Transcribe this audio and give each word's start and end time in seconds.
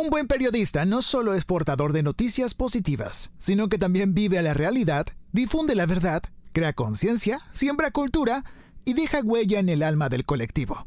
Un 0.00 0.10
buen 0.10 0.28
periodista 0.28 0.84
no 0.84 1.02
solo 1.02 1.34
es 1.34 1.44
portador 1.44 1.92
de 1.92 2.04
noticias 2.04 2.54
positivas, 2.54 3.32
sino 3.36 3.68
que 3.68 3.78
también 3.78 4.14
vive 4.14 4.38
a 4.38 4.42
la 4.42 4.54
realidad, 4.54 5.08
difunde 5.32 5.74
la 5.74 5.86
verdad, 5.86 6.22
crea 6.52 6.72
conciencia, 6.72 7.40
siembra 7.50 7.90
cultura 7.90 8.44
y 8.84 8.94
deja 8.94 9.22
huella 9.22 9.58
en 9.58 9.68
el 9.68 9.82
alma 9.82 10.08
del 10.08 10.24
colectivo. 10.24 10.86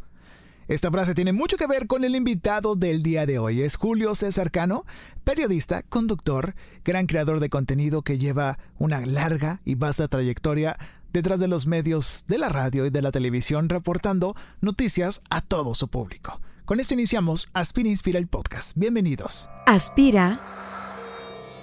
Esta 0.69 0.89
frase 0.89 1.13
tiene 1.13 1.33
mucho 1.33 1.57
que 1.57 1.67
ver 1.67 1.87
con 1.87 2.05
el 2.05 2.15
invitado 2.15 2.77
del 2.77 3.03
día 3.03 3.25
de 3.25 3.37
hoy. 3.37 3.63
Es 3.63 3.75
Julio 3.75 4.15
César 4.15 4.49
Cano, 4.49 4.85
periodista, 5.25 5.83
conductor, 5.83 6.55
gran 6.85 7.05
creador 7.05 7.41
de 7.41 7.49
contenido 7.49 8.03
que 8.03 8.17
lleva 8.17 8.59
una 8.79 9.05
larga 9.05 9.59
y 9.65 9.75
vasta 9.75 10.07
trayectoria 10.07 10.78
detrás 11.12 11.41
de 11.41 11.49
los 11.49 11.67
medios 11.67 12.23
de 12.29 12.37
la 12.37 12.47
radio 12.47 12.85
y 12.85 12.89
de 12.89 13.01
la 13.01 13.12
televisión 13.12 13.67
reportando 13.67 14.37
noticias 14.62 15.21
a 15.29 15.41
todo 15.41 15.75
su 15.75 15.89
público. 15.89 16.39
Con 16.66 16.80
esto 16.80 16.93
iniciamos 16.93 17.48
Aspira 17.53 17.89
Inspira 17.89 18.20
el 18.20 18.27
podcast. 18.27 18.73
Bienvenidos. 18.77 19.49
Aspira, 19.66 20.39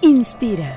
inspira. 0.02 0.76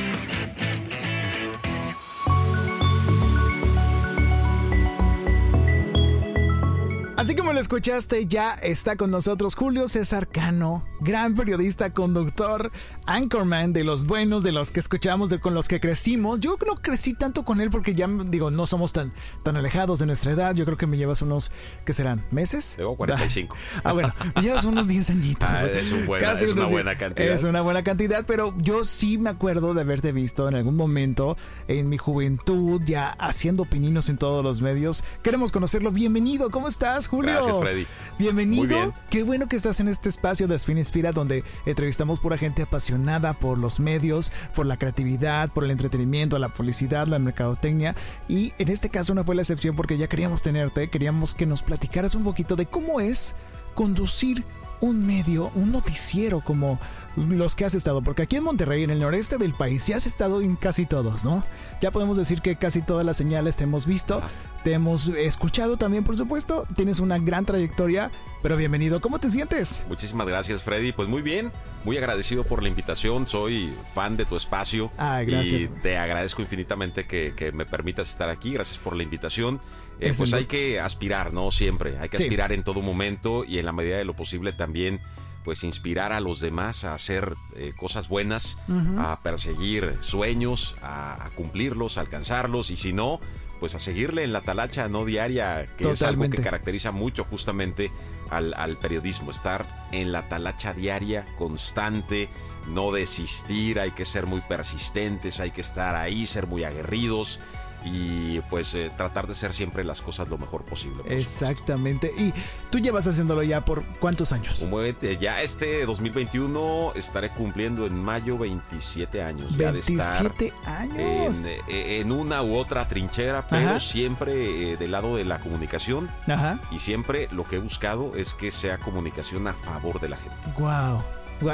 Así 7.21 7.35
como 7.35 7.53
lo 7.53 7.59
escuchaste, 7.59 8.25
ya 8.25 8.55
está 8.55 8.95
con 8.95 9.11
nosotros 9.11 9.53
Julio 9.53 9.87
César 9.87 10.27
Cano, 10.27 10.83
gran 11.01 11.35
periodista, 11.35 11.93
conductor, 11.93 12.71
anchorman 13.05 13.73
de 13.73 13.83
los 13.83 14.07
buenos, 14.07 14.41
de 14.41 14.51
los 14.51 14.71
que 14.71 14.79
escuchamos, 14.79 15.29
de 15.29 15.39
con 15.39 15.53
los 15.53 15.67
que 15.67 15.79
crecimos. 15.79 16.39
Yo 16.39 16.57
no 16.65 16.73
crecí 16.77 17.13
tanto 17.13 17.45
con 17.45 17.61
él 17.61 17.69
porque 17.69 17.93
ya, 17.93 18.07
digo, 18.07 18.49
no 18.49 18.65
somos 18.65 18.91
tan, 18.91 19.13
tan 19.43 19.55
alejados 19.55 19.99
de 19.99 20.07
nuestra 20.07 20.31
edad. 20.31 20.55
Yo 20.55 20.65
creo 20.65 20.79
que 20.79 20.87
me 20.87 20.97
llevas 20.97 21.21
unos, 21.21 21.51
¿qué 21.85 21.93
serán? 21.93 22.25
¿Meses? 22.31 22.73
Tengo 22.75 22.95
45. 22.95 23.55
Ah, 23.83 23.93
bueno, 23.93 24.11
me 24.35 24.41
llevas 24.41 24.65
unos 24.65 24.87
10 24.87 25.11
añitos. 25.11 25.47
Ah, 25.47 25.67
es, 25.67 25.91
un 25.91 26.07
buena, 26.07 26.31
es 26.31 26.51
una 26.53 26.65
buena 26.65 26.97
cantidad. 26.97 27.27
Es 27.27 27.43
una 27.43 27.61
buena 27.61 27.83
cantidad, 27.83 28.25
pero 28.25 28.55
yo 28.57 28.83
sí 28.83 29.19
me 29.19 29.29
acuerdo 29.29 29.75
de 29.75 29.81
haberte 29.81 30.11
visto 30.11 30.49
en 30.49 30.55
algún 30.55 30.75
momento 30.75 31.37
en 31.67 31.87
mi 31.87 31.99
juventud, 31.99 32.81
ya 32.83 33.11
haciendo 33.19 33.65
pininos 33.65 34.09
en 34.09 34.17
todos 34.17 34.43
los 34.43 34.59
medios. 34.61 35.03
Queremos 35.21 35.51
conocerlo. 35.51 35.91
Bienvenido, 35.91 36.49
¿cómo 36.49 36.67
estás? 36.67 37.10
Julio. 37.11 37.33
Gracias, 37.33 37.59
Freddy. 37.59 37.85
Bienvenido. 38.17 38.63
Muy 38.63 38.67
bien. 38.67 38.93
Qué 39.09 39.23
bueno 39.23 39.49
que 39.49 39.57
estás 39.57 39.81
en 39.81 39.89
este 39.89 40.07
espacio 40.07 40.47
de 40.47 40.55
Spin 40.55 40.77
Inspira 40.77 41.11
donde 41.11 41.43
entrevistamos 41.65 42.21
pura 42.21 42.37
gente 42.37 42.61
apasionada 42.61 43.33
por 43.33 43.57
los 43.57 43.81
medios, 43.81 44.31
por 44.55 44.65
la 44.65 44.77
creatividad, 44.77 45.51
por 45.51 45.65
el 45.65 45.71
entretenimiento, 45.71 46.39
la 46.39 46.47
publicidad, 46.47 47.07
la 47.07 47.19
mercadotecnia. 47.19 47.97
Y 48.29 48.53
en 48.59 48.69
este 48.69 48.89
caso 48.89 49.13
no 49.13 49.25
fue 49.25 49.35
la 49.35 49.41
excepción 49.41 49.75
porque 49.75 49.97
ya 49.97 50.07
queríamos 50.07 50.41
tenerte, 50.41 50.89
queríamos 50.89 51.33
que 51.33 51.45
nos 51.45 51.63
platicaras 51.63 52.15
un 52.15 52.23
poquito 52.23 52.55
de 52.55 52.65
cómo 52.65 53.01
es 53.01 53.35
conducir 53.75 54.45
un 54.79 55.05
medio, 55.05 55.51
un 55.53 55.73
noticiero 55.73 56.39
como 56.39 56.79
los 57.15 57.55
que 57.55 57.65
has 57.65 57.75
estado, 57.75 58.01
porque 58.01 58.21
aquí 58.23 58.37
en 58.37 58.43
Monterrey, 58.43 58.83
en 58.83 58.89
el 58.89 58.99
noreste 58.99 59.37
del 59.37 59.53
país, 59.53 59.85
ya 59.87 59.97
has 59.97 60.05
estado 60.07 60.41
en 60.41 60.55
casi 60.55 60.85
todos, 60.85 61.25
¿no? 61.25 61.43
Ya 61.81 61.91
podemos 61.91 62.17
decir 62.17 62.41
que 62.41 62.55
casi 62.55 62.81
todas 62.81 63.03
las 63.05 63.17
señales 63.17 63.57
te 63.57 63.63
hemos 63.65 63.85
visto, 63.85 64.21
te 64.63 64.73
hemos 64.73 65.07
escuchado 65.09 65.77
también, 65.77 66.03
por 66.03 66.15
supuesto, 66.17 66.65
tienes 66.75 66.99
una 66.99 67.17
gran 67.19 67.45
trayectoria, 67.45 68.11
pero 68.41 68.55
bienvenido, 68.57 69.01
¿cómo 69.01 69.19
te 69.19 69.29
sientes? 69.29 69.83
Muchísimas 69.89 70.27
gracias, 70.27 70.63
Freddy. 70.63 70.91
Pues 70.93 71.09
muy 71.09 71.21
bien, 71.21 71.51
muy 71.83 71.97
agradecido 71.97 72.43
por 72.43 72.61
la 72.63 72.69
invitación, 72.69 73.27
soy 73.27 73.73
fan 73.93 74.15
de 74.17 74.25
tu 74.25 74.35
espacio 74.35 74.91
Ah, 74.97 75.21
gracias. 75.25 75.61
y 75.63 75.67
te 75.67 75.97
agradezco 75.97 76.41
infinitamente 76.41 77.05
que, 77.07 77.33
que 77.35 77.51
me 77.51 77.65
permitas 77.65 78.09
estar 78.09 78.29
aquí, 78.29 78.53
gracias 78.53 78.77
por 78.77 78.95
la 78.95 79.03
invitación. 79.03 79.59
Eh, 79.99 80.09
Es 80.09 80.17
pues 80.17 80.33
hay 80.33 80.45
que 80.45 80.79
aspirar, 80.79 81.33
¿no? 81.33 81.51
Siempre, 81.51 81.97
hay 81.99 82.09
que 82.09 82.17
Sí. 82.17 82.23
aspirar 82.23 82.51
en 82.53 82.63
todo 82.63 82.81
momento 82.81 83.43
y 83.45 83.57
en 83.59 83.65
la 83.65 83.73
medida 83.73 83.97
de 83.97 84.05
lo 84.05 84.15
posible 84.15 84.53
también 84.53 84.99
pues 85.43 85.63
inspirar 85.63 86.13
a 86.13 86.19
los 86.19 86.39
demás 86.39 86.83
a 86.83 86.93
hacer 86.93 87.35
eh, 87.55 87.73
cosas 87.77 88.07
buenas, 88.07 88.57
a 88.97 89.19
perseguir 89.23 89.97
sueños, 90.01 90.75
a, 90.81 91.25
a 91.25 91.29
cumplirlos, 91.31 91.97
a 91.97 92.01
alcanzarlos 92.01 92.71
y 92.71 92.75
si 92.75 92.93
no, 92.93 93.19
pues 93.59 93.75
a 93.75 93.79
seguirle 93.79 94.23
en 94.23 94.33
la 94.33 94.41
talacha 94.41 94.87
no 94.89 95.05
diaria, 95.05 95.67
que 95.77 95.91
es 95.91 96.01
algo 96.01 96.29
que 96.29 96.41
caracteriza 96.41 96.91
mucho 96.91 97.25
justamente 97.25 97.91
al, 98.29 98.53
al 98.55 98.77
periodismo, 98.77 99.29
estar 99.29 99.67
en 99.91 100.11
la 100.11 100.27
talacha 100.29 100.73
diaria, 100.73 101.25
constante, 101.37 102.27
no 102.67 102.91
desistir, 102.91 103.79
hay 103.79 103.91
que 103.91 104.05
ser 104.05 104.25
muy 104.25 104.41
persistentes, 104.41 105.39
hay 105.39 105.51
que 105.51 105.61
estar 105.61 105.95
ahí, 105.95 106.25
ser 106.25 106.47
muy 106.47 106.63
aguerridos 106.63 107.39
y 107.83 108.39
pues 108.49 108.73
eh, 108.75 108.91
tratar 108.95 109.27
de 109.27 109.35
ser 109.35 109.53
siempre 109.53 109.83
las 109.83 110.01
cosas 110.01 110.29
lo 110.29 110.37
mejor 110.37 110.63
posible. 110.63 110.97
por 110.97 111.05
supuesto. 111.11 111.45
Exactamente. 111.45 112.13
Y 112.17 112.33
tú 112.69 112.79
llevas 112.79 113.07
haciéndolo 113.07 113.43
ya 113.43 113.65
por 113.65 113.83
cuántos 113.99 114.31
años? 114.31 114.63
Eh, 115.01 115.17
ya 115.19 115.41
este 115.41 115.85
2021 115.85 116.93
estaré 116.95 117.29
cumpliendo 117.29 117.85
en 117.85 118.01
mayo 118.01 118.37
27 118.37 119.23
años 119.23 119.55
ya 119.57 119.71
de 119.71 119.79
estar 119.79 120.23
27 120.37 120.53
años. 120.65 121.37
en, 121.39 121.45
eh, 121.67 121.99
en 122.01 122.11
una 122.11 122.41
u 122.43 122.55
otra 122.55 122.87
trinchera, 122.87 123.45
pero 123.47 123.69
Ajá. 123.71 123.79
siempre 123.79 124.73
eh, 124.73 124.77
del 124.77 124.91
lado 124.91 125.15
de 125.15 125.25
la 125.25 125.39
comunicación 125.39 126.09
Ajá. 126.27 126.59
y 126.71 126.79
siempre 126.79 127.27
lo 127.31 127.43
que 127.45 127.57
he 127.57 127.59
buscado 127.59 128.15
es 128.15 128.33
que 128.33 128.51
sea 128.51 128.77
comunicación 128.77 129.47
a 129.47 129.53
favor 129.53 129.99
de 129.99 130.09
la 130.09 130.17
gente. 130.17 130.35
Wow. 130.59 131.01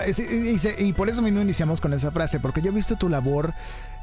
Y, 0.06 0.22
y 0.52 0.60
se- 0.60 0.84
y 0.84 0.92
por 0.92 1.08
eso 1.08 1.22
mismo 1.22 1.40
iniciamos 1.40 1.80
con 1.80 1.94
esa 1.94 2.12
frase, 2.12 2.42
porque 2.42 2.62
yo 2.62 2.72
he 2.72 2.74
visto 2.74 2.98
tu 2.98 3.08
labor 3.08 3.54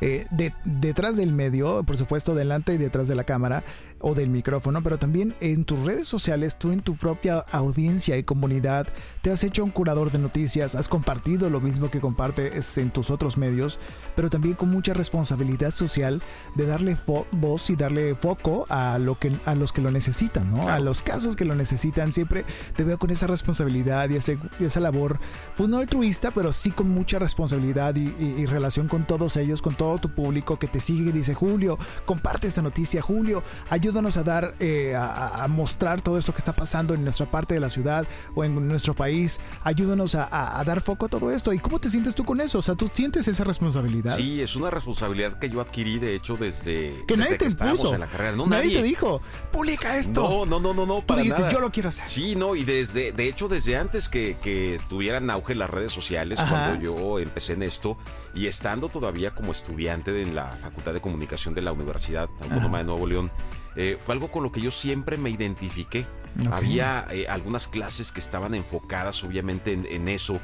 eh, 0.05 0.27
de- 0.31 0.53
detrás 0.65 1.17
del 1.17 1.33
medio, 1.33 1.83
por 1.85 1.97
supuesto, 1.97 2.35
delante 2.35 2.75
y 2.75 2.79
detrás 2.79 3.09
de 3.09 3.15
la 3.15 3.25
cámara 3.25 3.65
o 4.01 4.15
del 4.15 4.29
micrófono, 4.29 4.83
pero 4.83 4.99
también 4.99 5.35
en 5.41 5.65
tus 5.65 5.81
redes 5.85 6.07
sociales, 6.07 6.59
tú 6.59 6.73
en 6.73 6.83
tu 6.83 6.95
propia 6.97 7.39
audiencia 7.51 8.19
y 8.19 8.23
comunidad, 8.23 8.87
te 9.23 9.31
has 9.31 9.43
hecho 9.45 9.65
un 9.65 9.71
curador 9.71 10.13
de 10.13 10.19
noticias, 10.19 10.75
has 10.75 10.89
compartido 10.89 11.49
lo 11.49 11.61
mismo 11.63 11.91
que 11.91 12.01
compartes 12.01 12.77
en 12.77 12.91
tus 12.91 13.09
otros 13.09 13.39
medios, 13.39 13.79
pero 14.15 14.29
también 14.29 14.57
con 14.57 14.69
mucha 14.71 14.93
responsabilidad 14.93 15.71
social 15.71 16.23
de 16.55 16.67
darle 16.67 16.97
voz 17.33 17.71
y 17.71 17.77
darle 17.77 18.15
foco 18.15 18.67
a 18.69 18.99
lo 18.99 19.15
que 19.19 19.33
a 19.47 19.55
los 19.55 19.73
que 19.73 19.81
lo 19.81 19.91
necesitan, 19.91 20.51
¿no? 20.51 20.69
A 20.69 20.81
los 20.81 21.01
casos 21.01 21.35
que 21.35 21.47
lo 21.47 21.55
necesitan. 21.55 22.13
Siempre 22.13 22.45
te 22.77 22.85
veo 22.85 22.99
con 22.99 23.11
esa 23.11 23.27
responsabilidad 23.27 24.11
y, 24.11 24.17
ese- 24.17 24.39
y 24.61 24.65
esa 24.65 24.81
labor, 24.81 25.19
pues 25.57 25.69
no 25.71 25.79
altruista, 25.79 26.31
pero 26.31 26.53
sí 26.53 26.71
con 26.71 26.91
mucha 26.91 27.19
responsabilidad 27.19 27.97
y, 27.97 28.03
y- 28.19 28.35
y 28.39 28.47
relación 28.47 28.87
con 28.89 29.07
todos 29.07 29.37
ellos, 29.39 29.63
con 29.63 29.75
todo 29.95 30.09
tu 30.09 30.15
público 30.15 30.59
que 30.59 30.67
te 30.67 30.81
sigue 30.81 31.11
y 31.11 31.13
dice, 31.13 31.35
Julio, 31.35 31.79
comparte 32.05 32.47
esta 32.49 32.63
noticia, 32.63 33.01
Julio, 33.03 33.43
ayúdanos 33.71 34.17
a 34.17 34.23
dar, 34.23 34.55
eh, 34.61 34.95
a, 34.97 35.47
mostrar 35.49 36.01
todo 36.01 36.19
esto 36.19 36.33
que 36.33 36.39
está 36.39 36.53
pasando 36.53 36.95
en 36.95 37.05
nuestra 37.05 37.27
parte 37.27 37.55
de 37.55 37.61
la 37.61 37.69
ciudad 37.71 38.07
o 38.35 38.45
en 38.45 38.67
nuestro 38.69 38.95
país, 38.95 39.39
ayúdanos 39.63 40.15
a, 40.15 40.25
a- 40.25 40.59
a 40.61 40.65
dar 40.65 40.81
foco 40.81 41.07
a 41.07 41.09
todo 41.09 41.31
esto. 41.31 41.53
¿Y 41.53 41.59
cómo 41.59 41.79
te 41.81 41.89
sientes 41.91 42.15
tú 42.15 42.25
con 42.25 42.41
eso? 42.41 42.59
O 42.59 42.63
sea, 42.63 42.75
¿tú 42.75 42.89
sientes 42.93 43.29
esa 43.29 43.45
responsabilidad? 43.45 44.17
Sí, 44.17 44.41
es 44.41 44.57
una 44.57 44.71
responsabilidad 44.71 45.39
que 45.39 45.49
yo 45.51 45.61
adquirí 45.61 45.99
de 45.99 46.15
hecho 46.15 46.37
desde 46.37 47.05
Que 47.07 47.15
desde 47.17 47.17
nadie 47.17 47.39
te 47.39 47.47
estábamos 47.47 47.81
impuso. 47.81 47.95
en 47.95 48.01
la 48.01 48.07
carrera. 48.07 48.37
No, 48.37 48.47
nadie, 48.47 48.67
nadie, 48.67 48.77
te 48.79 48.83
dijo, 48.83 49.21
publica 49.53 49.97
esto. 49.99 50.23
No, 50.23 50.47
no, 50.47 50.61
no, 50.61 50.75
no, 50.75 50.87
no. 50.87 50.97
Tú 51.01 51.07
para 51.07 51.21
dijiste, 51.21 51.41
nada. 51.43 51.53
yo 51.53 51.61
lo 51.61 51.71
quiero 51.71 51.89
hacer. 51.91 52.09
Sí, 52.09 52.35
no, 52.37 52.57
y 52.57 52.65
desde, 52.65 53.13
de 53.13 53.29
hecho, 53.29 53.49
desde 53.49 53.77
antes 53.77 54.09
que, 54.09 54.37
que 54.43 54.81
tuvieran 54.89 55.31
auge 55.31 55.55
las 55.55 55.71
redes 55.71 55.93
sociales, 55.93 56.39
Ajá. 56.41 56.51
cuando 56.51 56.83
yo 56.85 57.19
empecé 57.19 57.53
en 57.55 57.63
esto, 57.63 57.97
y 58.35 58.47
estando 58.47 58.89
todavía 58.89 59.33
como 59.35 59.53
estudiante 59.53 60.21
en 60.23 60.35
la 60.35 60.49
Facultad 60.49 60.93
de 60.93 61.01
Comunicación 61.01 61.55
de 61.55 61.63
la 61.63 61.73
Universidad 61.73 62.29
Autónoma 62.41 62.79
de 62.79 62.85
Nuevo 62.85 63.07
León, 63.07 63.31
eh, 63.77 63.97
fue 64.05 64.15
algo 64.15 64.31
con 64.31 64.43
lo 64.43 64.53
que 64.53 64.61
yo 64.61 64.71
siempre 64.71 65.17
me 65.17 65.31
identifiqué. 65.31 66.07
Ok. 66.47 66.53
Había 66.53 67.07
eh, 67.11 67.27
algunas 67.29 67.69
clases 67.69 68.11
que 68.13 68.21
estaban 68.21 68.55
enfocadas 68.55 69.23
obviamente 69.25 69.73
en, 69.73 69.87
en 69.87 70.09
eso, 70.09 70.41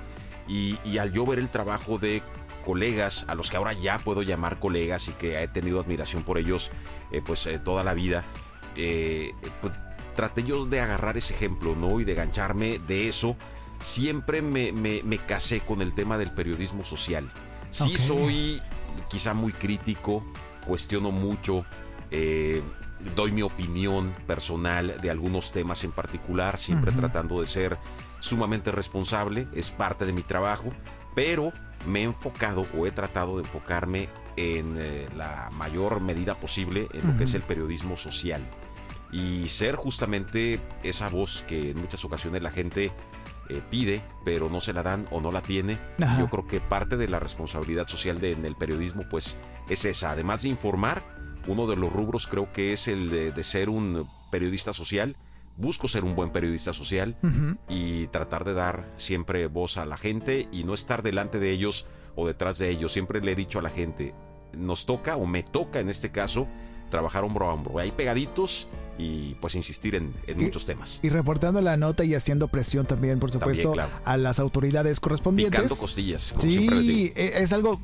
y, 0.47 0.79
y 0.85 0.99
al 0.99 1.13
yo 1.13 1.27
ver 1.27 1.39
el 1.39 1.49
trabajo 1.49 1.99
de 1.99 2.23
colegas, 2.65 3.25
a 3.29 3.35
los 3.35 3.51
que 3.51 3.57
ahora 3.57 3.73
ya 3.73 3.99
puedo 3.99 4.23
llamar 4.23 4.59
colegas 4.61 5.09
y 5.09 5.13
que 5.13 5.43
he 5.43 5.49
tenido 5.49 5.81
admiración 5.81 6.23
por 6.25 6.39
ellos 6.39 6.71
eh, 7.11 7.23
pues 7.25 7.47
eh, 7.47 7.59
toda 7.59 7.83
la 7.85 7.95
vida, 7.95 8.25
eh, 8.77 9.33
pues, 9.61 9.73
traté 10.15 10.43
yo 10.45 10.67
de 10.67 10.81
agarrar 10.81 11.17
ese 11.17 11.35
ejemplo, 11.35 11.75
¿no? 11.75 11.99
Y 12.01 12.05
de 12.05 12.15
gancharme 12.15 12.79
de 12.79 13.09
eso. 13.09 13.37
Siempre 13.81 14.43
me, 14.43 14.73
me- 14.73 15.03
me 15.05 15.19
casé 15.19 15.61
con 15.61 15.81
el 15.81 15.95
tema 15.95 16.19
del 16.19 16.31
periodismo 16.33 16.85
social. 16.85 17.31
Sí 17.71 17.97
soy 17.97 18.61
quizá 19.09 19.35
muy 19.35 19.53
crítico, 19.53 20.25
cuestiono 20.67 21.11
mucho, 21.11 21.65
eh, 22.11 22.63
doy 23.15 23.33
mi 23.33 23.43
opinión 23.43 24.15
personal 24.27 25.01
de 25.01 25.11
algunos 25.11 25.53
temas 25.53 25.85
en 25.85 25.93
particular, 25.93 26.59
siempre 26.59 26.93
tratando 26.93 27.41
de 27.41 27.47
ser 27.47 27.79
sumamente 28.19 28.71
responsable, 28.71 29.49
es 29.55 29.71
parte 29.71 30.05
de 30.05 30.13
mi 30.13 30.23
trabajo, 30.23 30.73
pero 31.15 31.53
me 31.87 32.01
he 32.01 32.05
enfocado 32.05 32.67
o 32.77 32.87
he 32.87 32.91
tratado 32.91 33.37
de 33.37 33.43
enfocarme 33.43 34.09
en 34.37 34.75
eh, 34.79 35.09
la 35.17 35.51
mayor 35.53 36.01
medida 36.01 36.35
posible 36.35 36.89
en 36.93 37.07
lo 37.07 37.19
que 37.19 37.25
es 37.25 37.35
el 37.35 37.43
periodismo 37.43 37.97
social. 37.97 38.47
Y 39.13 39.49
ser 39.49 39.75
justamente 39.75 40.61
esa 40.85 41.09
voz 41.09 41.45
que 41.49 41.71
en 41.71 41.79
muchas 41.79 42.05
ocasiones 42.05 42.43
la 42.43 42.51
gente 42.51 42.93
eh, 43.50 43.62
pide, 43.69 44.02
pero 44.25 44.49
no 44.49 44.61
se 44.61 44.73
la 44.73 44.82
dan 44.82 45.08
o 45.11 45.20
no 45.20 45.32
la 45.32 45.43
tiene. 45.43 45.79
Yo 46.19 46.29
creo 46.29 46.47
que 46.47 46.61
parte 46.61 46.97
de 46.97 47.08
la 47.08 47.19
responsabilidad 47.19 47.88
social 47.88 48.20
de, 48.20 48.32
en 48.32 48.44
el 48.44 48.55
periodismo, 48.55 49.05
pues, 49.11 49.37
es 49.69 49.85
esa. 49.85 50.12
Además 50.12 50.43
de 50.43 50.49
informar, 50.49 51.02
uno 51.47 51.67
de 51.67 51.76
los 51.76 51.93
rubros 51.93 52.26
creo 52.26 52.52
que 52.52 52.73
es 52.73 52.87
el 52.87 53.11
de, 53.11 53.44
ser 53.44 53.69
un 53.69 54.06
periodista 54.31 54.73
social. 54.73 55.17
Busco 55.56 55.88
ser 55.88 56.05
un 56.05 56.14
buen 56.14 56.31
periodista 56.31 56.73
social 56.73 57.17
y 57.69 58.06
tratar 58.06 58.44
de 58.44 58.55
dar 58.55 58.91
siempre 58.97 59.47
voz 59.47 59.76
a 59.76 59.85
la 59.85 59.99
gente 59.99 60.49
y 60.52 60.64
no 60.64 60.73
estar 60.73 61.02
delante 61.02 61.38
de 61.38 61.50
ellos 61.50 61.87
o 62.14 62.26
detrás 62.26 62.58
de 62.58 62.70
ellos. 62.70 62.93
Siempre 62.93 63.20
le 63.20 63.32
he 63.32 63.37
dicho 63.37 63.58
a 63.58 63.62
la 63.62 63.69
gente, 63.69 64.14
nos 64.56 64.87
toca 64.87 65.17
o 65.17 65.26
me 65.26 65.43
toca 65.43 65.81
en 65.81 65.91
este 65.91 66.11
caso 66.11 66.49
trabajar 66.88 67.25
hombro 67.25 67.50
a 67.50 67.52
hombro. 67.52 67.79
Ahí 67.79 67.91
pegaditos 67.91 68.69
y 69.00 69.35
pues 69.41 69.55
insistir 69.55 69.94
en, 69.94 70.12
muchos 70.37 70.67
temas. 70.67 71.00
Y 71.02 71.08
reportando 71.08 71.61
la 71.61 71.76
nota 71.76 72.05
y 72.05 72.14
haciendo 72.14 72.49
presión 72.49 72.87
también, 72.87 73.19
por 73.19 73.31
supuesto, 73.31 73.75
a 74.05 74.17
las 74.17 74.38
autoridades 74.38 75.00
correspondientes. 75.00 75.61
Picando 75.61 75.76
costillas. 75.76 76.35
sí, 76.38 77.12
e, 77.17 77.32
es 77.37 77.52
algo, 77.52 77.81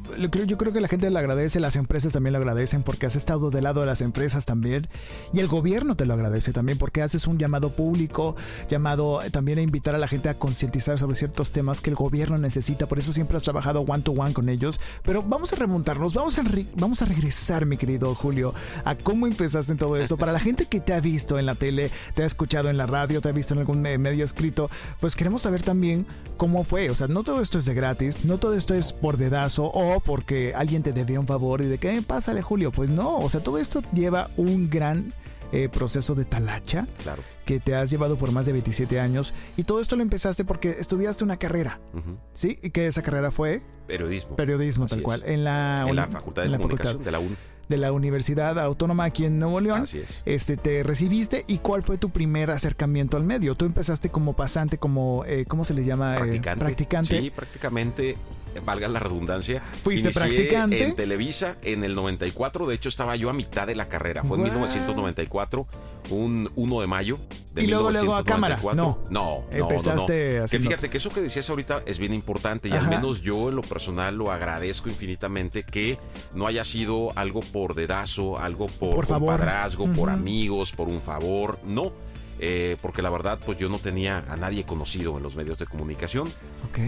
yo 0.47 0.59
creo 0.59 0.73
que 0.73 0.81
la 0.81 0.89
gente 0.89 1.11
lo 1.11 1.19
agradece, 1.19 1.61
las 1.61 1.77
empresas 1.77 2.13
también 2.13 2.33
lo 2.33 2.39
agradecen 2.39 2.83
porque 2.83 3.07
has 3.07 3.17
estado 3.17 3.51
del 3.51 3.65
lado 3.65 3.81
de 3.81 3.87
las 3.87 4.01
empresas 4.01 4.47
también 4.47 4.89
y 5.33 5.41
el 5.41 5.49
gobierno 5.49 5.97
te 5.97 6.05
lo 6.05 6.15
agradece 6.15 6.53
también 6.53 6.79
porque 6.79 7.03
haces 7.03 7.27
un 7.27 7.39
llamado 7.39 7.71
público, 7.71 8.37
llamado 8.69 9.21
también 9.31 9.59
a 9.59 9.63
invitar 9.63 9.95
a 9.95 9.99
la 9.99 10.09
gente 10.09 10.29
a 10.29 10.35
concientizar 10.35 10.99
sobre 10.99 11.17
ciertos 11.17 11.53
temas 11.53 11.81
que 11.81 11.91
el 11.91 11.97
gobierno 11.97 12.37
necesita, 12.37 12.87
por 12.87 12.99
eso 12.99 13.13
siempre 13.13 13.37
has 13.37 13.45
trabajado 13.45 13.81
one 13.81 14.03
to 14.03 14.13
one 14.13 14.35
con 14.35 14.49
ellos, 14.49 14.81
pero 15.03 15.23
vamos 15.23 15.53
a 15.53 15.57
remontarnos, 15.57 16.15
vamos 16.15 16.39
a, 16.39 16.45
vamos 16.77 17.03
a 17.03 17.07
regresar, 17.07 17.65
mi 17.65 17.77
querido 17.77 18.15
Julio, 18.15 18.55
a 18.85 18.97
cómo 18.97 19.27
empezaste 19.27 19.73
en 19.73 19.79
todo 19.79 19.97
esto, 19.97 20.17
para 20.19 20.33
la 20.33 20.41
gente 20.41 20.67
que 20.67 20.81
te 20.81 20.93
ha 20.93 21.01
visto 21.07 21.39
en 21.39 21.47
la 21.47 21.55
tele, 21.55 21.93
te 22.15 22.25
ha 22.25 22.27
escuchado 22.27 22.69
en 22.69 22.77
la 22.77 22.87
radio, 22.87 23.21
te 23.21 23.29
ha 23.29 23.33
visto 23.33 23.55
en 23.55 23.61
algún 23.61 23.81
medio 23.81 24.25
escrito, 24.25 24.69
pues 24.99 25.15
queremos 25.15 25.43
saber 25.43 25.63
también 25.63 26.05
cómo 26.37 26.65
fue. 26.65 26.91
O 26.91 26.97
sea, 26.97 27.07
no 27.07 27.23
todo 27.23 27.41
esto 27.41 27.59
es 27.59 27.65
de 27.65 27.75
gratis, 27.75 28.25
no 28.25 28.39
todo 28.39 28.55
esto 28.55 28.75
es 28.75 28.93
por 28.93 29.17
dedazo 29.17 29.67
o 29.67 30.01
porque 30.01 30.53
alguien 30.57 30.83
te 30.83 30.93
debía 30.93 31.21
un 31.21 31.29
favor 31.29 31.63
y 31.63 31.67
de 31.67 31.79
qué 31.79 32.03
pásale 32.03 32.43
Julio. 32.43 32.73
Pues 32.73 32.91
no, 32.91 33.19
o 33.19 33.31
sea, 33.31 33.41
todo 33.41 33.59
esto 33.59 33.83
lleva 33.93 34.29
un 34.37 34.69
gran 34.69 35.13
eh, 35.53 35.69
proceso 35.69 36.17
de 36.17 36.25
talacha 36.25 36.89
claro. 37.05 37.23
que 37.45 37.61
te 37.61 37.77
has 37.77 37.89
llevado 37.89 38.17
por 38.17 38.33
más 38.33 38.47
de 38.47 38.53
27 38.53 38.99
años 38.99 39.33
y 39.57 39.63
todo 39.63 39.81
esto 39.81 39.95
lo 39.95 40.03
empezaste 40.03 40.45
porque 40.45 40.71
estudiaste 40.71 41.23
una 41.23 41.37
carrera, 41.37 41.79
¿sí? 42.35 42.59
Y 42.65 42.71
que 42.71 42.89
esa 42.89 43.03
carrera 43.03 43.31
fue 43.31 43.63
periodismo. 43.87 44.35
Periodismo, 44.35 44.87
tal 44.89 45.03
cual. 45.03 45.23
En 45.25 45.45
la, 45.45 45.87
en 45.89 45.95
la 45.95 46.09
Facultad 46.09 46.43
de 46.43 46.57
Comunicación 46.57 47.05
de 47.05 47.13
la 47.13 47.21
UNI 47.21 47.37
de 47.69 47.77
la 47.77 47.93
Universidad 47.93 48.59
Autónoma 48.59 49.05
aquí 49.05 49.25
en 49.25 49.39
Nuevo 49.39 49.61
León. 49.61 49.83
Así 49.83 49.99
es. 49.99 50.23
Este, 50.25 50.57
te 50.57 50.83
recibiste 50.83 51.45
y 51.47 51.59
cuál 51.59 51.83
fue 51.83 51.99
tu 51.99 52.11
primer 52.11 52.51
acercamiento 52.51 53.17
al 53.17 53.25
medio. 53.25 53.55
Tú 53.55 53.65
empezaste 53.65 54.11
como 54.11 54.35
pasante, 54.35 54.79
como, 54.79 55.25
eh, 55.27 55.45
¿cómo 55.47 55.65
se 55.65 55.75
le 55.75 55.85
llama? 55.85 56.17
Eh, 56.17 56.19
practicante. 56.19 56.65
practicante. 56.65 57.21
Sí, 57.21 57.31
prácticamente 57.31 58.17
valga 58.65 58.89
la 58.89 59.01
redundancia. 59.01 59.63
Fuiste 59.83 60.11
practicante. 60.11 60.83
En 60.83 60.97
Televisa 60.97 61.57
en 61.63 61.85
el 61.85 61.95
94, 61.95 62.67
de 62.67 62.75
hecho 62.75 62.89
estaba 62.89 63.17
yo 63.17 63.31
a 63.31 63.33
mitad 63.33 63.67
de 63.67 63.75
la 63.75 63.89
carrera, 63.89 64.25
fue 64.25 64.37
en 64.39 64.45
1994, 64.45 65.67
un 66.11 66.51
1 66.55 66.81
de 66.81 66.87
mayo 66.87 67.19
de 67.53 67.65
y 67.65 67.67
luego, 67.67 67.91
luego 67.91 68.15
a 68.15 68.25
cámara. 68.25 68.59
No, 68.75 68.99
no, 69.11 69.45
Empezaste 69.51 70.41
no, 70.41 70.47
Que 70.47 70.61
fíjate 70.61 70.91
que 70.91 70.99
eso 70.99 71.11
que 71.11 71.21
decías 71.21 71.49
ahorita 71.51 71.83
es 71.87 71.99
bien 71.99 72.13
importante 72.13 72.69
y 72.69 72.73
al 72.73 72.89
menos 72.89 73.23
yo 73.23 73.49
en 73.49 73.57
lo 73.57 73.63
personal 73.63 74.17
lo 74.17 74.31
agradezco 74.31 74.89
infinitamente 74.89 75.63
que 75.63 75.99
no 76.35 76.47
haya 76.47 76.65
sido 76.65 77.13
algo 77.17 77.41
por 77.41 77.75
dedazo, 77.75 78.39
algo 78.39 78.67
por, 78.67 78.95
por 78.95 79.07
compadrazgo, 79.07 79.91
por 79.93 80.11
amigos, 80.11 80.73
por 80.73 80.89
un 80.89 81.01
favor. 81.01 81.59
No, 81.65 81.93
eh, 82.39 82.77
porque 82.83 83.03
la 83.03 83.11
verdad 83.11 83.39
pues 83.45 83.59
yo 83.59 83.69
no 83.69 83.79
tenía 83.79 84.19
a 84.29 84.37
nadie 84.37 84.65
conocido 84.65 85.17
en 85.17 85.23
los 85.23 85.37
medios 85.37 85.59
de 85.59 85.67
comunicación. 85.67 86.29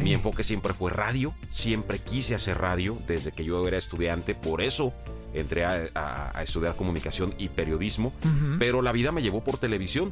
Mi 0.02 0.12
enfoque 0.12 0.44
siempre 0.44 0.74
fue 0.74 0.90
radio, 0.90 1.34
siempre 1.50 1.98
quise 1.98 2.34
hacer 2.34 2.58
radio 2.58 2.98
desde 3.06 3.32
que 3.32 3.44
yo 3.44 3.66
era 3.66 3.78
estudiante, 3.78 4.34
por 4.34 4.60
eso 4.60 4.92
entré 5.32 5.64
a, 5.64 6.32
estudiar 6.42 6.76
comunicación 6.76 7.34
y 7.38 7.48
periodismo, 7.48 8.12
pero 8.58 8.82
la 8.82 8.92
vida 8.92 9.12
me 9.12 9.22
llevó 9.22 9.42
por 9.42 9.58
televisión. 9.58 10.10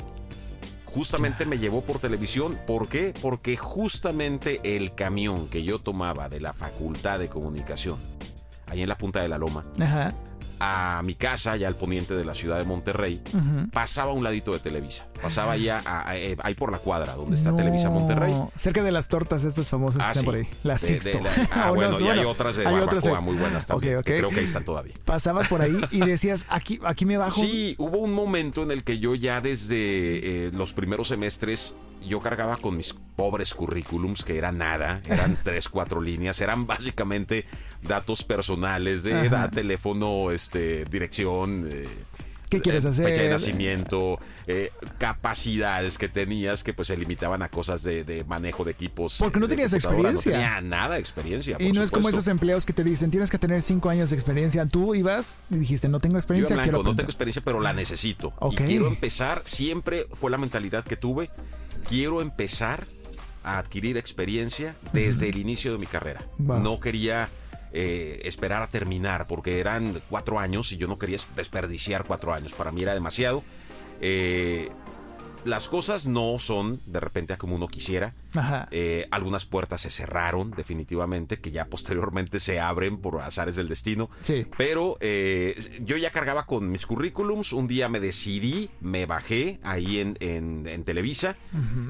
Justamente 0.87 1.45
me 1.45 1.59
llevó 1.59 1.83
por 1.83 1.99
televisión, 1.99 2.59
¿por 2.67 2.89
qué? 2.89 3.13
Porque 3.21 3.57
justamente 3.57 4.61
el 4.65 4.95
camión 4.95 5.49
que 5.49 5.63
yo 5.63 5.79
tomaba 5.79 6.31
de 6.31 6.41
la 6.41 6.55
Facultad 6.55 7.19
de 7.19 7.29
Comunicación, 7.29 7.99
ahí 8.67 8.81
en 8.81 8.89
la 8.89 8.97
punta 8.97 9.21
de 9.21 9.29
la 9.29 9.37
loma, 9.37 9.67
Ajá 9.79 10.15
a 10.61 11.03
mi 11.05 11.15
casa, 11.15 11.57
ya 11.57 11.69
al 11.69 11.77
poniente 11.77 12.15
de 12.15 12.25
la 12.25 12.35
ciudad 12.35 12.59
de 12.59 12.65
Monterrey, 12.65 13.23
pasaba 13.73 14.13
un 14.13 14.25
ladito 14.25 14.53
de 14.53 14.59
Televisa. 14.59 15.07
Pasaba 15.23 15.57
ya 15.57 15.83
eh, 16.15 16.37
ahí 16.43 16.55
por 16.55 16.73
la 16.73 16.79
cuadra, 16.79 17.15
donde 17.15 17.37
está 17.37 17.55
Televisa 17.55 17.91
Monterrey. 17.91 18.35
Cerca 18.55 18.83
de 18.83 18.93
las 18.93 19.09
tortas 19.09 19.45
estas 19.45 19.69
famosas 19.69 20.03
que 20.03 20.05
ah, 20.05 20.09
están 20.09 20.25
por 20.25 20.35
ahí. 20.37 20.49
La 20.63 20.79
Sixto. 20.79 21.21
ah, 21.53 21.71
bueno, 21.71 22.01
y 22.01 22.09
hay 22.09 22.25
otras 22.25 22.57
de 22.57 22.67
hay 22.67 22.75
otras, 22.75 23.05
muy 23.23 23.37
buenas 23.37 23.67
también. 23.67 24.03
creo 24.03 24.31
que 24.31 24.41
ahí 24.41 24.45
están 24.45 24.65
todavía. 24.65 24.95
Pasabas 25.05 25.49
por 25.49 25.63
ahí 25.63 25.77
y 25.91 26.01
decías, 26.01 26.47
aquí, 26.49 26.81
aquí 26.85 27.07
me 27.07 27.17
bajo. 27.17 27.41
Sí, 27.41 27.75
hubo 27.79 27.99
un 27.99 28.13
momento 28.13 28.63
en 28.63 28.71
el 28.71 28.85
que 28.85 28.99
yo 28.99 29.15
ya 29.15 29.41
desde 29.41 30.47
eh, 30.47 30.51
los 30.53 30.73
primeros 30.73 31.09
semestres 31.09 31.77
yo 32.03 32.21
cargaba 32.21 32.57
con 32.57 32.77
mis 32.77 32.95
pobres 32.95 33.55
currículums, 33.55 34.25
que 34.25 34.39
era 34.39 34.53
nada, 34.53 35.01
eran 35.07 35.39
tres, 35.45 35.69
cuatro 35.69 36.01
líneas, 36.01 36.41
eran 36.41 36.67
básicamente 36.67 37.47
datos 37.83 38.25
personales 38.25 39.03
de 39.03 39.27
edad, 39.27 39.51
teléfono, 39.51 40.31
este, 40.31 40.85
dirección. 40.85 41.69
Eh, 41.71 41.89
¿Qué 42.49 42.61
quieres 42.61 42.85
eh, 42.85 42.89
hacer? 42.89 43.07
Fecha 43.07 43.23
de 43.23 43.31
nacimiento, 43.31 44.19
eh, 44.47 44.73
capacidades 44.99 45.99
que 45.99 46.09
tenías 46.09 46.63
que 46.63 46.73
pues 46.73 46.89
se 46.89 46.97
limitaban 46.97 47.43
a 47.43 47.49
cosas 47.49 47.83
de, 47.83 48.25
manejo 48.27 48.65
de 48.65 48.73
equipos. 48.73 49.17
Porque 49.19 49.41
no 49.41 49.49
tenías 49.49 49.73
experiencia. 49.73 50.33
No 50.33 50.39
tenía 50.39 50.61
nada 50.61 50.95
de 50.95 51.01
experiencia. 51.01 51.57
Y 51.59 51.73
no 51.73 51.83
es 51.83 51.91
como 51.91 52.09
esos 52.09 52.29
empleos 52.29 52.67
que 52.67 52.73
te 52.73 52.85
dicen, 52.85 53.11
tienes 53.11 53.31
que 53.31 53.39
tener 53.39 53.63
cinco 53.63 53.89
años 53.89 54.11
de 54.11 54.17
experiencia. 54.17 54.67
Tú 54.67 54.95
ibas 54.95 55.43
y 55.51 55.57
dijiste, 55.57 55.89
no 55.89 56.01
tengo 56.01 56.17
experiencia. 56.17 56.57
Yo 56.65 56.73
no 56.83 56.95
tengo 56.95 57.11
experiencia, 57.11 57.43
pero 57.45 57.61
la 57.61 57.73
necesito. 57.73 58.33
Y 58.51 58.57
quiero 58.57 58.87
empezar, 58.87 59.43
siempre 59.45 60.07
fue 60.13 60.31
la 60.31 60.39
mentalidad 60.39 60.85
que 60.85 60.97
tuve 60.97 61.31
quiero 61.89 62.21
empezar 62.21 62.87
a 63.43 63.59
adquirir 63.59 63.97
experiencia 63.97 64.77
desde 64.93 65.29
el 65.29 65.39
inicio 65.39 65.73
de 65.73 65.79
mi 65.79 65.87
carrera. 65.87 66.27
No 66.39 66.81
quería 66.81 67.29
eh, 67.79 68.23
esperar 68.25 68.63
a 68.63 68.69
terminar 68.69 69.27
porque 69.27 69.61
eran 69.61 70.01
cuatro 70.09 70.39
años 70.39 70.73
y 70.73 70.79
yo 70.79 70.87
no 70.87 70.97
quería 70.97 71.19
desperdiciar 71.37 72.05
cuatro 72.05 72.33
años. 72.33 72.53
Para 72.53 72.73
mí 72.73 72.83
era 72.83 72.95
demasiado. 72.95 73.43
Eh, 74.01 74.71
las 75.47 75.69
cosas 75.69 76.07
no 76.07 76.41
son 76.41 76.81
de 76.87 76.99
repente 76.99 77.37
como 77.39 77.55
uno 77.55 77.69
quisiera. 77.69 78.15
Eh, 78.73 79.07
algunas 79.13 79.47
puertas 79.47 79.81
se 79.81 79.91
cerraron 79.91 80.51
definitivamente, 80.51 81.39
que 81.39 81.53
ya 81.53 81.67
posteriormente 81.71 82.41
se 82.41 82.59
abren 82.59 82.99
por 82.99 83.21
azares 83.21 83.55
del 83.55 83.69
destino. 83.69 84.11
Sí. 84.23 84.47
Pero 84.59 84.99
eh, 85.01 85.57
yo 85.85 85.97
ya 85.97 86.11
cargaba 86.11 86.47
con 86.47 86.71
mis 86.71 86.85
currículums. 86.85 87.53
Un 87.53 87.69
día 87.69 87.89
me 87.89 88.01
decidí, 88.01 88.71
me 88.81 89.07
bajé 89.07 89.61
ahí 89.63 90.01
en, 90.01 90.17
en, 90.21 90.85
Televisa. 90.85 91.37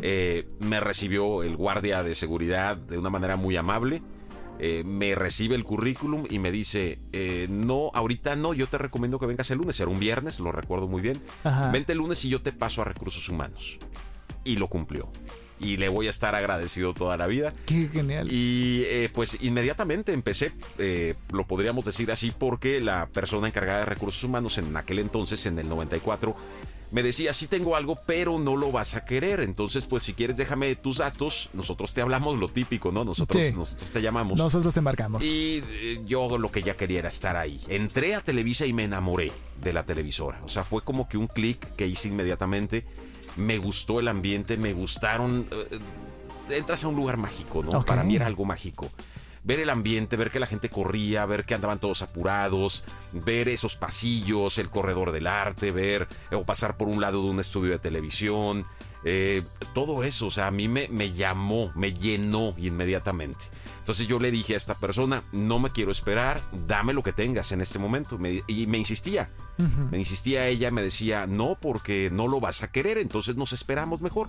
Eh, 0.03 0.47
me 0.61 0.79
recibió 0.81 1.43
el 1.43 1.57
guardia 1.57 2.03
de 2.03 2.15
seguridad 2.15 2.77
de 2.77 2.99
una 2.99 3.11
manera 3.11 3.37
muy 3.37 3.57
amable. 3.57 4.03
Eh, 4.59 4.83
me 4.85 5.15
recibe 5.15 5.55
el 5.55 5.65
currículum 5.65 6.25
y 6.31 6.39
me 6.39 6.51
dice, 6.51 6.99
eh, 7.13 7.47
no, 7.51 7.91
ahorita 7.93 8.37
no, 8.37 8.55
yo 8.55 8.67
te 8.67 8.79
recomiendo 8.79 9.19
que 9.19 9.27
vengas 9.27 9.51
el 9.51 9.59
lunes, 9.59 9.79
era 9.81 9.91
un 9.91 9.99
viernes, 9.99 10.41
lo 10.41 10.53
recuerdo 10.53 10.89
muy 10.89 11.03
bien. 11.03 11.21
Vente 11.73 11.93
el 11.93 11.99
lunes 11.99 12.25
y 12.25 12.29
yo 12.29 12.41
te 12.43 12.53
paso 12.53 12.83
a 12.83 12.85
recursos 12.85 13.29
humanos. 13.29 13.79
Y 14.45 14.57
lo 14.57 14.69
cumplió. 14.69 15.11
Y 15.59 15.79
le 15.79 15.89
voy 15.89 16.07
a 16.07 16.11
estar 16.11 16.35
agradecido 16.35 16.93
toda 16.93 17.17
la 17.17 17.27
vida. 17.27 17.53
Qué 17.65 17.89
genial. 17.89 18.31
Y 18.31 18.83
eh, 18.87 19.11
pues 19.15 19.39
inmediatamente 19.41 20.13
empecé, 20.13 20.53
lo 21.33 21.47
podríamos 21.47 21.85
decir 21.85 22.11
así, 22.11 22.31
porque 22.31 22.81
la 22.81 23.09
persona 23.09 23.49
encargada 23.49 23.81
de 23.81 23.87
recursos 23.87 24.23
humanos 24.25 24.59
en 24.59 24.77
aquel 24.77 24.99
entonces, 24.99 25.47
en 25.47 25.59
el 25.59 25.69
94, 25.69 26.37
me 26.97 27.03
decía, 27.03 27.35
sí 27.35 27.47
tengo 27.47 27.77
algo, 27.77 27.95
pero 28.07 28.39
no 28.39 28.57
lo 28.57 28.73
vas 28.73 28.95
a 28.95 29.05
querer. 29.05 29.41
Entonces, 29.41 29.85
pues 29.85 30.03
si 30.03 30.15
quieres, 30.15 30.35
déjame 30.35 30.75
tus 30.77 30.97
datos. 30.97 31.51
Nosotros 31.53 31.93
te 31.93 32.01
hablamos 32.01 32.41
lo 32.41 32.49
típico, 32.49 32.91
¿no? 32.91 33.05
Nosotros, 33.05 33.53
nosotros 33.55 33.91
te 33.91 34.01
llamamos. 34.01 34.39
Nosotros 34.39 34.73
te 34.73 34.81
embarcamos. 34.81 35.23
Y 35.23 35.63
eh, 35.73 36.01
yo 36.07 36.39
lo 36.39 36.51
que 36.51 36.63
ya 36.63 36.75
quería 36.75 37.01
era 37.01 37.11
estar 37.11 37.37
ahí. 37.37 37.61
Entré 37.69 38.15
a 38.15 38.23
Televisa 38.23 38.65
y 38.65 38.73
me 38.73 38.85
enamoré 38.85 39.31
de 39.61 39.75
la 39.75 39.85
televisora. 39.85 40.41
O 40.43 40.49
sea, 40.49 40.65
fue 40.65 40.81
como 40.81 41.07
que 41.07 41.19
un 41.19 41.27
clic 41.27 41.77
que 41.77 41.87
hice 41.87 42.09
inmediatamente. 42.09 42.87
Me 43.37 43.59
gustó 43.59 44.01
el 44.01 44.09
ambiente, 44.09 44.57
me 44.57 44.73
gustaron... 44.73 45.47
Eh, 45.53 46.57
entras 46.57 46.83
a 46.83 46.89
un 46.89 46.97
lugar 46.97 47.19
mágico, 47.19 47.63
¿no? 47.63 47.85
Para 47.85 48.05
mí 48.05 48.17
era 48.17 48.25
algo 48.25 48.47
mágico 48.47 48.89
ver 49.47 49.61
el 49.61 49.71
ambiente, 49.71 50.17
ver 50.17 50.33
que 50.33 50.41
la 50.41 50.47
gente 50.47 50.69
corría, 50.69 51.25
ver 51.25 51.45
que 51.45 51.55
andaban 51.55 51.79
todos 51.79 52.03
apurados, 52.03 52.85
ver 53.13 53.49
esos 53.49 53.77
pasillos, 53.77 54.59
el 54.59 54.69
corredor 54.69 55.13
del 55.13 55.29
arte, 55.29 55.71
ver 55.71 56.09
o 56.33 56.45
pasar 56.45 56.77
por 56.77 56.89
un 56.89 57.01
lado 57.01 57.23
de 57.23 57.31
un 57.31 57.39
estudio 57.39 57.71
de 57.71 57.79
televisión, 57.79 58.67
eh, 59.05 59.45
todo 59.73 60.03
eso, 60.03 60.27
o 60.27 60.31
sea, 60.33 60.49
a 60.49 60.51
mí 60.51 60.67
me, 60.67 60.89
me 60.89 61.13
llamó, 61.13 61.71
me 61.77 61.93
llenó 61.93 62.55
inmediatamente. 62.59 63.45
Entonces 63.79 64.09
yo 64.09 64.19
le 64.19 64.33
dije 64.33 64.55
a 64.55 64.57
esta 64.57 64.75
persona, 64.75 65.23
no 65.31 65.61
me 65.61 65.71
quiero 65.71 65.93
esperar, 65.93 66.41
dame 66.67 66.93
lo 66.93 67.05
que 67.05 67.13
tengas 67.13 67.53
en 67.53 67.61
este 67.61 67.79
momento. 67.79 68.19
y 68.49 68.67
me 68.67 68.79
insistía, 68.79 69.31
me 69.93 69.99
insistía 69.99 70.49
ella, 70.49 70.73
me 70.73 70.83
decía, 70.83 71.29
no, 71.29 71.57
porque 71.61 72.11
no 72.13 72.27
lo 72.27 72.41
vas 72.41 72.65
a 72.65 72.73
querer, 72.73 72.99
entonces 72.99 73.37
nos 73.37 73.53
esperamos 73.53 74.01
mejor. 74.01 74.29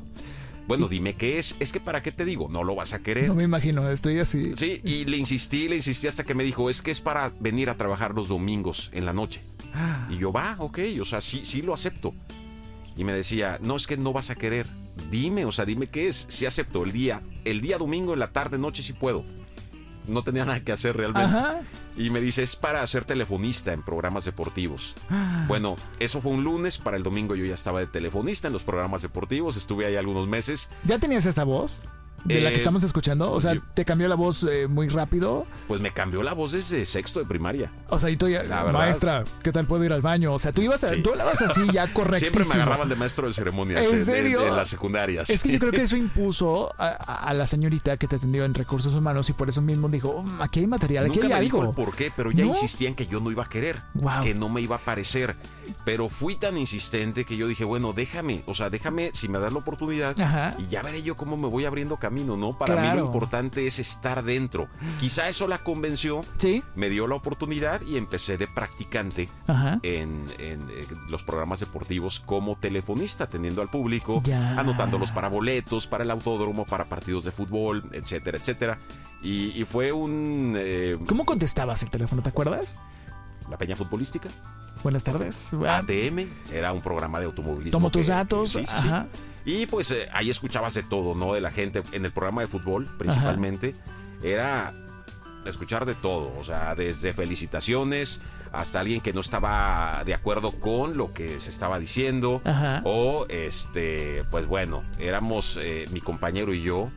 Bueno, 0.68 0.88
dime 0.88 1.14
qué 1.14 1.40
es. 1.40 1.56
Es 1.60 1.72
que 1.72 1.80
para 1.80 2.04
qué 2.04 2.12
te 2.12 2.26
digo, 2.26 2.50
no 2.50 2.64
lo 2.64 2.76
vas 2.76 2.94
a 2.94 3.00
querer. 3.00 3.28
No 3.28 3.36
me 3.36 3.44
imagino, 3.44 3.90
estoy 3.90 4.20
así. 4.20 4.54
Sí, 4.56 4.82
y 4.84 5.06
le 5.06 5.18
insistí, 5.18 5.68
le 5.68 5.78
insistí 5.78 6.08
hasta 6.08 6.26
que 6.26 6.36
me 6.36 6.44
dijo, 6.44 6.70
es 6.70 6.82
que 6.82 6.92
es 6.92 7.00
para 7.00 7.32
venir 7.40 7.70
a 7.70 7.76
trabajar 7.76 8.14
los 8.14 8.28
domingos 8.28 8.90
en 8.94 9.06
la 9.06 9.14
noche. 9.14 9.42
Y 10.10 10.18
yo, 10.18 10.32
va, 10.32 10.56
ok, 10.60 10.80
o 11.02 11.06
sea, 11.06 11.22
sí, 11.22 11.42
sí 11.44 11.62
lo 11.62 11.74
acepto. 11.74 12.14
Y 12.96 13.04
me 13.04 13.14
decía, 13.14 13.60
no, 13.62 13.76
es 13.76 13.88
que 13.88 13.98
no 13.98 14.14
vas 14.14 14.30
a 14.30 14.36
querer. 14.36 14.68
Dime, 15.12 15.46
o 15.46 15.52
sea, 15.52 15.66
dime 15.66 15.88
qué 15.88 16.08
es. 16.08 16.26
Sí 16.30 16.46
acepto 16.46 16.84
el 16.84 16.92
día, 16.92 17.22
el 17.46 17.62
día 17.62 17.78
domingo, 17.78 18.14
en 18.14 18.20
la 18.20 18.32
tarde, 18.32 18.58
noche, 18.58 18.84
sí 18.84 18.94
puedo 18.94 19.24
no 20.08 20.24
tenía 20.24 20.46
nada 20.46 20.60
que 20.62 20.72
hacer 20.72 20.96
realmente. 20.96 21.36
Y 21.96 22.10
me 22.10 22.22
dice, 22.22 22.44
es 22.44 22.56
para 22.56 22.86
ser 22.88 23.06
telefonista 23.06 23.74
en 23.74 23.84
programas 23.84 24.26
deportivos. 24.26 24.96
Ah. 25.10 25.46
Bueno, 25.48 25.76
eso 26.00 26.22
fue 26.22 26.32
un 26.32 26.44
lunes, 26.44 26.78
para 26.78 26.98
el 26.98 27.04
domingo 27.04 27.36
yo 27.36 27.46
ya 27.46 27.56
estaba 27.56 27.80
de 27.80 27.88
telefonista 27.88 28.48
en 28.48 28.54
los 28.54 28.64
programas 28.64 29.02
deportivos, 29.02 29.58
estuve 29.58 29.86
ahí 29.86 29.96
algunos 29.96 30.28
meses. 30.28 30.70
¿Ya 30.84 31.00
tenías 31.00 31.26
esta 31.26 31.44
voz? 31.44 31.82
De 32.26 32.42
la 32.42 32.50
que 32.50 32.56
eh, 32.56 32.58
estamos 32.58 32.84
escuchando? 32.84 33.32
O 33.32 33.40
sea, 33.42 33.56
¿te 33.74 33.86
cambió 33.86 34.08
la 34.08 34.16
voz 34.16 34.44
eh, 34.44 34.68
muy 34.68 34.90
rápido? 34.90 35.46
Pues 35.68 35.82
me 35.82 35.92
cambió 35.92 36.24
la 36.24 36.34
voz 36.34 36.52
desde 36.52 36.86
sexto 36.86 37.20
de 37.20 37.26
primaria. 37.26 37.72
O 37.90 38.00
sea, 38.00 38.10
y 38.10 38.18
tú 38.18 38.28
ya, 38.28 38.44
maestra, 38.72 39.24
¿qué 39.44 39.52
tal 39.52 39.68
puedo 39.68 39.84
ir 39.84 39.94
al 39.94 40.02
baño? 40.02 40.34
O 40.34 40.40
sea, 40.40 40.52
tú 40.52 40.62
ibas 40.62 40.84
a, 40.84 40.92
tú 41.02 41.12
hablabas 41.12 41.42
así 41.42 41.62
ya 41.72 41.88
correcto. 41.94 42.20
Siempre 42.20 42.46
me 42.46 42.54
agarraban 42.56 42.90
de 42.90 42.96
maestro 42.96 43.28
de 43.28 43.34
ceremonias. 43.34 43.86
¿En 43.86 44.04
serio? 44.04 44.46
En 44.46 44.56
las 44.56 44.70
secundarias. 44.70 45.30
Es 45.30 45.44
que 45.44 45.52
yo 45.52 45.60
creo 45.60 45.72
que 45.72 45.84
eso 45.84 45.96
impuso 45.98 46.74
a, 46.78 47.34
la 47.34 47.48
señorita 47.48 47.98
que 47.98 48.08
te 48.08 48.16
atendió 48.16 48.46
en 48.46 48.54
recursos 48.54 48.94
humanos 48.94 49.30
y 49.30 49.34
por 49.34 49.50
eso 49.50 49.62
mismo 49.62 49.90
dijo, 49.90 50.24
mm, 50.24 50.42
aquí 50.42 50.62
hay 50.62 50.68
material, 50.68 51.06
aquí 51.06 51.20
hay 51.22 51.32
algo. 51.32 51.74
por 51.74 51.96
qué, 51.96 52.12
pero 52.16 52.32
ya 52.32 52.46
insistían 52.46 52.96
que 52.96 53.08
yo 53.08 53.20
no 53.20 53.32
iba 53.32 53.44
a 53.44 53.50
querer, 53.50 53.82
que 54.24 54.34
no 54.34 54.50
me 54.50 54.62
iba 54.62 54.78
a 54.78 54.80
parecer. 54.80 55.36
Pero 55.86 56.10
fui 56.10 56.36
tan 56.36 56.58
insistente 56.58 57.26
que 57.26 57.38
yo 57.38 57.48
dije, 57.48 57.64
bueno, 57.64 57.94
déjame, 57.94 58.44
o 58.46 58.56
sea, 58.56 58.70
déjame 58.70 59.12
si 59.14 59.28
me 59.28 59.40
das 59.40 59.52
la 59.54 59.60
oportunidad 59.60 60.16
y 60.58 60.68
ya 60.68 60.82
veré 60.82 61.02
yo 61.04 61.16
cómo 61.16 61.38
me 61.38 61.48
voy 61.48 61.66
abriendo 61.66 61.98
camino, 61.98 62.38
¿no? 62.38 62.58
Para 62.58 62.82
mí 62.82 62.88
lo 62.98 63.06
importante 63.06 63.68
es 63.68 63.80
estar 63.80 64.24
dentro. 64.24 64.68
Quizá 65.00 65.30
eso 65.30 65.48
la 65.48 65.60
convenció, 65.60 66.22
¿Sí? 66.38 66.64
me 66.76 66.90
dio 66.90 67.08
la 67.08 67.16
oportunidad 67.16 67.82
y 67.82 67.98
empecé 67.98 68.38
de 68.38 68.48
practicante 68.48 69.30
en, 69.84 70.26
eh, 70.40 70.58
los 71.10 71.24
programas 71.24 71.60
deportivos 71.60 72.20
como 72.20 72.56
telefonista, 72.58 73.26
atendiendo 73.26 73.62
al 73.62 73.70
público, 73.70 74.22
anotándolos 74.58 75.12
para 75.12 75.28
boletos, 75.28 75.88
para 75.88 76.04
el 76.04 76.12
autódromo, 76.12 76.66
para 76.66 76.86
partidos 76.86 77.24
de 77.24 77.32
fútbol, 77.32 77.84
etcétera, 77.94 78.38
etcétera. 78.38 78.80
Y, 79.22 79.66
fue 79.66 79.92
un... 79.92 80.54
Eh, 80.58 80.98
¿Cómo 81.08 81.26
contestabas 81.26 81.84
el 81.84 81.90
teléfono, 81.90 82.22
te 82.22 82.30
acuerdas? 82.30 82.80
La 83.50 83.58
Peña 83.58 83.76
Futbolística. 83.76 84.30
Buenas 84.84 85.04
tardes. 85.04 85.52
ATM 85.54 86.30
era 86.52 86.74
un 86.74 86.82
programa 86.82 87.20
de 87.20 87.26
automovilismo. 87.26 87.72
Tomo 87.72 87.90
tus 87.90 88.08
datos. 88.08 88.58
Y 89.46 89.66
pues 89.66 89.92
eh, 89.92 90.10
ahí 90.12 90.30
escuchabas 90.30 90.74
de 90.74 90.84
todo, 90.84 91.16
¿no? 91.16 91.34
De 91.34 91.42
la 91.42 91.52
gente. 91.52 91.82
En 91.94 92.04
el 92.04 92.12
programa 92.12 92.42
de 92.42 92.48
fútbol, 92.48 92.86
principalmente, 92.98 93.76
era 94.22 94.74
escuchar 95.46 95.86
de 95.86 95.96
todo. 95.96 96.34
O 96.38 96.44
sea, 96.44 96.76
desde 96.76 97.14
felicitaciones 97.14 98.22
hasta 98.52 98.80
alguien 98.80 99.02
que 99.02 99.14
no 99.14 99.22
estaba 99.22 100.04
de 100.06 100.14
acuerdo 100.14 100.52
con 100.52 100.98
lo 100.98 101.14
que 101.14 101.40
se 101.40 101.50
estaba 101.50 101.80
diciendo. 101.80 102.42
O 102.84 103.26
este, 103.30 104.24
pues 104.30 104.48
bueno, 104.48 104.84
éramos 105.00 105.58
eh, 105.62 105.86
mi 105.92 106.02
compañero 106.02 106.54
y 106.54 106.62
yo 106.62 106.90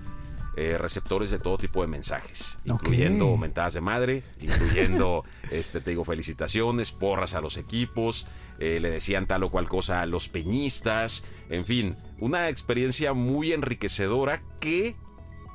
eh, 0.56 0.76
receptores 0.78 1.30
de 1.30 1.38
todo 1.38 1.58
tipo 1.58 1.80
de 1.80 1.86
mensajes, 1.86 2.58
incluyendo 2.64 3.36
mentadas 3.36 3.74
de 3.74 3.80
madre, 3.80 4.24
incluyendo, 4.40 5.24
este, 5.52 5.80
te 5.80 5.90
digo, 5.90 6.04
felicitaciones, 6.04 6.90
porras 6.90 7.34
a 7.34 7.40
los 7.40 7.56
equipos, 7.56 8.26
eh, 8.58 8.80
le 8.80 8.90
decían 8.90 9.26
tal 9.28 9.44
o 9.44 9.50
cual 9.50 9.68
cosa 9.68 10.02
a 10.02 10.06
los 10.06 10.28
peñistas, 10.28 11.22
en 11.50 11.64
fin, 11.64 11.96
una 12.18 12.48
experiencia 12.48 13.12
muy 13.12 13.52
enriquecedora 13.52 14.42
que 14.58 14.96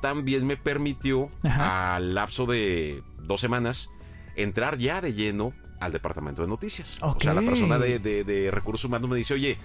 también 0.00 0.46
me 0.46 0.56
permitió, 0.56 1.30
al 1.42 2.14
lapso 2.14 2.46
de 2.46 3.02
dos 3.18 3.42
semanas, 3.42 3.90
entrar 4.34 4.78
ya 4.78 5.02
de 5.02 5.12
lleno 5.12 5.52
al 5.78 5.92
departamento 5.92 6.40
de 6.40 6.48
noticias. 6.48 6.96
O 7.02 7.20
sea, 7.20 7.34
la 7.34 7.42
persona 7.42 7.78
de, 7.78 7.98
de 7.98 8.50
recursos 8.50 8.86
humanos 8.86 9.10
me 9.10 9.16
dice, 9.16 9.34
oye, 9.34 9.58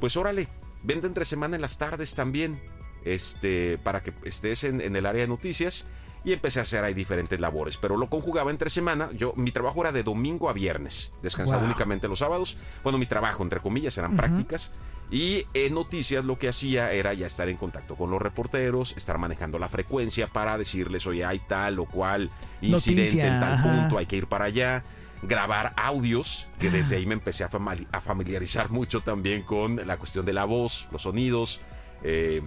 pues 0.00 0.18
órale, 0.18 0.48
vente 0.82 1.06
entre 1.06 1.24
semana 1.24 1.56
en 1.56 1.62
las 1.62 1.78
tardes 1.78 2.14
también 2.14 2.60
este, 3.06 3.78
para 3.78 4.02
que 4.02 4.12
estés 4.24 4.64
en, 4.64 4.80
el 4.80 5.06
área 5.06 5.22
de 5.22 5.28
noticias 5.28 5.86
y 6.24 6.32
empecé 6.32 6.58
a 6.58 6.64
hacer 6.64 6.82
ahí 6.82 6.92
diferentes 6.92 7.38
labores, 7.38 7.76
pero 7.76 7.96
lo 7.96 8.10
conjugaba 8.10 8.50
entre 8.50 8.68
semana. 8.68 9.10
Yo 9.12 9.32
mi 9.36 9.52
trabajo 9.52 9.80
era 9.80 9.92
de 9.92 10.02
domingo 10.02 10.50
a 10.50 10.52
viernes, 10.52 11.12
descansaba 11.22 11.62
únicamente 11.62 12.08
los 12.08 12.18
sábados. 12.18 12.56
Bueno, 12.82 12.98
mi 12.98 13.06
trabajo 13.06 13.44
entre 13.44 13.60
comillas 13.60 13.96
eran 13.96 14.16
prácticas 14.16 14.72
y 15.08 15.46
en 15.54 15.74
noticias 15.74 16.24
lo 16.24 16.36
que 16.36 16.48
hacía 16.48 16.90
era 16.90 17.14
ya 17.14 17.28
estar 17.28 17.48
en 17.48 17.56
contacto 17.56 17.94
con 17.94 18.10
los 18.10 18.20
reporteros, 18.20 18.96
estar 18.96 19.18
manejando 19.18 19.60
la 19.60 19.68
frecuencia 19.68 20.26
para 20.26 20.58
decirles, 20.58 21.06
"Oye, 21.06 21.24
hay 21.24 21.38
tal 21.38 21.78
o 21.78 21.84
cual 21.84 22.28
incidente 22.60 23.24
en 23.24 23.38
tal 23.38 23.62
punto, 23.62 23.98
hay 23.98 24.06
que 24.06 24.16
ir 24.16 24.26
para 24.26 24.46
allá." 24.46 24.84
grabar 25.22 25.72
audios, 25.76 26.46
que 26.58 26.70
desde 26.70 26.96
ahí 26.96 27.06
me 27.06 27.14
empecé 27.14 27.42
a, 27.42 27.48
familiarizar 27.48 28.70
mucho 28.70 29.00
también 29.00 29.42
con 29.42 29.80
la 29.86 29.96
cuestión 29.96 30.26
de 30.26 30.34
la 30.34 30.44
voz, 30.44 30.88
los 30.92 31.02
sonidos, 31.02 31.60
eh, 32.02 32.42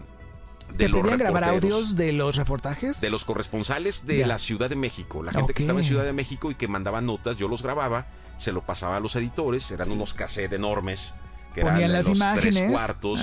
de 0.71 0.87
¿Te 0.87 0.89
pedían 0.89 1.19
grabar 1.19 1.43
audios 1.43 1.95
de 1.95 2.13
los 2.13 2.35
reportajes? 2.35 3.01
De 3.01 3.09
los 3.09 3.25
corresponsales 3.25 4.05
de 4.05 4.25
la 4.25 4.37
Ciudad 4.37 4.69
de 4.69 4.75
México. 4.75 5.23
La 5.23 5.31
gente 5.31 5.53
que 5.53 5.61
estaba 5.61 5.79
en 5.79 5.85
Ciudad 5.85 6.03
de 6.03 6.13
México 6.13 6.51
y 6.51 6.55
que 6.55 6.67
mandaba 6.67 7.01
notas, 7.01 7.37
yo 7.37 7.47
los 7.47 7.63
grababa, 7.63 8.07
se 8.37 8.51
lo 8.51 8.65
pasaba 8.65 8.97
a 8.97 8.99
los 8.99 9.15
editores, 9.15 9.69
eran 9.71 9.91
unos 9.91 10.13
cassettes 10.13 10.53
enormes. 10.53 11.13
Que 11.53 11.61
Ponían 11.61 11.79
eran 11.79 11.93
las 11.93 12.07
los 12.07 12.15
imágenes. 12.15 12.55
tres 12.55 12.71
cuartos. 12.71 13.19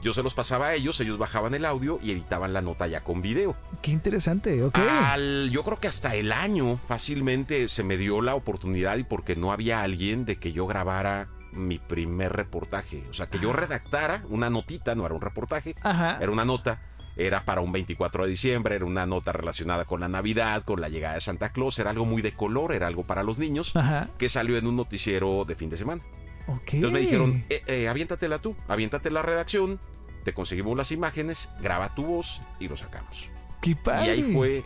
Yo 0.00 0.14
se 0.14 0.22
los 0.22 0.34
pasaba 0.34 0.68
a 0.68 0.74
ellos, 0.74 1.00
ellos 1.00 1.18
bajaban 1.18 1.54
el 1.54 1.64
audio 1.64 1.98
y 2.00 2.12
editaban 2.12 2.52
la 2.52 2.62
nota 2.62 2.86
ya 2.86 3.02
con 3.02 3.20
video. 3.20 3.56
Qué 3.82 3.90
interesante, 3.90 4.62
ok. 4.62 4.78
yo 5.50 5.64
creo 5.64 5.80
que 5.80 5.88
hasta 5.88 6.14
el 6.14 6.30
año 6.30 6.78
fácilmente 6.86 7.68
se 7.68 7.82
me 7.82 7.96
dio 7.96 8.22
la 8.22 8.36
oportunidad 8.36 8.96
y 8.96 9.02
porque 9.04 9.34
no 9.34 9.50
había 9.50 9.82
alguien 9.82 10.24
de 10.24 10.36
que 10.36 10.52
yo 10.52 10.68
grabara 10.68 11.28
mi 11.54 11.78
primer 11.78 12.32
reportaje. 12.32 13.04
O 13.10 13.14
sea, 13.14 13.28
que 13.28 13.38
yo 13.38 13.52
redactara 13.52 14.22
una 14.28 14.50
notita, 14.50 14.94
no 14.94 15.06
era 15.06 15.14
un 15.14 15.20
reportaje, 15.20 15.74
era 15.82 16.30
una 16.30 16.44
nota. 16.44 16.80
Era 17.16 17.44
para 17.44 17.60
un 17.60 17.70
24 17.70 18.24
de 18.24 18.30
diciembre, 18.30 18.74
era 18.74 18.84
una 18.84 19.06
nota 19.06 19.32
relacionada 19.32 19.84
con 19.84 20.00
la 20.00 20.08
Navidad, 20.08 20.64
con 20.64 20.80
la 20.80 20.88
llegada 20.88 21.14
de 21.14 21.20
Santa 21.20 21.50
Claus, 21.50 21.78
era 21.78 21.90
algo 21.90 22.04
muy 22.04 22.22
de 22.22 22.32
color, 22.32 22.74
era 22.74 22.88
algo 22.88 23.04
para 23.04 23.22
los 23.22 23.38
niños, 23.38 23.72
que 24.18 24.28
salió 24.28 24.56
en 24.56 24.66
un 24.66 24.74
noticiero 24.74 25.44
de 25.44 25.54
fin 25.54 25.68
de 25.68 25.76
semana. 25.76 26.02
Entonces 26.48 26.90
me 26.90 26.98
dijeron, 26.98 27.44
eh, 27.48 27.62
eh, 27.68 27.88
aviéntatela 27.88 28.40
tú, 28.40 28.56
aviéntate 28.66 29.10
la 29.10 29.22
redacción, 29.22 29.78
te 30.24 30.34
conseguimos 30.34 30.76
las 30.76 30.90
imágenes, 30.90 31.52
graba 31.60 31.94
tu 31.94 32.04
voz 32.04 32.42
y 32.58 32.66
lo 32.66 32.76
sacamos. 32.76 33.30
¡Qué 33.62 33.76
padre! 33.76 34.06
Y 34.06 34.10
ahí 34.10 34.32
fue 34.34 34.64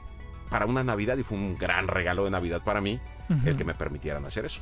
para 0.49 0.65
una 0.65 0.83
Navidad 0.83 1.19
y 1.19 1.25
fue 1.25 1.37
un 1.37 1.59
gran 1.59 1.87
regalo 1.87 2.25
de 2.25 2.31
Navidad 2.31 2.63
para 2.65 2.81
mí 2.81 2.99
el 3.45 3.57
que 3.57 3.65
me 3.65 3.75
permitieran 3.75 4.25
hacer 4.25 4.45
eso. 4.47 4.61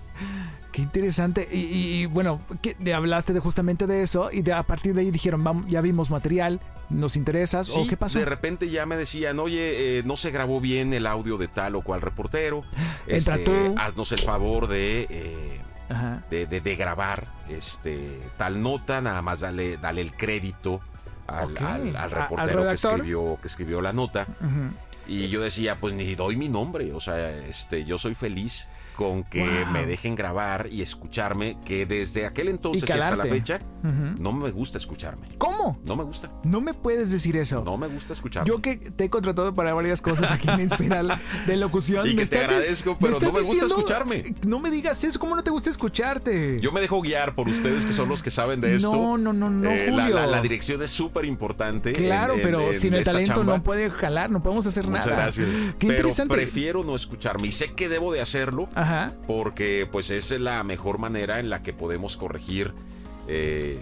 Qué 0.72 0.82
interesante. 0.82 1.48
Y, 1.50 2.06
bueno, 2.06 2.40
¿qué, 2.62 2.76
hablaste 2.92 3.32
de 3.32 3.40
justamente 3.40 3.86
de 3.86 4.02
eso 4.02 4.30
y 4.32 4.42
de, 4.42 4.52
a 4.52 4.62
partir 4.62 4.94
de 4.94 5.02
ahí 5.02 5.10
dijeron, 5.10 5.42
vamos, 5.44 5.64
ya 5.68 5.80
vimos 5.80 6.10
material, 6.10 6.60
nos 6.90 7.16
interesas 7.16 7.70
o 7.70 7.86
qué 7.86 7.96
pasó. 7.96 8.18
De 8.18 8.24
repente 8.24 8.70
ya 8.70 8.86
me 8.86 8.96
decían, 8.96 9.38
oye, 9.38 9.98
eh, 9.98 10.02
no 10.04 10.16
se 10.16 10.30
grabó 10.30 10.60
bien 10.60 10.92
el 10.92 11.06
audio 11.06 11.38
de 11.38 11.48
tal 11.48 11.76
o 11.76 11.82
cual 11.82 12.00
reportero. 12.00 12.64
Entra 13.06 13.36
este, 13.36 13.44
tú. 13.44 13.74
Haznos 13.78 14.12
el 14.12 14.20
favor 14.20 14.68
de... 14.68 15.06
Eh, 15.10 15.60
de, 16.30 16.76
grabar 16.76 17.28
este 17.48 18.20
tal 18.36 18.60
nota, 18.60 19.00
nada 19.00 19.22
más 19.22 19.38
dale, 19.38 19.76
dale 19.76 20.00
el 20.00 20.12
crédito 20.12 20.80
al, 21.26 21.54
reportero 22.10 22.64
que 22.64 22.74
escribió, 22.74 23.38
que 23.40 23.48
escribió 23.48 23.80
la 23.80 23.92
nota. 23.92 24.26
Y 25.08 25.28
yo 25.28 25.40
decía, 25.40 25.76
pues 25.80 25.94
ni 25.94 26.14
doy 26.14 26.36
mi 26.36 26.48
nombre, 26.48 26.92
o 26.92 27.00
sea, 27.00 27.30
este, 27.30 27.84
yo 27.84 27.98
soy 27.98 28.14
feliz 28.14 28.66
con 28.96 29.22
que 29.24 29.40
Wow. 29.46 29.72
me 29.72 29.86
dejen 29.86 30.16
grabar 30.16 30.68
y 30.72 30.82
escucharme, 30.82 31.58
que 31.64 31.86
desde 31.86 32.26
aquel 32.26 32.48
entonces 32.48 32.90
hasta 32.90 33.14
la 33.16 33.24
fecha 33.24 33.60
no 34.18 34.32
me 34.32 34.50
gusta 34.50 34.78
escucharme. 34.78 35.28
¿Cómo? 35.38 35.78
No 35.86 35.94
me 35.94 36.02
gusta. 36.02 36.32
No 36.42 36.60
me 36.60 36.74
puedes 36.74 37.12
decir 37.12 37.36
eso. 37.36 37.62
No 37.64 37.76
me 37.76 37.86
gusta 37.86 38.14
escucharme. 38.14 38.48
Yo 38.48 38.60
que 38.60 38.76
te 38.76 39.04
he 39.04 39.10
contratado 39.10 39.54
para 39.54 39.74
varias 39.74 40.02
cosas 40.02 40.32
aquí 40.32 40.48
en 40.50 40.60
Inspiral 40.62 41.20
de 41.46 41.56
locución. 41.56 42.04
Y 42.06 42.10
que 42.10 42.16
me 42.16 42.26
te 42.26 42.34
estás- 42.36 42.48
agradezco, 42.50 42.96
pero 42.98 43.12
estás 43.12 43.28
no 43.28 43.34
me 43.34 43.38
gusta 43.40 43.52
diciendo- 43.54 43.76
escucharme. 43.76 44.34
No 44.46 44.58
me 44.58 44.70
digas 44.72 45.04
eso, 45.04 45.20
¿cómo 45.20 45.36
no 45.36 45.44
te 45.44 45.50
gusta 45.50 45.70
escucharte? 45.70 46.58
Yo 46.60 46.72
me 46.72 46.80
dejo 46.80 47.00
guiar 47.00 47.34
por 47.34 47.48
ustedes 47.48 47.86
que 47.86 47.92
son 47.92 48.08
los 48.08 48.22
que 48.22 48.30
saben 48.30 48.60
de 48.60 48.74
esto. 48.76 48.90
No, 48.92 49.18
no, 49.18 49.32
no, 49.32 49.50
no, 49.50 49.70
Eh, 49.70 49.86
la, 49.92 50.02
Julio. 50.04 50.16
la- 50.16 50.26
la 50.26 50.40
dirección 50.42 50.82
es 50.82 50.90
súper 50.90 51.24
importante. 51.26 51.92
Claro, 51.92 52.32
en- 52.34 52.40
en- 52.40 52.44
pero 52.46 52.60
en 52.62 52.74
sin 52.80 52.94
el 52.94 53.04
talento 53.04 53.34
chamba. 53.34 53.56
no 53.58 53.62
puede 53.62 53.90
jalar, 53.90 54.30
no 54.30 54.42
podemos 54.42 54.66
hacer 54.66 54.86
Muchas 54.86 55.06
nada. 55.06 55.22
gracias. 55.22 55.46
Qué 55.78 55.86
pero 55.86 55.92
interesante. 55.98 56.34
prefiero 56.34 56.82
no 56.82 56.96
escucharme 56.96 57.46
y 57.48 57.52
sé 57.52 57.72
que 57.74 57.88
debo 57.88 58.12
de 58.12 58.20
hacerlo 58.20 58.68
Ajá. 58.74 58.85
Porque 59.26 59.88
pues 59.90 60.10
es 60.10 60.30
la 60.32 60.62
mejor 60.64 60.98
manera 60.98 61.40
en 61.40 61.50
la 61.50 61.62
que 61.62 61.72
podemos 61.72 62.16
corregir 62.16 62.72
eh, 63.28 63.80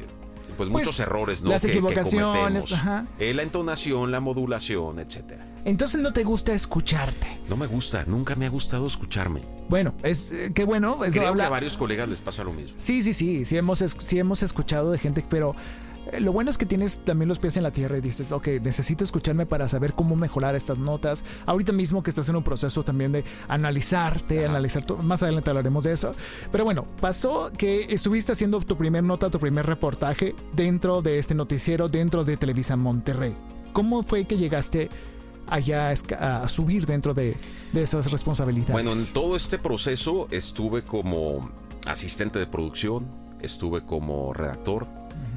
pues, 0.57 0.57
Pues, 0.57 0.71
muchos 0.71 0.99
errores 1.01 1.43
¿no? 1.43 1.51
las 1.51 1.63
que, 1.63 1.69
equivocaciones, 1.73 2.73
ajá. 2.73 3.07
Eh, 3.19 3.35
la 3.35 3.43
entonación, 3.43 4.11
la 4.13 4.21
modulación, 4.21 4.99
etcétera. 5.01 5.47
Entonces 5.65 6.01
no 6.03 6.13
te 6.13 6.25
gusta 6.25 6.53
escucharte. 6.53 7.41
No 7.49 7.57
me 7.57 7.67
gusta, 7.67 8.05
nunca 8.07 8.37
me 8.37 8.45
ha 8.47 8.51
gustado 8.51 8.87
escucharme. 8.87 9.43
Bueno, 9.69 9.95
es 10.03 10.31
eh, 10.31 10.53
qué 10.55 10.65
bueno. 10.65 11.03
Eso 11.05 11.15
Creo 11.19 11.29
habla- 11.29 11.45
que 11.45 11.47
a 11.49 11.51
varios 11.51 11.77
colegas 11.79 12.09
les 12.09 12.19
pasa 12.21 12.45
lo 12.45 12.53
mismo. 12.53 12.75
Sí, 12.77 13.03
sí, 13.03 13.15
sí, 13.15 13.45
sí 13.47 13.57
hemos, 13.57 13.81
es- 13.81 13.97
sí 13.99 14.19
hemos 14.19 14.43
escuchado 14.43 14.93
de 14.93 14.99
gente, 14.99 15.25
pero 15.29 15.57
lo 16.21 16.33
bueno 16.33 16.51
es 16.51 16.59
que 16.59 16.67
tienes 16.67 17.01
también 17.05 17.29
los 17.29 17.39
pies 17.39 17.57
en 17.57 17.63
la 17.63 17.71
tierra 17.73 17.99
y 17.99 18.01
dices, 18.01 18.33
ok, 18.33 18.49
necesito 18.63 19.05
escucharme 19.05 19.47
para 19.47 19.69
saber 19.69 19.95
cómo 19.95 20.17
mejorar 20.17 20.55
estas 20.55 20.79
notas. 20.79 21.25
Ahorita 21.47 21.73
mismo 21.73 22.03
que 22.03 22.11
estás 22.11 22.29
en 22.29 22.37
un 22.37 22.43
proceso 22.43 22.83
también 22.83 23.13
de 23.13 23.25
analizarte, 23.49 24.47
analizar, 24.47 24.85
tu- 24.85 24.97
más 24.99 25.23
adelante 25.23 25.51
hablaremos 25.51 25.85
de 25.85 25.93
eso. 25.93 26.15
Pero 26.53 26.65
bueno, 26.65 26.87
pasó 27.01 27.51
que 27.57 27.83
estuviste 27.93 28.33
haciendo 28.33 28.61
tu 28.61 28.77
primer 28.77 29.03
nota, 29.05 29.31
tu 29.31 29.39
primer 29.41 29.67
reportaje 29.67 30.35
dentro 30.55 31.03
de 31.03 31.19
este 31.19 31.35
noticiero, 31.35 31.89
dentro 31.89 32.25
de 32.25 32.37
Televisa 32.37 32.77
Monterrey. 32.77 33.35
¿Cómo 33.73 34.03
fue 34.03 34.25
que 34.27 34.37
llegaste 34.37 34.89
allá 35.47 35.93
a, 36.19 36.49
subir 36.49 36.87
dentro 36.87 37.13
de, 37.15 37.37
de 37.73 37.83
esas 37.83 38.11
responsabilidades? 38.11 38.73
Bueno, 38.73 38.93
en 38.93 39.13
todo 39.13 39.37
este 39.37 39.59
proceso 39.59 40.29
estuve 40.31 40.85
como 40.85 41.51
asistente 41.87 42.39
de 42.39 42.47
producción, 42.47 43.07
estuve 43.41 43.85
como 43.85 44.33
redactor, 44.33 44.87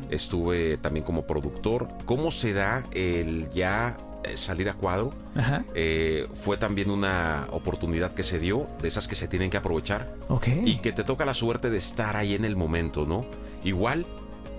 estuve 0.09 0.77
también 0.77 1.05
como 1.05 1.25
productor. 1.27 1.87
¿Cómo 2.05 2.31
se 2.31 2.53
da 2.53 2.85
el 2.91 3.49
ya 3.49 3.97
eh, 4.23 4.37
salir 4.37 4.69
a 4.69 4.73
cuadro? 4.73 5.13
Ajá, 5.35 5.63
Eh, 5.75 6.27
fue 6.33 6.57
también 6.57 6.89
una 6.89 7.47
oportunidad 7.51 8.13
que 8.13 8.23
se 8.23 8.39
dio, 8.39 8.67
de 8.81 8.87
esas 8.87 9.07
que 9.07 9.15
se 9.15 9.27
tienen 9.27 9.49
que 9.49 9.57
aprovechar 9.57 10.13
ok. 10.29 10.47
y 10.65 10.77
que 10.77 10.91
te 10.91 11.03
toca 11.03 11.25
la 11.25 11.33
suerte 11.33 11.69
de 11.69 11.77
estar 11.77 12.15
ahí 12.15 12.33
en 12.33 12.45
el 12.45 12.55
momento, 12.55 13.05
¿no? 13.05 13.25
Igual. 13.63 14.05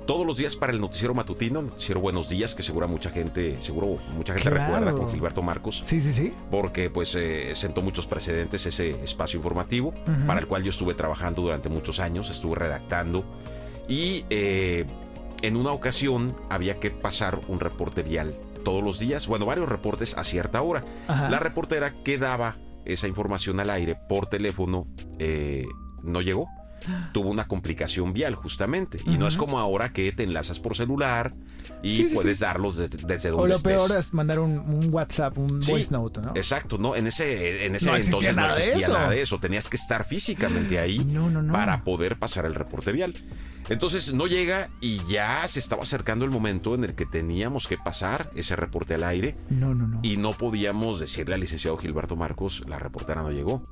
Todos 0.06 0.26
los 0.26 0.38
días 0.38 0.56
para 0.56 0.72
el 0.72 0.80
noticiero 0.80 1.12
matutino, 1.12 1.60
el 1.60 1.66
noticiero 1.66 2.00
Buenos 2.00 2.30
Días, 2.30 2.54
que 2.54 2.62
seguro 2.62 2.88
mucha 2.88 3.10
gente, 3.10 3.58
seguro 3.60 3.98
mucha 4.16 4.32
gente 4.32 4.48
Claro. 4.48 4.64
recuerda 4.72 4.92
con 4.98 5.10
Gilberto 5.12 5.42
Marcos 5.42 5.82
Sí, 5.84 6.00
sí, 6.00 6.14
sí. 6.14 6.32
porque 6.50 6.88
pues 6.88 7.14
eh, 7.14 7.50
sentó 7.54 7.82
muchos 7.82 8.06
precedentes 8.06 8.64
ese 8.64 8.92
espacio 9.04 9.36
informativo 9.36 9.88
Ujú. 9.88 10.26
para 10.26 10.40
el 10.40 10.46
cual 10.46 10.62
yo 10.62 10.70
estuve 10.70 10.94
trabajando 10.94 11.42
durante 11.42 11.68
muchos 11.68 12.00
años, 12.00 12.30
estuve 12.30 12.54
redactando 12.54 13.22
y 13.86 14.24
eh, 14.30 14.86
en 15.42 15.56
una 15.56 15.72
ocasión 15.72 16.36
había 16.50 16.80
que 16.80 16.90
pasar 16.90 17.40
un 17.48 17.60
reporte 17.60 18.02
vial 18.02 18.34
todos 18.64 18.82
los 18.82 18.98
días, 18.98 19.26
bueno, 19.26 19.46
varios 19.46 19.68
reportes 19.68 20.16
a 20.18 20.24
cierta 20.24 20.60
hora. 20.62 20.84
Ajá. 21.06 21.30
La 21.30 21.38
reportera 21.38 21.94
que 22.04 22.18
daba 22.18 22.56
esa 22.84 23.06
información 23.06 23.60
al 23.60 23.70
aire 23.70 23.96
por 24.08 24.26
teléfono 24.26 24.86
eh, 25.18 25.64
no 26.02 26.20
llegó. 26.22 26.48
Tuvo 27.12 27.30
una 27.30 27.46
complicación 27.46 28.12
vial 28.12 28.34
justamente. 28.34 29.00
Y 29.06 29.16
no 29.18 29.26
es 29.26 29.36
como 29.36 29.58
ahora 29.58 29.92
que 29.92 30.10
te 30.12 30.22
enlazas 30.24 30.60
por 30.60 30.76
celular 30.76 31.32
y 31.82 31.94
Sí, 31.96 32.08
sí, 32.08 32.14
puedes 32.14 32.38
sí. 32.38 32.44
darlos 32.44 32.76
desde, 32.76 32.98
desde 33.06 33.30
O 33.30 33.36
donde 33.36 33.48
lo 33.50 33.54
estés. 33.56 33.72
peor 33.76 33.98
es 33.98 34.12
mandar 34.14 34.38
un, 34.40 34.58
un 34.58 34.92
WhatsApp, 34.92 35.36
un 35.38 35.60
voice 35.60 35.90
note, 35.92 36.20
¿no? 36.20 36.32
Exacto, 36.34 36.78
no, 36.78 36.94
en 36.96 37.06
ese, 37.06 37.66
en 37.66 37.74
ese 37.74 37.86
No 37.86 37.96
entonces 37.96 38.34
no 38.34 38.42
de 38.42 38.48
existía 38.48 38.86
eso. 38.86 38.92
nada 38.92 39.10
de 39.10 39.22
eso. 39.22 39.38
Tenías 39.38 39.68
que 39.68 39.76
estar 39.76 40.04
físicamente 40.06 40.78
ahí 40.80 40.98
No, 41.04 41.30
no, 41.30 41.42
no. 41.42 41.52
para 41.52 41.84
poder 41.84 42.18
pasar 42.18 42.44
el 42.46 42.54
reporte 42.54 42.92
vial. 42.92 43.14
Entonces 43.68 44.12
no 44.14 44.26
llega 44.26 44.68
y 44.80 45.00
ya 45.08 45.46
se 45.46 45.58
estaba 45.58 45.82
acercando 45.82 46.24
el 46.24 46.30
momento 46.30 46.74
en 46.74 46.84
el 46.84 46.94
que 46.94 47.06
teníamos 47.06 47.68
que 47.68 47.76
pasar 47.78 48.30
ese 48.34 48.56
reporte 48.56 48.94
al 48.94 49.04
aire 49.04 49.36
No, 49.50 49.74
no, 49.74 49.86
no. 49.86 50.00
y 50.02 50.16
no 50.16 50.32
podíamos 50.32 51.00
decirle 51.00 51.34
al 51.34 51.40
licenciado 51.40 51.76
Gilberto 51.76 52.16
Marcos, 52.16 52.64
la 52.66 52.78
reportera 52.78 53.22
no 53.22 53.30
llegó. 53.30 53.62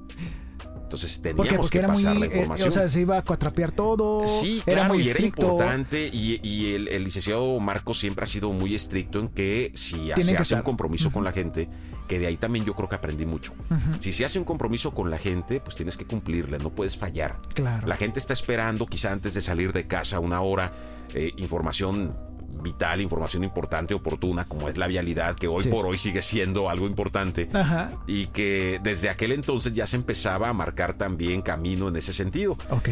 Entonces 0.97 1.21
teníamos 1.21 1.47
¿Por 1.47 1.49
qué? 1.49 1.57
Porque 1.57 1.71
que 1.71 1.79
era 1.79 1.88
muy. 1.88 2.03
pasar 2.03 2.17
la 2.17 2.26
eh, 2.26 2.29
información. 2.29 2.69
o 2.69 2.71
sea, 2.71 2.88
se 2.88 3.00
iba 3.00 3.19
a 3.19 3.23
cuatrapear 3.23 3.73
todo. 3.73 4.26
Sí, 4.26 4.62
era 4.67 4.76
claro, 4.83 4.95
muy 4.95 5.03
y 5.03 5.09
era 5.09 5.12
estricto. 5.12 5.43
importante. 5.43 6.11
Y, 6.12 6.41
y 6.43 6.75
el, 6.75 6.88
el 6.88 7.05
licenciado 7.05 7.59
Marcos 7.61 7.99
siempre 7.99 8.25
ha 8.25 8.26
sido 8.26 8.50
muy 8.53 8.75
estricto 8.75 9.21
en 9.21 9.29
que 9.29 9.73
si 9.75 10.11
se 10.17 10.33
que 10.33 10.38
hace 10.38 10.55
un 10.55 10.62
compromiso 10.62 11.11
con 11.11 11.25
la 11.25 11.33
gente, 11.33 11.69
que 12.09 12.19
de 12.19 12.26
ahí 12.26 12.37
también 12.37 12.65
yo 12.65 12.75
creo 12.75 12.88
que 12.88 12.97
aprendí 12.97 13.26
mucho. 13.26 13.53
Si 14.00 14.12
se 14.12 14.25
hace 14.25 14.38
un 14.38 14.45
compromiso 14.45 14.93
con 14.93 15.11
la 15.11 15.19
gente, 15.19 15.61
pues 15.61 15.76
tienes 15.76 15.97
que 15.97 16.07
cumplirle, 16.07 16.59
no 16.59 16.71
puedes 16.71 16.97
fallar. 16.97 17.38
Claro. 17.55 17.87
La 17.87 17.97
gente 17.97 18.18
está 18.18 18.33
esperando, 18.33 18.87
quizá 18.87 19.12
antes 19.12 19.35
de 19.35 19.40
salir 19.40 19.73
de 19.73 19.87
casa, 19.87 20.20
una 20.20 20.40
hora, 20.40 20.73
eh, 21.14 21.33
información 21.37 22.16
vital, 22.62 23.01
información 23.01 23.45
importante, 23.45 23.95
oportuna, 23.95 24.45
como 24.45 24.69
es 24.69 24.77
la 24.77 24.87
vialidad, 24.87 25.35
que 25.37 25.49
hoy 25.49 25.62
Sí. 25.62 25.69
por 25.69 25.87
hoy 25.87 25.99
sigue 25.99 26.23
siendo 26.23 26.69
algo 26.71 26.87
importante. 26.87 27.49
Ajá. 27.53 27.92
Y 28.07 28.27
que 28.29 28.81
desde 28.83 29.09
aquel 29.11 29.33
entonces 29.33 29.73
ya 29.73 29.87
se 29.87 29.97
empezaba 29.97 30.49
a 30.49 30.53
marcar 30.53 30.95
también 30.95 31.42
camino 31.42 31.88
en 31.88 31.97
ese 31.97 32.12
sentido. 32.12 32.57
Ok. 32.71 32.88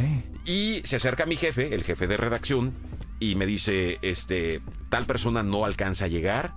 Y 0.46 0.80
se 0.84 0.96
acerca 0.96 1.26
mi 1.26 1.36
jefe, 1.36 1.74
el 1.74 1.82
jefe 1.84 2.06
de 2.06 2.16
redacción, 2.16 2.74
y 3.20 3.34
me 3.36 3.46
dice, 3.46 3.98
este, 4.02 4.60
tal 4.90 5.06
persona 5.06 5.42
no 5.42 5.64
alcanza 5.64 6.04
a 6.06 6.08
llegar, 6.08 6.54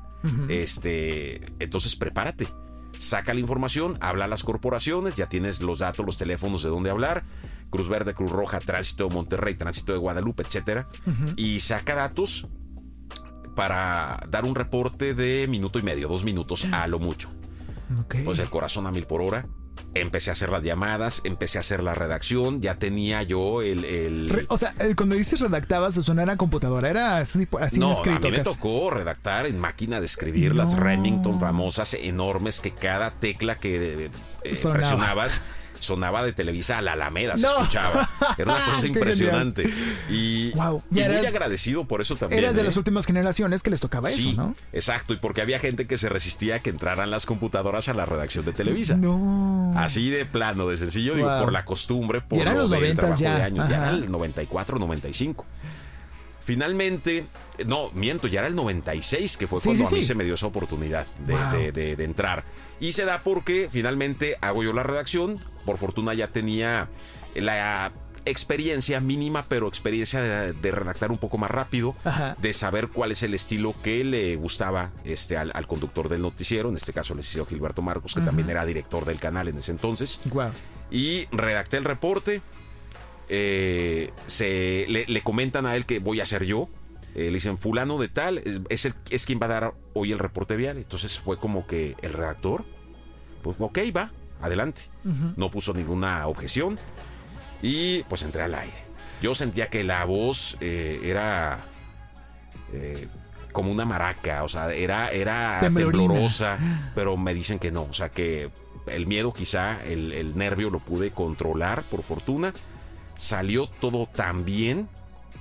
este, 0.49 1.41
entonces 1.59 1.95
prepárate. 1.95 2.47
Saca 2.97 3.33
la 3.33 3.39
información, 3.39 3.97
habla 4.01 4.25
a 4.25 4.27
las 4.27 4.43
corporaciones, 4.43 5.15
ya 5.15 5.29
tienes 5.29 5.61
los 5.61 5.79
datos, 5.79 6.05
los 6.05 6.17
teléfonos 6.17 6.63
de 6.63 6.69
dónde 6.69 6.89
hablar. 6.89 7.23
Cruz 7.69 7.89
Verde, 7.89 8.13
Cruz 8.13 8.31
Roja, 8.31 8.59
Tránsito 8.59 9.07
de 9.07 9.13
Monterrey, 9.13 9.53
Tránsito 9.55 9.91
de 9.91 9.99
Guadalupe, 9.99 10.41
etcétera. 10.43 10.87
Y 11.35 11.59
saca 11.59 11.95
datos 11.95 12.47
para 13.57 14.19
dar 14.29 14.45
un 14.45 14.55
reporte 14.55 15.13
de 15.15 15.47
minuto 15.49 15.79
y 15.79 15.81
medio, 15.81 16.07
dos 16.07 16.23
minutos 16.23 16.65
a 16.71 16.87
lo 16.87 16.99
mucho. 16.99 17.29
Ok. 17.99 18.17
Pues 18.23 18.39
el 18.39 18.49
corazón 18.49 18.85
a 18.87 18.91
mil 18.91 19.05
por 19.05 19.21
hora. 19.21 19.43
Empecé 19.93 20.29
a 20.29 20.33
hacer 20.33 20.49
las 20.49 20.61
llamadas, 20.63 21.21
empecé 21.23 21.57
a 21.57 21.61
hacer 21.61 21.81
la 21.81 21.95
redacción, 21.95 22.61
ya 22.61 22.75
tenía 22.75 23.23
yo 23.23 23.61
el... 23.63 23.83
el- 23.85 24.29
Re- 24.29 24.45
o 24.49 24.57
sea, 24.57 24.73
cuando 24.95 25.15
dices 25.15 25.39
redactabas, 25.39 25.97
eso 25.97 26.13
no 26.13 26.21
era 26.21 26.35
computadora, 26.35 26.89
era 26.89 27.17
así, 27.17 27.47
así 27.59 27.79
no, 27.79 27.93
escrito. 27.93 28.27
a 28.27 28.31
mí 28.31 28.37
me 28.37 28.43
casi. 28.43 28.55
tocó 28.55 28.91
redactar 28.91 29.47
en 29.47 29.57
máquina 29.59 29.99
de 29.99 30.05
escribir 30.05 30.53
las. 30.55 30.75
Remington 30.77 31.39
famosas, 31.39 31.95
enormes, 31.95 32.59
que 32.59 32.71
cada 32.71 33.11
tecla 33.11 33.55
que 33.55 34.05
eh, 34.05 34.09
presionabas 34.71 35.41
sonaba 35.79 36.23
de 36.23 36.33
Televisa 36.33 36.77
a 36.77 36.81
la 36.81 36.93
Alameda, 36.93 37.37
se 37.37 37.47
escuchaba. 37.47 38.09
Era 38.37 38.53
una 38.53 38.65
cosa 38.73 38.87
impresionante. 38.87 39.71
Y, 40.09 40.51
Wow. 40.51 40.83
y 40.91 40.95
Ya 40.95 41.07
muy 41.09 41.25
agradecido 41.25 41.85
por 41.85 42.01
eso 42.01 42.15
también. 42.15 42.43
Eras 42.43 42.55
de 42.55 42.61
¿eh? 42.61 42.65
las 42.65 42.77
últimas 42.77 43.05
generaciones 43.05 43.61
que 43.63 43.69
les 43.69 43.79
tocaba 43.81 44.09
Sí, 44.09 44.29
eso, 44.29 44.37
¿no? 44.41 44.55
exacto. 44.73 45.13
Y 45.13 45.17
porque 45.17 45.41
había 45.41 45.59
gente 45.59 45.87
que 45.87 45.97
se 45.97 46.09
resistía 46.09 46.55
a 46.55 46.59
que 46.59 46.69
entraran 46.69 47.09
las 47.11 47.25
computadoras 47.25 47.89
a 47.89 47.93
la 47.93 48.05
redacción 48.05 48.45
de 48.45 48.53
Televisa. 48.53 48.95
No. 48.95 49.73
Así 49.75 50.09
de 50.09 50.25
plano, 50.25 50.67
de 50.67 50.77
sencillo, 50.77 51.15
digo, 51.15 51.27
por 51.41 51.51
la 51.51 51.65
costumbre, 51.65 52.21
por 52.21 52.37
Y 52.37 52.41
eran 52.41 52.55
lo 52.55 52.61
los 52.61 52.69
del 52.71 52.83
90s 52.83 52.95
trabajo 52.95 53.21
ya, 53.21 53.35
de 53.37 53.43
años. 53.43 53.69
Ya 53.69 53.77
era 53.77 53.89
el 53.89 54.11
94, 54.11 54.79
95. 54.79 55.45
Finalmente, 56.41 57.25
no, 57.65 57.91
miento, 57.93 58.27
ya 58.27 58.39
era 58.39 58.47
el 58.47 58.55
96, 58.55 59.35
que 59.35 59.47
fue 59.47 59.59
Sí, 59.59 59.65
cuando 59.69 59.85
sí, 59.85 59.93
a 59.93 59.97
mí 59.97 60.01
sí. 60.01 60.07
se 60.07 60.15
me 60.15 60.23
dio 60.23 60.35
esa 60.35 60.45
oportunidad 60.47 61.05
de, 61.25 61.33
Wow. 61.33 61.51
de- 61.51 61.71
de- 61.73 61.95
de 61.97 62.03
entrar. 62.05 62.45
Y 62.79 62.93
se 62.93 63.03
da 63.03 63.21
porque 63.23 63.67
finalmente 63.71 64.37
hago 64.39 64.63
yo 64.63 64.71
la 64.71 64.83
redacción. 64.83 65.39
Por 65.67 65.77
fortuna 65.77 66.15
ya 66.15 66.27
tenía 66.29 66.87
la 67.35 67.91
experiencia 68.25 68.99
mínima, 68.99 69.45
pero 69.47 69.67
experiencia 69.67 70.19
de, 70.21 70.53
de 70.53 70.71
redactar 70.71 71.11
un 71.11 71.17
poco 71.17 71.37
más 71.37 71.49
rápido, 71.51 71.95
Ajá. 72.03 72.35
de 72.41 72.51
saber 72.53 72.87
cuál 72.89 73.11
es 73.11 73.21
el 73.23 73.33
estilo 73.33 73.73
que 73.83 74.03
le 74.03 74.35
gustaba 74.35 74.91
este, 75.05 75.37
al, 75.37 75.51
al 75.53 75.65
conductor 75.67 76.09
del 76.09 76.21
noticiero, 76.21 76.67
en 76.69 76.75
este 76.75 76.91
caso 76.91 77.13
el 77.13 77.17
licenciado 77.19 77.45
Gilberto 77.45 77.81
Marcos, 77.81 78.13
que 78.15 78.21
también 78.21 78.49
era 78.49 78.65
director 78.65 79.05
del 79.05 79.19
canal 79.19 79.47
en 79.47 79.57
ese 79.57 79.71
entonces 79.71 80.19
Wow. 80.25 80.49
y 80.91 81.25
redacté 81.31 81.77
el 81.77 81.83
reporte. 81.85 82.41
Eh, 83.29 84.11
se, 84.25 84.85
le, 84.89 85.05
le 85.07 85.21
comentan 85.21 85.65
a 85.65 85.75
él 85.75 85.85
que 85.85 85.99
voy 85.99 86.19
a 86.21 86.25
ser 86.25 86.43
yo. 86.45 86.69
Eh, 87.15 87.25
le 87.31 87.33
dicen, 87.35 87.57
fulano 87.57 87.97
de 87.97 88.09
tal, 88.09 88.37
es, 88.39 88.59
es 88.69 88.85
el, 88.85 88.93
es 89.09 89.25
quien 89.25 89.39
va 89.41 89.45
a 89.45 89.49
dar 89.49 89.73
hoy 89.93 90.11
el 90.11 90.19
reporte 90.19 90.55
vial. 90.55 90.77
Entonces 90.77 91.19
fue 91.19 91.39
como 91.39 91.65
que 91.65 91.95
el 92.01 92.13
redactor, 92.13 92.65
pues 93.41 93.55
ok, 93.59 93.79
va, 93.95 94.11
adelante. 94.41 94.81
No 95.35 95.49
puso 95.51 95.73
ninguna 95.73 96.27
objeción 96.27 96.77
y 97.61 98.03
pues 98.03 98.21
entré 98.23 98.43
al 98.43 98.53
aire. 98.55 98.77
Yo 99.21 99.33
sentía 99.35 99.67
que 99.67 99.83
la 99.83 100.05
voz 100.05 100.57
eh, 100.61 100.99
era 101.03 101.59
eh, 102.73 103.07
como 103.51 103.71
una 103.71 103.85
maraca, 103.85 104.43
o 104.43 104.49
sea, 104.49 104.71
era, 104.73 105.09
era 105.09 105.57
Temblorina. 105.61 106.03
temblorosa, 106.03 106.59
pero 106.93 107.17
me 107.17 107.33
dicen 107.33 107.57
que 107.57 107.71
no, 107.71 107.83
o 107.83 107.93
sea, 107.93 108.09
que 108.09 108.51
el 108.87 109.07
miedo 109.07 109.33
quizá, 109.33 109.83
el, 109.85 110.13
el 110.13 110.37
nervio 110.37 110.69
lo 110.69 110.79
pude 110.79 111.11
controlar 111.11 111.83
por 111.83 112.03
fortuna. 112.03 112.53
Salió 113.17 113.67
todo 113.67 114.05
tan 114.05 114.45
bien 114.45 114.87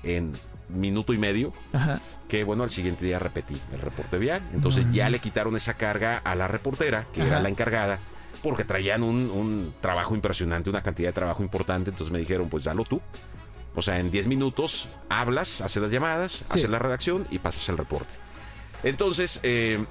en 0.02 0.32
minuto 0.70 1.12
y 1.12 1.18
medio 1.18 1.52
Ajá. 1.72 2.00
que 2.28 2.42
bueno, 2.42 2.62
al 2.64 2.70
siguiente 2.70 3.04
día 3.04 3.18
repetí 3.18 3.61
el 3.74 3.80
reporte 3.80 4.16
vial. 4.18 4.40
Entonces 4.54 4.87
ya 4.92 5.11
le 5.11 5.18
quitaron 5.18 5.54
esa 5.54 5.74
carga 5.74 6.16
a 6.24 6.35
la 6.35 6.48
reportera, 6.48 7.06
que 7.12 7.20
era 7.26 7.40
la 7.40 7.50
encargada, 7.50 7.98
porque 8.48 8.64
traían 8.64 9.02
un, 9.02 9.30
un 9.30 9.74
trabajo 9.80 10.14
impresionante, 10.14 10.70
una 10.70 10.82
cantidad 10.82 11.09
de 11.09 11.12
trabajo 11.12 11.42
importante. 11.42 11.90
Entonces 11.90 12.12
me 12.12 12.18
dijeron, 12.18 12.48
pues 12.48 12.64
dalo 12.64 12.85
tú. 12.85 13.00
O 13.74 13.82
sea, 13.82 13.98
en 14.00 14.11
10 14.11 14.26
minutos 14.26 14.88
hablas, 15.11 15.61
haces 15.61 15.82
las 15.82 15.90
llamadas, 15.90 16.32
Sí. 16.32 16.44
haces 16.48 16.70
la 16.70 16.78
redacción 16.78 17.26
y 17.30 17.38
pasas 17.40 17.68
el 17.68 17.76
reporte. 17.78 18.14
Entonces, 18.82 19.40
eh, 19.42 19.85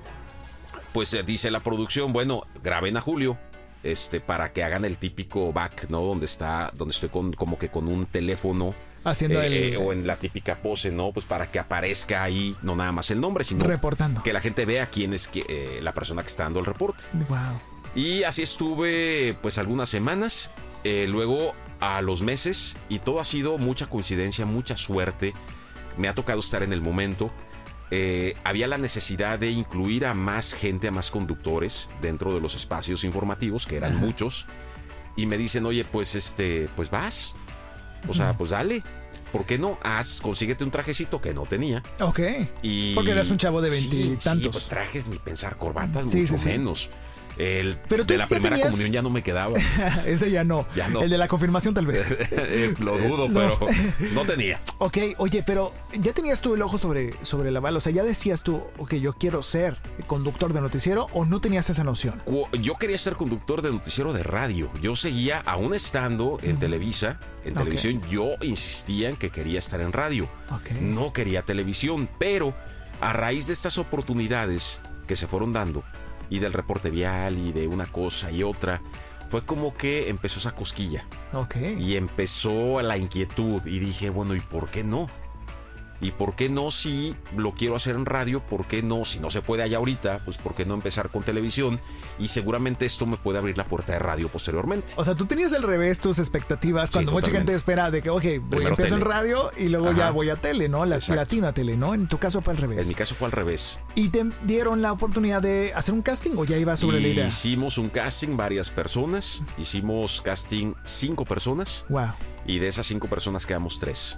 pues 0.94 1.13
eh, 1.13 1.24
dice 1.24 1.52
la 1.52 1.60
producción, 1.60 2.13
bueno, 2.13 2.44
graben 2.63 2.98
a 2.98 3.02
Julio. 3.02 3.38
Este, 3.84 4.20
para 4.20 4.52
que 4.52 4.63
hagan 4.63 4.84
el 4.84 4.98
típico 4.98 5.54
back, 5.54 5.88
¿no? 5.89 6.02
Donde 6.02 6.26
está, 6.26 6.72
donde 6.74 6.91
estoy 6.96 7.10
con, 7.10 7.34
como 7.34 7.60
que 7.60 7.70
con 7.70 7.88
un 7.88 8.08
teléfono 8.08 8.74
Haciendo 9.04 9.39
eh, 9.44 9.74
el. 9.74 9.78
o 9.78 9.94
en 9.94 10.08
la 10.08 10.15
típica 10.15 10.56
pose, 10.56 10.89
¿no? 10.89 11.12
Pues 11.12 11.28
para 11.28 11.52
que 11.52 11.60
aparezca 11.60 12.24
ahí 12.24 12.56
no 12.63 12.76
nada 12.76 12.91
más 12.91 13.12
el 13.12 13.22
nombre, 13.22 13.44
sino 13.44 13.63
reportando. 13.63 14.24
que 14.24 14.34
la 14.34 14.39
gente 14.41 14.65
vea 14.65 14.89
quién 14.89 15.13
es 15.13 15.28
que, 15.28 15.46
eh, 15.48 15.80
la 15.84 15.94
persona 15.94 16.24
que 16.24 16.30
está 16.30 16.46
dando 16.46 16.58
el 16.60 16.65
reporte. 16.65 17.04
Wow. 17.30 17.62
Y 17.96 18.24
así 18.24 18.42
estuve 18.42 19.38
pues 19.42 19.58
algunas 19.58 19.90
semanas, 19.90 20.50
eh, 20.84 21.06
luego 21.10 21.56
a 21.80 22.02
los 22.02 22.22
meses, 22.22 22.76
y 22.90 23.00
todo 23.00 23.20
ha 23.20 23.24
sido 23.26 23.58
mucha 23.58 23.88
coincidencia, 23.88 24.46
mucha 24.46 24.76
suerte. 24.78 25.34
Me 25.98 26.08
ha 26.08 26.14
tocado 26.14 26.40
estar 26.40 26.62
en 26.64 26.74
el 26.74 26.82
momento. 26.82 27.32
Eh, 27.92 28.36
había 28.44 28.68
la 28.68 28.78
necesidad 28.78 29.40
de 29.40 29.52
incluir 29.52 30.06
a 30.06 30.14
más 30.14 30.54
gente, 30.54 30.88
a 30.88 30.92
más 30.92 31.12
conductores 31.12 31.90
dentro 32.02 32.34
de 32.34 32.42
los 32.42 32.56
espacios 32.56 33.04
informativos, 33.04 33.66
que 33.66 33.78
eran 33.78 33.94
Ajá. 33.94 34.02
muchos. 34.06 34.46
Y 35.16 35.26
me 35.28 35.38
dicen, 35.38 35.66
oye, 35.66 35.86
pues 35.86 36.16
este, 36.16 36.68
pues 36.76 36.90
vas. 36.90 37.34
O 38.08 38.14
sea, 38.14 38.34
pues 38.34 38.50
dale. 38.50 38.84
¿Por 39.32 39.46
qué 39.46 39.58
no? 39.58 39.78
Haz, 39.84 40.20
consíguete 40.22 40.64
un 40.64 40.72
trajecito 40.72 41.22
que 41.22 41.34
no 41.34 41.44
tenía. 41.44 41.84
Ok. 42.00 42.20
Y, 42.62 42.94
Porque 42.96 43.12
eras 43.12 43.30
un 43.30 43.38
chavo 43.38 43.62
de 43.62 43.72
Sí, 43.72 43.88
veintitantos. 43.90 44.44
Sí, 44.44 44.50
pues 44.50 44.68
trajes 44.68 45.08
ni 45.08 45.18
pensar 45.20 45.58
corbatas, 45.58 46.10
Sí, 46.10 46.22
mucho 46.22 46.38
sí, 46.38 46.44
sí. 46.44 46.50
El 47.38 47.78
Pero 47.89 48.04
de 48.06 48.17
la 48.17 48.28
primera 48.28 48.56
tenías- 48.56 48.69
comunión 48.71 48.91
ya 48.93 49.02
no 49.02 49.10
me 49.10 49.21
quedaba. 49.21 49.54
Ese 50.06 50.32
ya 50.32 50.43
no. 50.43 50.65
Ya 50.76 50.88
no. 50.89 51.02
El 51.02 51.10
de 51.10 51.17
la 51.17 51.28
confirmación, 51.28 51.74
tal 51.74 51.86
vez. 51.88 52.12
Eh, 52.32 52.74
Lo 52.80 52.98
dudo, 52.98 53.28
No. 53.30 53.34
pero 53.34 53.58
no 54.13 54.24
tenía. 54.26 54.62
Ok, 54.78 54.98
oye, 55.17 55.43
pero 55.45 55.74
ya 56.00 56.13
tenías 56.13 56.41
tú 56.41 56.54
el 56.56 56.62
ojo 56.62 56.78
sobre, 56.78 57.13
sobre 57.24 57.52
la 57.52 57.60
bala. 57.60 57.78
O 57.78 57.82
sea, 57.82 57.91
ya 57.91 58.04
decías 58.04 58.43
tú, 58.43 58.62
ok, 58.78 58.95
yo 58.95 59.13
quiero 59.13 59.43
ser 59.43 59.78
conductor 60.08 60.54
de 60.54 60.62
noticiero 60.62 61.08
o 61.13 61.26
no 61.26 61.41
tenías 61.41 61.69
esa 61.69 61.84
noción. 61.84 62.21
Yo 62.62 62.76
quería 62.76 62.98
ser 62.98 63.15
conductor 63.15 63.62
de 63.62 63.71
noticiero 63.71 64.13
de 64.13 64.24
radio. 64.24 64.69
Yo 64.82 64.95
seguía, 64.95 65.39
aún 65.45 65.74
estando 65.74 66.39
en 66.41 66.58
Televisa, 66.58 67.19
en 67.43 67.54
televisión, 67.56 68.02
yo 68.10 68.30
insistía 68.41 69.10
en 69.10 69.17
que 69.17 69.30
quería 69.30 69.60
estar 69.60 69.82
en 69.82 69.91
radio. 69.91 70.30
No 70.82 71.12
quería 71.13 71.41
televisión, 71.41 72.10
pero 72.19 72.54
a 73.02 73.12
raíz 73.13 73.48
de 73.48 73.54
estas 73.54 73.78
oportunidades 73.78 74.80
que 75.08 75.15
se 75.15 75.28
fueron 75.28 75.54
dando, 75.54 75.84
y 76.30 76.40
del 76.40 76.54
reporte 76.54 76.90
vial, 76.90 77.38
y 77.38 77.52
de 77.52 77.68
una 77.68 77.86
cosa 77.86 78.32
y 78.32 78.44
otra, 78.44 78.82
fue 79.30 79.46
como 79.46 79.74
que 79.74 80.10
empezó 80.10 80.40
esa 80.40 80.56
cosquilla. 80.56 81.06
Ok. 81.34 81.56
Y 81.78 81.96
empezó 81.96 82.82
la 82.82 82.98
inquietud 82.98 83.66
y 83.66 83.80
dije, 83.80 84.10
bueno, 84.10 84.36
¿y 84.36 84.40
por 84.40 84.70
qué 84.70 84.84
no? 84.84 85.10
¿Y 86.02 86.12
por 86.12 86.36
qué 86.36 86.50
no 86.50 86.72
si 86.72 87.16
lo 87.36 87.54
quiero 87.54 87.76
hacer 87.76 87.96
en 87.96 88.06
radio? 88.06 88.42
¿Por 88.46 88.68
qué 88.68 88.82
no? 88.84 89.06
Si 89.06 89.20
no 89.20 89.32
se 89.32 89.42
puede 89.42 89.64
allá 89.64 89.78
ahorita, 89.78 90.20
pues 90.26 90.38
¿por 90.38 90.54
qué 90.54 90.66
no 90.66 90.74
empezar 90.74 91.10
con 91.10 91.24
televisión? 91.24 91.80
Y 92.20 92.28
seguramente 92.30 92.86
esto 92.86 93.06
me 93.06 93.18
puede 93.18 93.40
abrir 93.40 93.58
la 93.58 93.66
puerta 93.66 93.94
de 93.94 94.00
radio 94.00 94.30
posteriormente. 94.30 94.94
O 94.98 95.04
sea, 95.06 95.16
tú 95.16 95.26
tenías 95.26 95.54
al 95.54 95.64
revés 95.64 96.00
tus 96.00 96.20
expectativas 96.20 96.92
cuando 96.92 97.12
mucha 97.12 97.32
gente 97.32 97.54
espera 97.54 97.92
de 97.92 98.02
que, 98.02 98.10
ok, 98.10 98.24
voy, 98.42 98.66
empiezo 98.66 98.96
en 98.96 99.02
tele. 99.02 99.12
radio 99.14 99.52
y 99.58 99.68
luego 99.70 99.92
ya 99.94 100.12
voy 100.12 100.30
a 100.30 100.36
tele, 100.36 100.70
¿no? 100.70 100.86
La 100.86 100.96
Exacto. 100.98 101.54
tele, 101.54 101.76
¿no? 101.78 101.94
En 101.94 102.08
tu 102.08 102.18
caso 102.18 102.42
fue 102.42 102.54
al 102.54 102.58
revés. 102.58 102.80
En 102.82 102.88
mi 102.88 102.94
caso 102.96 103.16
fue 103.16 103.26
al 103.28 103.32
revés. 103.32 103.80
¿Y 103.96 104.10
te 104.10 104.26
dieron 104.44 104.82
la 104.82 104.92
oportunidad 104.92 105.42
de 105.42 105.72
hacer 105.76 105.94
un 105.94 106.02
casting 106.02 106.32
o 106.38 106.46
ya 106.46 106.58
ibas 106.58 106.80
sobre 106.80 107.00
la 107.00 107.08
idea? 107.08 107.28
Hicimos 107.28 107.78
un 107.78 107.90
casting, 107.90 108.36
varias 108.38 108.70
personas. 108.70 109.42
Hicimos 109.58 110.22
casting 110.22 110.74
cinco 110.84 111.26
personas. 111.26 111.86
Wow, 111.90 112.14
Y 112.46 112.60
de 112.60 112.68
esas 112.68 112.86
cinco 112.86 113.08
personas 113.08 113.46
quedamos 113.46 113.80
tres, 113.80 114.18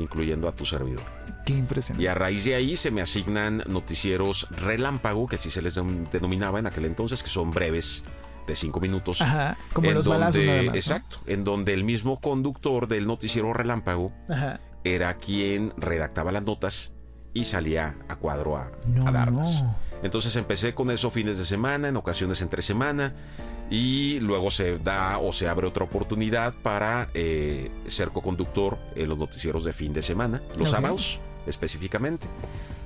incluyendo 0.00 0.48
a 0.48 0.52
tu 0.52 0.64
servidor. 0.66 1.02
qué 1.46 1.54
impresionante. 1.54 2.02
Y 2.04 2.06
a 2.06 2.14
raíz 2.14 2.44
de 2.44 2.54
ahí 2.54 2.76
se 2.76 2.90
me 2.90 3.00
asignan 3.02 3.62
noticieros 3.66 4.48
relámpago, 4.50 5.26
que 5.26 5.36
así 5.36 5.50
se 5.50 5.62
les 5.62 5.74
denominaba 6.12 6.58
en 6.58 6.66
aquel 6.66 6.84
entonces, 6.84 7.22
que 7.22 7.28
son 7.30 7.50
breves, 7.50 8.02
de 8.46 8.56
cinco 8.56 8.80
minutos. 8.80 9.20
Ajá, 9.20 9.56
como 9.72 9.90
los 9.90 10.06
balazos 10.08 10.34
donde- 10.36 10.46
nada 10.46 10.62
más. 10.64 10.72
¿no? 10.72 10.76
Exacto, 10.76 11.18
en 11.26 11.44
donde 11.44 11.72
el 11.74 11.84
mismo 11.84 12.20
conductor 12.20 12.88
del 12.88 13.06
noticiero 13.06 13.52
relámpago 13.52 14.12
Ajá. 14.28 14.60
era 14.84 15.14
quien 15.14 15.72
redactaba 15.76 16.32
las 16.32 16.42
notas 16.42 16.92
y 17.32 17.44
salía 17.44 17.94
a 18.08 18.16
cuadro 18.16 18.56
a, 18.56 18.70
No, 18.88 19.06
a 19.06 19.12
darlas. 19.12 19.62
no. 19.62 19.76
Entonces 20.02 20.34
empecé 20.36 20.74
con 20.74 20.90
eso 20.90 21.10
fines 21.10 21.36
de 21.38 21.44
semana, 21.44 21.88
en 21.88 21.96
ocasiones 21.96 22.40
entre 22.42 22.62
semana, 22.62 23.12
y 23.70 24.18
luego 24.20 24.50
se 24.50 24.78
da 24.78 25.18
o 25.18 25.32
se 25.32 25.48
abre 25.48 25.66
otra 25.66 25.84
oportunidad 25.84 26.52
para 26.62 27.08
eh, 27.14 27.70
ser 27.86 28.08
coconductor 28.08 28.78
en 28.96 29.08
los 29.08 29.16
noticieros 29.16 29.64
de 29.64 29.72
fin 29.72 29.92
de 29.92 30.02
semana, 30.02 30.42
los 30.56 30.68
Ok. 30.68 30.74
sábados 30.74 31.20
específicamente. 31.46 32.26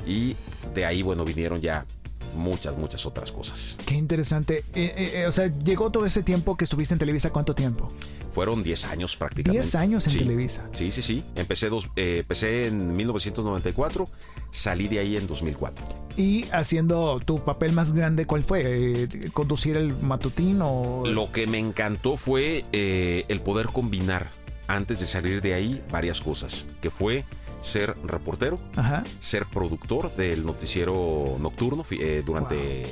Y 0.07 0.37
de 0.75 0.85
ahí, 0.85 1.03
bueno, 1.03 1.25
vinieron 1.25 1.61
ya 1.61 1.87
muchas, 2.35 2.77
muchas 2.77 3.07
otras 3.07 3.33
cosas. 3.33 3.77
Qué 3.87 3.95
interesante. 3.95 4.65
Eh, 4.75 4.93
eh, 4.97 5.13
eh, 5.23 5.27
o 5.27 5.33
sea, 5.33 5.47
llegó 5.59 5.91
todo 5.91 6.07
ese 6.07 6.23
tiempo 6.23 6.57
que 6.57 6.65
estuviste 6.65 6.95
en 6.95 6.99
Televisa, 6.99 7.31
¿cuánto 7.31 7.55
tiempo? 7.55 7.89
Fueron 8.33 8.63
10 8.63 8.85
años 8.87 9.17
prácticamente. 9.17 9.63
10 9.63 9.75
años 9.77 10.07
en 10.07 10.13
Sí. 10.13 10.19
Televisa. 10.19 10.69
Sí, 10.73 10.91
sí, 10.91 11.03
sí. 11.03 11.23
Empecé, 11.37 11.69
dos, 11.69 11.89
eh, 11.97 12.19
empecé 12.21 12.67
en 12.67 12.97
1994, 12.97 14.09
salí 14.51 14.89
de 14.89 14.99
ahí 14.99 15.17
en 15.17 15.27
2004. 15.27 15.85
Y 16.17 16.47
haciendo 16.53 17.21
tu 17.25 17.45
papel 17.45 17.73
más 17.73 17.93
grande, 17.93 18.27
¿cuál 18.27 18.43
fue? 18.45 19.09
¿Conducir 19.33 19.77
el 19.77 19.97
matutín 19.97 20.61
o...? 20.63 21.05
Lo 21.07 21.31
que 21.33 21.47
me 21.47 21.59
encantó 21.59 22.17
fue 22.17 22.65
el 22.73 23.41
poder 23.41 23.67
combinar, 23.67 24.31
antes 24.67 25.01
de 25.01 25.07
salir 25.07 25.41
de 25.43 25.55
ahí, 25.55 25.83
varias 25.91 26.21
cosas, 26.21 26.67
que 26.81 26.91
fue 26.91 27.25
ser 27.65 27.95
reportero, 28.05 28.59
Ajá. 28.77 29.03
ser 29.21 29.47
productor 29.47 30.15
del 30.17 30.45
noticiero 30.45 31.37
nocturno 31.41 31.85
eh, 31.91 32.23
durante 32.25 32.85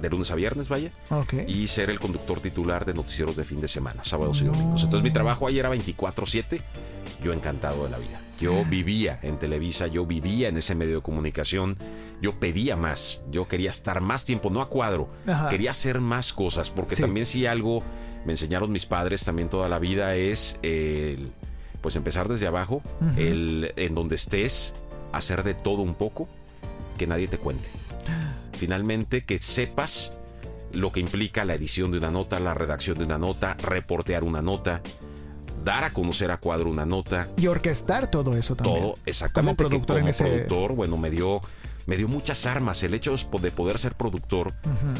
de 0.00 0.10
lunes 0.10 0.30
a 0.30 0.34
viernes, 0.34 0.68
vaya, 0.68 0.90
y 1.46 1.66
ser 1.66 1.88
el 1.90 1.98
conductor 1.98 2.38
titular 2.40 2.84
de 2.84 2.92
noticieros 2.94 3.34
de 3.36 3.44
fin 3.44 3.58
de 3.60 3.68
semana, 3.68 4.04
sábados 4.04 4.40
y 4.42 4.44
domingos. 4.44 4.84
Entonces 4.84 5.02
mi 5.02 5.10
trabajo 5.10 5.46
ahí 5.46 5.58
era 5.58 5.70
24/7, 5.70 6.60
yo 7.24 7.32
encantado 7.32 7.84
de 7.84 7.90
la 7.90 7.98
vida. 7.98 8.20
Yo 8.38 8.64
vivía 8.66 9.18
en 9.22 9.38
Televisa, 9.38 9.88
yo 9.88 10.06
vivía 10.06 10.48
en 10.48 10.56
ese 10.58 10.74
medio 10.76 10.96
de 10.96 11.02
comunicación, 11.02 11.76
yo 12.22 12.38
pedía 12.38 12.76
más, 12.76 13.20
yo 13.32 13.48
quería 13.48 13.70
estar 13.70 14.00
más 14.00 14.24
tiempo, 14.24 14.50
no 14.50 14.60
a 14.60 14.68
cuadro, 14.68 15.08
Ajá. 15.26 15.48
quería 15.48 15.72
hacer 15.72 16.00
más 16.00 16.32
cosas, 16.32 16.70
porque 16.70 16.94
Sí. 16.94 17.02
también 17.02 17.26
si 17.26 17.46
algo 17.46 17.82
me 18.24 18.34
enseñaron 18.34 18.70
mis 18.70 18.84
padres 18.86 19.24
también 19.24 19.48
toda 19.48 19.68
la 19.68 19.78
vida 19.80 20.14
es 20.14 20.58
el, 20.62 21.32
pues 21.80 21.96
empezar 21.96 22.28
desde 22.28 22.46
abajo, 22.46 22.82
el 23.16 23.72
en 23.76 23.94
donde 23.94 24.14
estés, 24.16 24.74
hacer 25.12 25.42
de 25.44 25.54
todo 25.54 25.82
un 25.82 25.94
poco, 25.94 26.28
que 26.96 27.06
nadie 27.06 27.28
te 27.28 27.38
cuente. 27.38 27.70
Finalmente, 28.52 29.24
que 29.24 29.38
sepas 29.38 30.12
lo 30.72 30.92
que 30.92 31.00
implica 31.00 31.44
la 31.44 31.54
edición 31.54 31.90
de 31.92 31.98
una 31.98 32.10
nota, 32.10 32.40
la 32.40 32.54
redacción 32.54 32.98
de 32.98 33.04
una 33.04 33.18
nota, 33.18 33.54
reportear 33.62 34.24
una 34.24 34.42
nota, 34.42 34.82
dar 35.64 35.84
a 35.84 35.90
conocer 35.90 36.30
a 36.30 36.38
cuadro 36.38 36.70
una 36.70 36.84
nota, 36.86 37.28
Y 37.36 37.46
orquestar 37.46 38.10
todo 38.10 38.36
eso 38.36 38.56
también. 38.56 38.80
todo 38.82 38.94
exactamente. 39.06 39.62
Como 39.62 39.68
productor 39.70 39.94
que 39.96 40.00
en 40.00 40.02
como 40.02 40.10
ese- 40.10 40.24
productor, 40.24 40.72
bueno, 40.76 40.96
me 40.96 41.10
dio, 41.10 41.40
me 41.86 41.96
dio 41.96 42.08
muchas 42.08 42.44
armas. 42.46 42.82
El 42.82 42.94
hecho 42.94 43.14
de 43.40 43.50
poder 43.50 43.78
ser 43.78 43.94
productor 43.94 44.52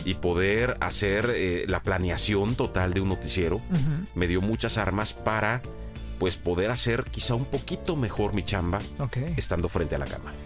y 0.05 0.14
poder 0.14 0.77
hacer 0.81 1.31
eh, 1.35 1.64
la 1.69 1.83
planeación 1.83 2.55
total 2.55 2.95
de 2.95 3.01
un 3.01 3.09
noticiero, 3.11 3.61
me 4.14 4.27
dio 4.27 4.41
muchas 4.41 4.79
armas 4.79 5.12
para 5.12 5.61
pues 6.19 6.37
poder 6.37 6.71
hacer 6.71 7.05
quizá 7.05 7.35
un 7.35 7.45
poquito 7.45 7.97
mejor 7.97 8.35
mi 8.35 8.43
chamba 8.43 8.79
estando 9.37 9.69
frente 9.69 9.95
a 9.95 9.99
la 9.99 10.07
cámara. 10.07 10.37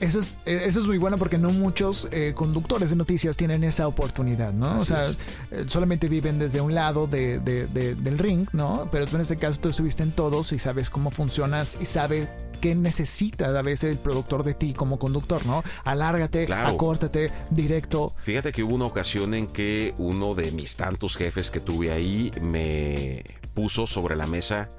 Eso 0.00 0.20
es, 0.20 0.38
eh, 0.46 0.62
eso 0.66 0.78
es 0.78 0.86
muy 0.86 0.96
bueno 0.96 1.18
porque 1.18 1.38
no 1.38 1.50
muchos 1.50 2.06
eh, 2.12 2.32
conductores 2.36 2.90
de 2.90 2.94
noticias 2.96 3.36
tienen 3.36 3.64
esa 3.64 3.88
oportunidad, 3.88 4.52
¿no? 4.52 4.78
o 4.78 4.84
sea, 4.84 5.10
eh, 5.50 5.64
solamente 5.66 6.08
viven 6.08 6.38
desde 6.38 6.60
un 6.60 6.72
lado 6.72 7.08
de- 7.08 7.40
de- 7.40 7.66
de- 7.66 7.96
del 7.96 8.16
ring, 8.16 8.46
¿no? 8.52 8.88
Pero 8.92 9.08
tú 9.08 9.16
en 9.16 9.22
este 9.22 9.36
caso 9.36 9.58
tú 9.60 9.70
estuviste 9.70 10.04
en 10.04 10.12
todos 10.12 10.52
y 10.52 10.60
sabes 10.60 10.88
cómo 10.88 11.10
funcionas 11.10 11.76
y 11.80 11.86
sabes 11.86 12.28
qué 12.60 12.76
necesita 12.76 13.46
a 13.58 13.62
veces 13.62 13.90
el 13.90 13.98
productor 13.98 14.44
de 14.44 14.54
ti 14.54 14.72
como 14.72 15.00
conductor, 15.00 15.44
¿no? 15.46 15.64
Alárgate, 15.84 16.46
Claro. 16.46 16.68
acórtate, 16.76 17.32
directo. 17.50 18.14
Fíjate 18.20 18.52
que 18.52 18.62
hubo 18.62 18.76
una 18.76 18.84
ocasión 18.84 19.34
en 19.34 19.48
que 19.48 19.96
uno 19.98 20.36
de 20.36 20.52
mis 20.52 20.76
tantos 20.76 21.16
jefes 21.16 21.50
que 21.50 21.58
tuve 21.58 21.90
ahí 21.90 22.30
me 22.40 23.24
puso 23.54 23.88
sobre 23.88 24.14
la 24.14 24.28
mesa 24.28 24.70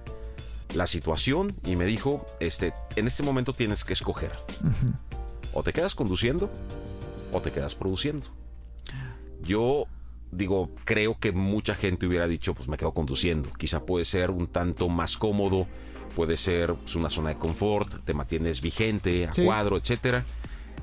la 0.73 0.87
situación 0.87 1.55
y 1.65 1.75
me 1.75 1.85
dijo, 1.85 2.25
este, 2.39 2.73
en 2.95 3.07
este 3.07 3.23
momento 3.23 3.53
tienes 3.53 3.83
que 3.83 3.93
escoger. 3.93 4.31
O 5.53 5.63
te 5.63 5.73
quedas 5.73 5.95
conduciendo 5.95 6.51
o 7.31 7.41
te 7.41 7.51
quedas 7.51 7.75
produciendo. 7.75 8.27
Yo 9.41 9.85
digo, 10.31 10.69
creo 10.85 11.17
que 11.19 11.31
mucha 11.31 11.75
gente 11.75 12.05
hubiera 12.05 12.27
dicho, 12.27 12.53
pues 12.53 12.67
me 12.67 12.77
quedo 12.77 12.93
conduciendo. 12.93 13.51
Quizá 13.53 13.85
puede 13.85 14.05
ser 14.05 14.31
un 14.31 14.47
tanto 14.47 14.89
más 14.89 15.17
cómodo, 15.17 15.67
puede 16.15 16.37
ser 16.37 16.75
pues, 16.75 16.95
una 16.95 17.09
zona 17.09 17.29
de 17.29 17.37
confort, 17.37 18.03
te 18.05 18.13
mantienes 18.13 18.61
vigente, 18.61 19.27
a 19.27 19.31
cuadro, 19.43 19.77
etcétera. 19.77 20.25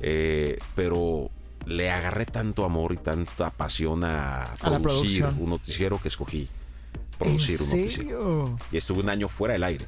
Eh, 0.01 0.59
pero 0.75 1.31
le 1.65 1.91
agarré 1.91 2.27
tanto 2.27 2.65
amor 2.65 2.93
y 2.93 2.97
tanta 2.97 3.51
pasión 3.51 4.05
a, 4.05 4.55
producir 4.83 5.25
un 5.25 5.51
noticiero 5.51 6.01
que 6.01 6.09
escogí 6.09 6.49
producir 7.19 7.61
un 7.61 7.81
noticiero. 7.81 8.57
Y 8.73 8.77
estuve 8.77 9.01
un 9.01 9.11
año 9.11 9.29
fuera 9.29 9.53
del 9.55 9.65
aire. 9.65 9.87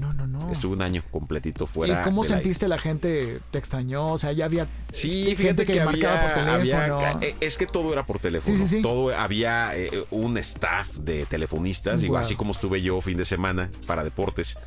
No, 0.00 0.12
no, 0.12 0.26
no. 0.26 0.50
Estuve 0.50 0.74
un 0.74 0.82
año 0.82 1.02
completito 1.10 1.66
fuera. 1.66 2.00
¿Y 2.00 2.04
cómo 2.04 2.24
sentiste 2.24 2.68
la 2.68 2.78
gente? 2.78 3.40
¿Te 3.50 3.58
extrañó? 3.58 4.12
O 4.12 4.18
sea, 4.18 4.32
ya 4.32 4.46
había 4.46 4.66
sí, 4.92 5.36
gente 5.36 5.64
que, 5.66 5.84
marcaba 5.84 6.22
por 6.22 6.44
teléfono. 6.44 7.20
Eh, 7.20 7.36
es 7.40 7.58
que 7.58 7.66
todo 7.66 7.92
era 7.92 8.04
por 8.04 8.18
teléfono. 8.18 8.56
Sí, 8.56 8.66
sí, 8.66 8.82
todo 8.82 9.16
había 9.16 9.76
eh, 9.76 10.04
un 10.10 10.36
staff 10.38 10.92
de 10.94 11.26
telefonistas, 11.26 12.02
igual 12.02 12.22
así 12.22 12.34
como 12.34 12.52
estuve 12.52 12.82
yo 12.82 13.00
fin 13.00 13.16
de 13.16 13.24
semana 13.24 13.68
para 13.86 14.02
deportes. 14.02 14.58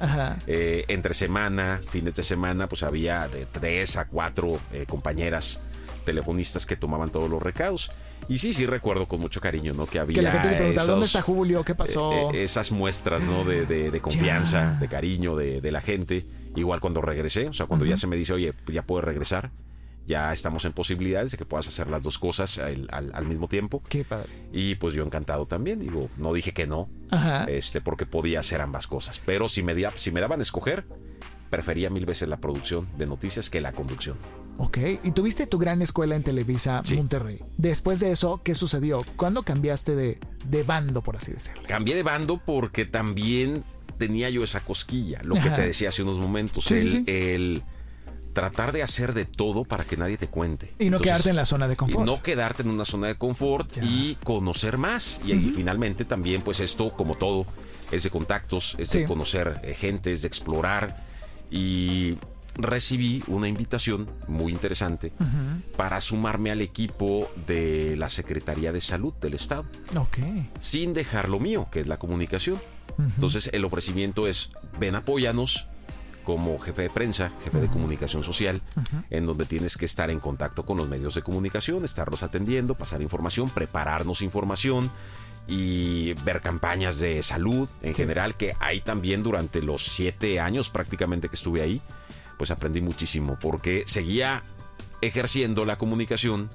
Eh, 0.47 0.85
entre 0.87 1.13
semana, 1.13 1.79
fines 1.89 2.15
de 2.15 2.23
semana, 2.23 2.67
pues 2.67 2.83
había 2.83 3.27
de 3.27 3.45
tres 3.45 3.97
a 3.97 4.05
cuatro 4.05 4.59
compañeras 4.87 5.59
telefonistas 6.05 6.65
que 6.65 6.77
tomaban 6.77 7.09
todos 7.09 7.29
los 7.29 7.41
recados. 7.41 7.91
Y 8.29 8.39
sí, 8.39 8.53
sí 8.53 8.65
recuerdo 8.65 9.07
con 9.07 9.19
mucho 9.19 9.39
cariño, 9.39 9.73
¿no? 9.73 9.85
Que 9.85 9.99
había. 9.99 10.15
Que 10.15 10.21
la 10.21 10.31
gente 10.31 10.73
¿dónde 10.85 11.05
está 11.05 11.21
Julio? 11.21 11.63
¿Qué 11.63 11.75
pasó? 11.75 12.11
Eh, 12.11 12.27
eh, 12.33 12.43
esas 12.43 12.71
muestras, 12.71 13.23
¿no? 13.23 13.43
De, 13.45 13.65
de, 13.65 14.01
confianza, 14.01 14.77
de 14.79 14.87
cariño 14.87 15.35
de, 15.35 15.61
de, 15.61 15.71
la 15.71 15.81
gente. 15.81 16.25
Igual 16.55 16.79
cuando 16.79 17.01
regresé, 17.01 17.47
o 17.47 17.53
sea, 17.53 17.67
cuando 17.67 17.85
ya 17.85 17.97
se 17.97 18.07
me 18.07 18.15
dice, 18.15 18.33
oye, 18.33 18.53
ya 18.67 18.81
puedes 18.81 19.05
regresar, 19.05 19.51
ya 20.07 20.33
estamos 20.33 20.65
en 20.65 20.73
posibilidades 20.73 21.31
de 21.31 21.37
que 21.37 21.45
puedas 21.45 21.67
hacer 21.67 21.89
las 21.89 22.01
dos 22.01 22.17
cosas 22.17 22.57
al, 22.57 22.87
al, 22.89 23.25
mismo 23.27 23.47
tiempo. 23.47 23.83
Qué 23.87 24.03
padre. 24.03 24.29
Y 24.51 24.75
pues 24.75 24.95
yo 24.95 25.03
encantado 25.03 25.45
también, 25.45 25.79
digo, 25.79 26.09
no 26.17 26.33
dije 26.33 26.53
que 26.53 26.65
no, 26.65 26.89
este, 27.47 27.81
porque 27.81 28.05
podía 28.05 28.39
hacer 28.39 28.61
ambas 28.61 28.87
cosas. 28.87 29.21
Pero 29.25 29.49
si 29.49 29.61
me, 29.63 29.75
si 29.95 30.11
me 30.11 30.21
daban 30.21 30.39
a 30.39 30.43
escoger, 30.43 30.85
prefería 31.49 31.89
mil 31.89 32.05
veces 32.05 32.27
la 32.27 32.37
producción 32.37 32.87
de 32.97 33.05
noticias 33.05 33.49
que 33.49 33.61
la 33.61 33.73
conducción. 33.73 34.17
Ok, 34.57 34.77
y 35.03 35.11
tuviste 35.11 35.47
tu 35.47 35.57
gran 35.57 35.81
escuela 35.81 36.15
en 36.15 36.23
Televisa 36.23 36.81
Monterrey. 36.95 37.43
Después 37.57 37.99
de 37.99 38.11
eso, 38.11 38.41
¿qué 38.43 38.55
sucedió? 38.55 38.99
¿Cuándo 39.15 39.43
cambiaste 39.43 39.95
de, 39.95 40.19
de, 40.45 40.63
bando, 40.63 41.03
por 41.03 41.17
así 41.17 41.31
decirlo? 41.31 41.61
Cambié 41.67 41.95
de 41.95 42.03
bando 42.03 42.41
porque 42.43 42.85
también 42.85 43.63
tenía 43.97 44.29
yo 44.29 44.43
esa 44.43 44.61
cosquilla, 44.61 45.21
lo 45.23 45.35
que 45.35 45.49
te 45.49 45.61
decía 45.61 45.89
hace 45.89 46.03
unos 46.03 46.17
momentos, 46.17 46.71
el, 46.71 47.63
tratar 48.33 48.71
de 48.71 48.83
hacer 48.83 49.13
de 49.13 49.25
todo 49.25 49.63
para 49.63 49.83
que 49.83 49.97
nadie 49.97 50.17
te 50.17 50.27
cuente. 50.27 50.73
Y 50.79 50.89
no 50.89 50.99
quedarte 50.99 51.29
en 51.29 51.35
la 51.35 51.45
zona 51.45 51.67
de 51.67 51.75
confort. 51.75 52.03
Y 52.03 52.05
no 52.05 52.21
quedarte 52.21 52.61
en 52.61 52.69
una 52.69 52.85
zona 52.85 53.07
de 53.07 53.15
confort 53.15 53.77
y 53.81 54.15
conocer 54.23 54.77
más. 54.77 55.19
Y, 55.25 55.33
finalmente 55.55 56.05
también, 56.05 56.41
pues 56.41 56.59
esto, 56.59 56.91
como 56.93 57.15
todo, 57.15 57.45
es 57.91 58.03
de 58.03 58.09
contactos, 58.09 58.75
es 58.77 58.91
de 58.91 59.05
conocer 59.05 59.59
eh, 59.63 59.73
gente, 59.73 60.13
es 60.13 60.21
de 60.21 60.27
explorar. 60.27 61.03
Y 61.49 62.17
recibí 62.57 63.23
una 63.27 63.47
invitación 63.47 64.09
muy 64.27 64.51
interesante 64.51 65.13
para 65.75 66.01
sumarme 66.01 66.51
al 66.51 66.61
equipo 66.61 67.29
de 67.45 67.95
la 67.97 68.09
Secretaría 68.09 68.71
de 68.71 68.81
Salud 68.81 69.13
del 69.21 69.35
Estado. 69.35 69.65
Ok. 69.95 70.17
Sin 70.59 70.93
dejar 70.93 71.29
lo 71.29 71.39
mío, 71.39 71.67
que 71.71 71.81
es 71.81 71.87
la 71.87 71.97
comunicación. 71.97 72.59
Entonces 72.97 73.49
el 73.53 73.63
ofrecimiento 73.63 74.27
es, 74.27 74.49
ven, 74.79 74.95
apóyanos 74.95 75.67
como 76.23 76.59
jefe 76.59 76.81
de 76.81 76.89
prensa, 76.89 77.31
jefe 77.43 77.61
de 77.61 77.67
comunicación 77.67 78.21
social, 78.21 78.61
en 79.09 79.25
donde 79.25 79.45
tienes 79.45 79.77
que 79.77 79.85
estar 79.85 80.09
en 80.09 80.19
contacto 80.19 80.65
con 80.65 80.77
los 80.77 80.89
medios 80.89 81.15
de 81.15 81.21
comunicación, 81.21 81.85
estarlos 81.85 82.21
atendiendo, 82.21 82.75
pasar 82.75 83.01
información, 83.01 83.49
prepararnos 83.49 84.21
información 84.21 84.91
y 85.47 86.13
ver 86.25 86.41
campañas 86.41 86.99
de 86.99 87.23
salud 87.23 87.69
en 87.81 87.95
general, 87.95 88.35
que 88.35 88.53
hay 88.59 88.81
también 88.81 89.23
durante 89.23 89.61
los 89.61 89.85
siete 89.85 90.41
años 90.41 90.69
prácticamente 90.69 91.29
que 91.29 91.35
estuve 91.35 91.61
ahí 91.61 91.81
pues 92.37 92.51
aprendí 92.51 92.81
muchísimo 92.81 93.37
porque 93.39 93.83
seguía 93.87 94.43
ejerciendo 95.01 95.65
la 95.65 95.77
comunicación 95.77 96.49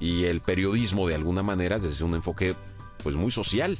y 0.00 0.24
el 0.24 0.40
periodismo 0.40 1.08
de 1.08 1.14
alguna 1.14 1.42
manera 1.42 1.78
desde 1.78 2.04
un 2.04 2.14
enfoque 2.14 2.54
pues 3.02 3.16
muy 3.16 3.30
social. 3.30 3.78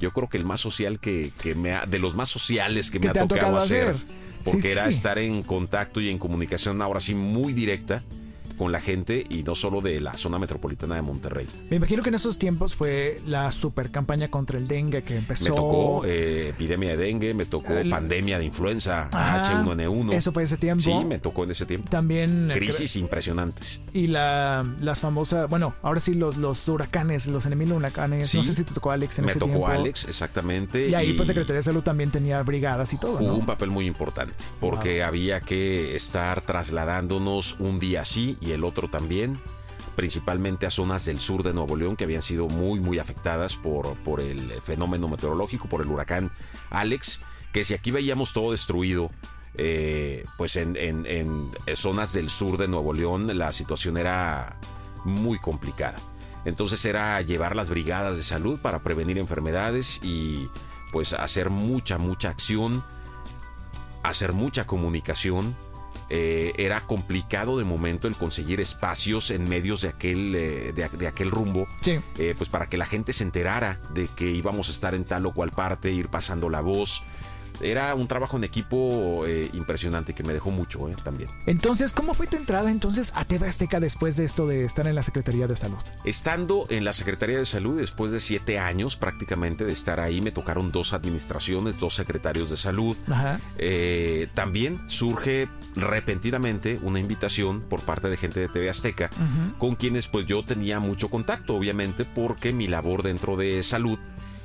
Yo 0.00 0.12
creo 0.12 0.28
que 0.28 0.36
el 0.36 0.44
más 0.44 0.60
social 0.60 1.00
que, 1.00 1.32
me 1.56 1.72
ha, 1.72 1.86
de 1.86 1.98
los 1.98 2.14
más 2.14 2.28
sociales 2.28 2.90
que 2.90 2.98
me 3.00 3.08
ha 3.08 3.12
tocado, 3.12 3.56
hacer, 3.56 3.96
porque 4.44 4.72
era 4.72 4.88
estar 4.88 5.18
en 5.18 5.42
contacto 5.42 6.00
y 6.00 6.10
en 6.10 6.18
comunicación 6.18 6.82
ahora 6.82 7.00
sí 7.00 7.14
muy 7.14 7.52
directa 7.52 8.02
con 8.52 8.72
la 8.72 8.80
gente 8.80 9.26
y 9.28 9.42
no 9.42 9.54
solo 9.54 9.80
de 9.80 10.00
la 10.00 10.16
zona 10.16 10.38
metropolitana 10.38 10.94
de 10.94 11.02
Monterrey. 11.02 11.46
Me 11.70 11.76
imagino 11.76 12.02
que 12.02 12.10
en 12.10 12.16
esos 12.16 12.38
tiempos 12.38 12.74
fue 12.74 13.20
la 13.26 13.50
super 13.52 13.90
campaña 13.90 14.28
contra 14.28 14.58
el 14.58 14.68
dengue 14.68 15.02
que 15.02 15.16
empezó. 15.16 15.44
Me 15.44 15.56
tocó 15.56 16.02
eh, 16.04 16.50
epidemia 16.50 16.90
de 16.90 16.96
dengue, 16.96 17.34
me 17.34 17.44
tocó 17.44 17.72
pandemia 17.88 18.38
de 18.38 18.44
influenza 18.44 19.08
H1N1. 19.10 20.12
Eso 20.12 20.32
fue 20.32 20.42
ese 20.42 20.56
tiempo. 20.56 20.82
Sí, 20.82 21.04
me 21.04 21.18
tocó 21.18 21.44
en 21.44 21.50
ese 21.50 21.66
tiempo. 21.66 21.88
También. 21.90 22.50
Eh, 22.50 22.54
Crisis 22.54 22.96
impresionantes. 22.96 23.80
Y 23.92 24.08
la, 24.08 24.64
las 24.80 25.00
famosas, 25.00 25.48
bueno, 25.48 25.74
ahora 25.82 26.00
sí 26.00 26.14
los, 26.14 26.36
los 26.36 26.68
huracanes, 26.68 27.26
los 27.26 27.46
enemigos 27.46 27.76
huracanes. 27.76 28.34
no 28.34 28.44
sé 28.44 28.54
si 28.54 28.64
te 28.64 28.74
tocó 28.74 28.90
Alex 28.90 29.18
en 29.18 29.24
ese 29.26 29.38
tiempo. 29.38 29.46
Me 29.46 29.60
tocó 29.60 29.68
Alex, 29.68 30.04
exactamente. 30.06 30.88
Y 30.88 30.94
ahí 30.94 31.12
pues 31.12 31.28
Secretaría 31.28 31.56
de 31.56 31.62
Salud 31.62 31.82
también 31.82 32.10
tenía 32.10 32.42
brigadas 32.42 32.92
y 32.92 32.98
todo. 32.98 33.18
Jugó 33.18 33.34
un 33.34 33.46
papel 33.46 33.70
muy 33.70 33.86
importante 33.86 34.34
porque 34.60 35.02
había 35.02 35.40
que 35.40 35.96
estar 35.96 36.40
trasladándonos 36.40 37.56
un 37.58 37.78
día 37.78 38.02
así 38.02 38.36
y 38.42 38.52
el 38.52 38.64
otro 38.64 38.88
también 38.90 39.40
principalmente 39.94 40.66
a 40.66 40.70
zonas 40.70 41.04
del 41.04 41.18
sur 41.18 41.42
de 41.42 41.52
Nuevo 41.52 41.76
León 41.76 41.96
que 41.96 42.04
habían 42.04 42.22
sido 42.22 42.48
muy, 42.48 42.80
muy 42.80 42.98
afectadas 42.98 43.56
por, 43.56 43.94
por 43.98 44.20
el 44.20 44.52
fenómeno 44.62 45.08
meteorológico, 45.08 45.68
por 45.68 45.82
el 45.82 45.88
huracán 45.88 46.32
Alex, 46.70 47.20
que 47.52 47.64
si 47.64 47.74
aquí 47.74 47.90
veíamos 47.90 48.32
todo 48.32 48.52
destruido, 48.52 49.10
eh, 49.54 50.24
pues 50.38 50.56
en, 50.56 50.76
en, 50.76 51.50
zonas 51.76 52.12
del 52.14 52.30
sur 52.30 52.56
de 52.56 52.68
Nuevo 52.68 52.94
León 52.94 53.36
la 53.36 53.52
situación 53.52 53.98
era 53.98 54.58
muy 55.04 55.38
complicada. 55.38 55.98
Entonces 56.44 56.84
era 56.84 57.20
llevar 57.20 57.54
las 57.54 57.70
brigadas 57.70 58.16
de 58.16 58.22
salud 58.22 58.58
para 58.58 58.82
prevenir 58.82 59.18
enfermedades 59.18 60.00
y 60.02 60.48
pues 60.90 61.12
hacer 61.12 61.50
mucha, 61.50 61.98
mucha 61.98 62.30
acción, 62.30 62.82
hacer 64.02 64.32
mucha 64.32 64.66
comunicación 64.66 65.54
eh, 66.14 66.52
era 66.58 66.82
complicado 66.82 67.56
de 67.56 67.64
momento 67.64 68.06
el 68.06 68.14
conseguir 68.16 68.60
espacios 68.60 69.30
en 69.30 69.48
medios 69.48 69.80
de 69.80 69.88
aquel, 69.88 70.34
eh, 70.34 70.72
de, 70.74 71.06
aquel 71.06 71.30
rumbo, 71.30 71.66
eh, 71.86 72.34
pues 72.36 72.50
para 72.50 72.68
que 72.68 72.76
la 72.76 72.84
gente 72.84 73.14
se 73.14 73.24
enterara 73.24 73.80
de 73.94 74.08
que 74.08 74.30
íbamos 74.30 74.68
a 74.68 74.72
estar 74.72 74.94
en 74.94 75.06
tal 75.06 75.24
o 75.24 75.32
cual 75.32 75.52
parte, 75.52 75.90
ir 75.90 76.08
pasando 76.08 76.50
la 76.50 76.60
voz 76.60 77.02
era 77.62 77.94
un 77.94 78.08
trabajo 78.08 78.36
en 78.36 78.44
equipo 78.44 79.24
eh, 79.26 79.50
impresionante 79.52 80.14
que 80.14 80.22
me 80.22 80.32
dejó 80.32 80.50
mucho 80.50 80.88
eh, 80.88 80.96
también. 81.02 81.30
Entonces, 81.46 81.92
¿cómo 81.92 82.14
fue 82.14 82.26
tu 82.26 82.36
entrada 82.36 82.70
entonces 82.70 83.12
a 83.14 83.24
TV 83.24 83.48
Azteca 83.48 83.80
después 83.80 84.16
de 84.16 84.24
esto 84.24 84.46
de 84.46 84.64
estar 84.64 84.86
en 84.86 84.94
la 84.94 85.02
Secretaría 85.02 85.46
de 85.46 85.56
Salud? 85.56 85.78
Estando 86.04 86.66
en 86.70 86.84
la 86.84 86.92
Secretaría 86.92 87.38
de 87.38 87.46
Salud, 87.46 87.78
después 87.78 88.12
de 88.12 88.20
siete 88.20 88.58
años 88.58 88.96
prácticamente 88.96 89.64
de 89.64 89.72
estar 89.72 90.00
ahí, 90.00 90.20
me 90.20 90.32
tocaron 90.32 90.72
dos 90.72 90.92
administraciones, 90.92 91.78
dos 91.78 91.94
secretarios 91.94 92.50
de 92.50 92.56
salud. 92.56 92.96
Eh, 93.58 94.28
también 94.34 94.78
surge 94.88 95.48
repentinamente 95.76 96.78
una 96.82 96.98
invitación 96.98 97.62
por 97.62 97.80
parte 97.82 98.08
de 98.08 98.16
gente 98.16 98.40
de 98.40 98.48
TV 98.48 98.70
Azteca, 98.70 99.10
con 99.58 99.76
quienes 99.76 100.08
pues 100.08 100.26
yo 100.26 100.44
tenía 100.44 100.80
mucho 100.80 101.08
contacto, 101.08 101.54
obviamente, 101.54 102.04
porque 102.04 102.52
mi 102.52 102.68
labor 102.68 103.02
dentro 103.02 103.36
de 103.36 103.62
salud 103.62 103.98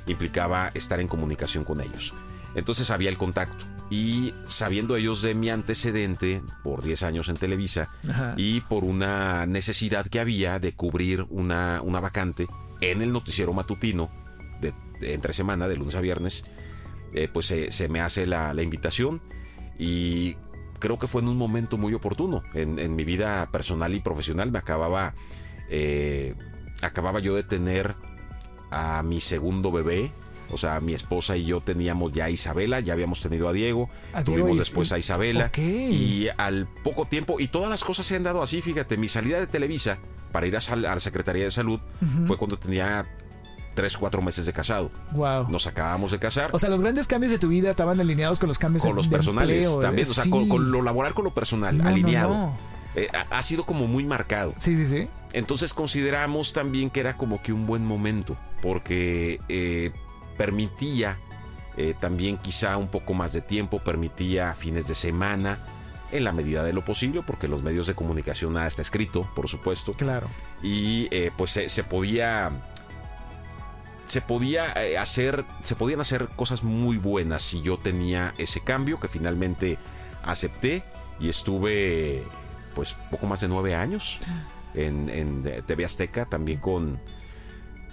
implicaba 0.06 0.70
estar 0.74 1.00
en 1.00 1.08
comunicación 1.08 1.64
con 1.64 1.80
ellos. 1.80 2.14
Entonces 2.58 2.90
había 2.90 3.08
el 3.08 3.16
contacto. 3.16 3.64
Y 3.90 4.34
sabiendo 4.48 4.96
ellos 4.96 5.22
de 5.22 5.34
mi 5.34 5.48
antecedente 5.48 6.42
por 6.62 6.82
10 6.82 7.04
años 7.04 7.28
en 7.28 7.36
Televisa 7.36 7.88
y 8.36 8.60
por 8.60 8.84
una 8.84 9.46
necesidad 9.46 10.06
que 10.06 10.20
había 10.20 10.58
de 10.58 10.74
cubrir 10.74 11.24
una, 11.30 11.80
una 11.82 12.00
vacante 12.00 12.46
en 12.82 13.00
el 13.00 13.12
noticiero 13.12 13.54
matutino 13.54 14.10
de, 14.60 14.74
entre 15.00 15.32
semana, 15.32 15.68
de 15.68 15.76
lunes 15.76 15.94
a 15.94 16.02
viernes, 16.02 16.44
eh, 17.14 17.28
pues 17.32 17.46
se, 17.46 17.88
me 17.88 18.00
hace 18.00 18.26
la, 18.26 18.52
invitación 18.62 19.22
y 19.78 20.36
creo 20.78 20.98
que 20.98 21.06
fue 21.06 21.22
en 21.22 21.28
un 21.28 21.38
momento 21.38 21.78
muy 21.78 21.94
oportuno 21.94 22.42
en, 22.52 22.94
mi 22.94 23.04
vida 23.04 23.48
personal 23.50 23.94
y 23.94 24.00
profesional. 24.00 24.50
Me 24.50 24.58
acababa, 24.58 25.14
eh, 25.70 26.34
acababa 26.82 27.20
yo 27.20 27.34
de 27.34 27.42
tener 27.42 27.96
a 28.70 29.02
mi 29.02 29.20
segundo 29.20 29.72
bebé 29.72 30.12
o 30.50 30.56
sea, 30.56 30.80
mi 30.80 30.94
esposa 30.94 31.36
y 31.36 31.44
yo 31.44 31.60
teníamos 31.60 32.12
ya 32.12 32.26
a 32.26 32.30
Isabela, 32.30 32.80
ya 32.80 32.92
habíamos 32.92 33.20
tenido 33.20 33.48
a 33.48 33.52
Diego, 33.52 33.88
tuvimos 34.24 34.58
después 34.58 34.92
a 34.92 34.98
Isabela. 34.98 35.50
Y 35.56 36.28
al 36.36 36.66
poco 36.82 37.06
tiempo, 37.06 37.40
y 37.40 37.48
todas 37.48 37.70
las 37.70 37.84
cosas 37.84 38.06
se 38.06 38.16
han 38.16 38.22
dado 38.22 38.42
así, 38.42 38.60
fíjate, 38.60 38.96
mi 38.96 39.08
salida 39.08 39.40
de 39.40 39.46
Televisa 39.46 39.98
para 40.32 40.46
ir 40.46 40.56
a, 40.56 40.76
la 40.76 41.00
Secretaría 41.00 41.44
de 41.44 41.50
Salud 41.50 41.80
fue 42.26 42.36
cuando 42.36 42.58
tenía 42.58 43.06
tres, 43.74 43.96
cuatro 43.96 44.22
meses 44.22 44.44
de 44.44 44.52
casado. 44.52 44.90
Wow. 45.12 45.48
Nos 45.50 45.66
acabamos 45.68 46.10
de 46.10 46.18
casar. 46.18 46.50
O 46.52 46.58
sea, 46.58 46.68
los 46.68 46.80
grandes 46.80 47.06
cambios 47.06 47.30
de 47.30 47.38
tu 47.38 47.48
vida 47.48 47.70
estaban 47.70 48.00
alineados 48.00 48.38
con 48.38 48.48
los 48.48 48.58
cambios 48.58 48.82
con 48.82 48.96
los 48.96 49.06
personales 49.06 49.78
también, 49.80 50.10
o 50.10 50.14
sea, 50.14 50.24
con, 50.28 50.72
lo 50.72 50.82
laboral 50.82 51.14
con 51.14 51.24
lo 51.24 51.32
personal, 51.32 51.80
alineado. 51.82 52.52
Eh, 52.96 53.06
ha, 53.30 53.42
sido 53.42 53.64
como 53.64 53.86
muy 53.86 54.04
marcado. 54.04 54.54
Sí, 54.56 54.76
sí, 54.76 54.86
sí. 54.86 55.08
Entonces 55.32 55.74
consideramos 55.74 56.52
también 56.52 56.90
que 56.90 57.00
era 57.00 57.16
como 57.16 57.40
que 57.40 57.52
un 57.52 57.66
buen 57.66 57.84
momento, 57.84 58.36
porque 58.62 59.40
eh, 59.48 59.92
permitía 60.38 61.18
eh, 61.76 61.94
también 62.00 62.38
quizá 62.38 62.76
un 62.78 62.88
poco 62.88 63.12
más 63.12 63.34
de 63.34 63.42
tiempo, 63.42 63.80
permitía 63.80 64.54
fines 64.54 64.88
de 64.88 64.94
semana, 64.94 65.58
en 66.10 66.24
la 66.24 66.32
medida 66.32 66.64
de 66.64 66.72
lo 66.72 66.84
posible, 66.84 67.22
porque 67.22 67.48
los 67.48 67.62
medios 67.62 67.86
de 67.86 67.94
comunicación 67.94 68.54
nada 68.54 68.66
está 68.66 68.80
escrito, 68.80 69.28
por 69.34 69.48
supuesto. 69.48 69.92
Claro. 69.92 70.28
Y 70.62 71.08
eh, 71.10 71.30
pues 71.36 71.50
se, 71.50 71.84
podía. 71.84 72.50
Se 74.06 74.22
podía 74.22 74.72
hacer. 74.98 75.44
Se 75.62 75.76
podían 75.76 76.00
hacer 76.00 76.28
cosas 76.34 76.62
muy 76.62 76.96
buenas 76.96 77.42
si 77.42 77.60
yo 77.60 77.76
tenía 77.76 78.34
ese 78.38 78.60
cambio 78.60 78.98
que 78.98 79.08
finalmente 79.08 79.76
acepté 80.22 80.82
y 81.20 81.28
estuve 81.28 82.22
pues 82.74 82.96
poco 83.10 83.26
más 83.26 83.40
de 83.40 83.48
nueve 83.48 83.74
años 83.74 84.20
en, 84.74 85.10
en 85.10 85.42
TV 85.66 85.84
Azteca, 85.84 86.26
también 86.26 86.58
con, 86.58 87.00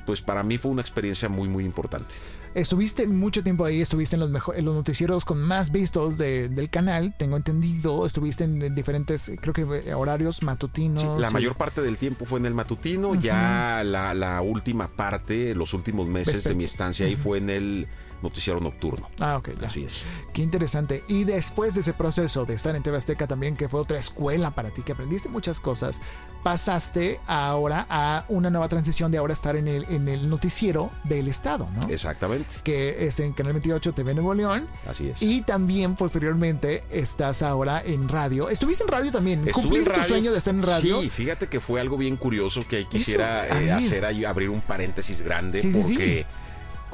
pues 0.05 0.21
para 0.21 0.43
mí 0.43 0.57
fue 0.57 0.71
una 0.71 0.81
experiencia 0.81 1.27
muy, 1.29 1.47
muy 1.47 1.65
importante. 1.65 2.15
Estuviste 2.55 3.05
mucho 3.05 3.43
tiempo 3.43 3.65
ahí, 3.65 3.81
estuviste 3.81 4.15
en 4.15 4.21
los, 4.21 4.29
mejor, 4.29 4.57
en 4.57 4.63
los 4.63 4.73
noticieros 4.73 5.25
con 5.25 5.41
más 5.41 5.73
vistos 5.73 6.17
del 6.17 6.69
canal, 6.69 7.13
tengo 7.17 7.35
entendido. 7.35 8.05
Estuviste 8.05 8.45
en, 8.45 8.73
diferentes, 8.73 9.29
creo 9.41 9.53
que 9.53 9.63
eh, 9.63 9.93
horarios 9.93 10.41
matutinos. 10.41 11.19
la 11.19 11.29
mayor 11.31 11.55
parte 11.55 11.81
del 11.81 11.97
tiempo 11.97 12.23
fue 12.23 12.39
en 12.39 12.45
el 12.45 12.53
matutino. 12.53 13.13
Ya 13.13 13.83
la, 13.83 14.13
la, 14.13 14.41
última 14.41 14.87
parte, 14.87 15.53
los 15.53 15.73
últimos 15.73 16.07
meses 16.07 16.45
de 16.45 16.55
mi 16.55 16.63
estancia 16.63 17.05
ahí 17.05 17.17
fue 17.17 17.39
en 17.39 17.49
el 17.49 17.87
noticiero 18.21 18.59
nocturno. 18.59 19.09
Ah, 19.19 19.37
ok. 19.37 19.49
Así 19.65 19.83
es. 19.83 20.03
Qué 20.33 20.41
interesante. 20.41 21.03
Y 21.07 21.23
después 21.23 21.73
de 21.73 21.81
ese 21.81 21.93
proceso 21.93 22.45
de 22.45 22.53
estar 22.53 22.75
en 22.75 22.83
TV 22.83 22.97
Azteca 22.97 23.27
también, 23.27 23.55
que 23.55 23.69
fue 23.69 23.79
otra 23.79 23.97
escuela 23.97 24.51
para 24.51 24.69
ti, 24.69 24.81
que 24.81 24.93
aprendiste 24.93 25.29
muchas 25.29 25.59
cosas, 25.59 25.99
pasaste 26.43 27.19
ahora 27.27 27.85
a 27.89 28.25
una 28.27 28.49
nueva 28.49 28.69
transición 28.69 29.11
de 29.11 29.17
ahora 29.17 29.33
estar 29.33 29.55
en 29.55 29.67
el, 29.67 29.85
en 29.85 30.07
el 30.07 30.29
noticiero 30.29 30.91
del 31.03 31.27
Estado, 31.27 31.67
¿no? 31.75 31.89
Exactamente. 31.89 32.55
Que 32.63 33.07
es 33.07 33.19
en 33.19 33.33
Canal 33.33 33.53
28 33.53 33.93
TV 33.93 34.13
Nuevo 34.13 34.33
León. 34.33 34.67
Así 34.87 35.09
es. 35.09 35.21
Y 35.21 35.41
también 35.41 35.95
posteriormente 35.95 36.83
estás 36.89 37.41
ahora 37.41 37.81
en 37.83 38.09
radio. 38.09 38.49
¿Estuviste 38.49 38.83
en 38.83 38.89
radio 38.89 39.11
también? 39.11 39.45
¿Cumpliste 39.51 39.91
tu 39.91 40.03
sueño 40.03 40.31
de 40.31 40.37
estar 40.37 40.53
en 40.53 40.61
radio? 40.61 41.01
Sí, 41.01 41.09
fíjate 41.09 41.47
que 41.47 41.59
fue 41.59 41.81
algo 41.81 41.97
bien 41.97 42.17
curioso 42.17 42.65
que 42.67 42.85
quisiera 42.85 43.61
eh, 43.61 43.71
hacer, 43.71 44.05
abrir 44.05 44.49
un 44.49 44.61
paréntesis 44.61 45.21
grande 45.21 45.61
porque... 45.73 46.25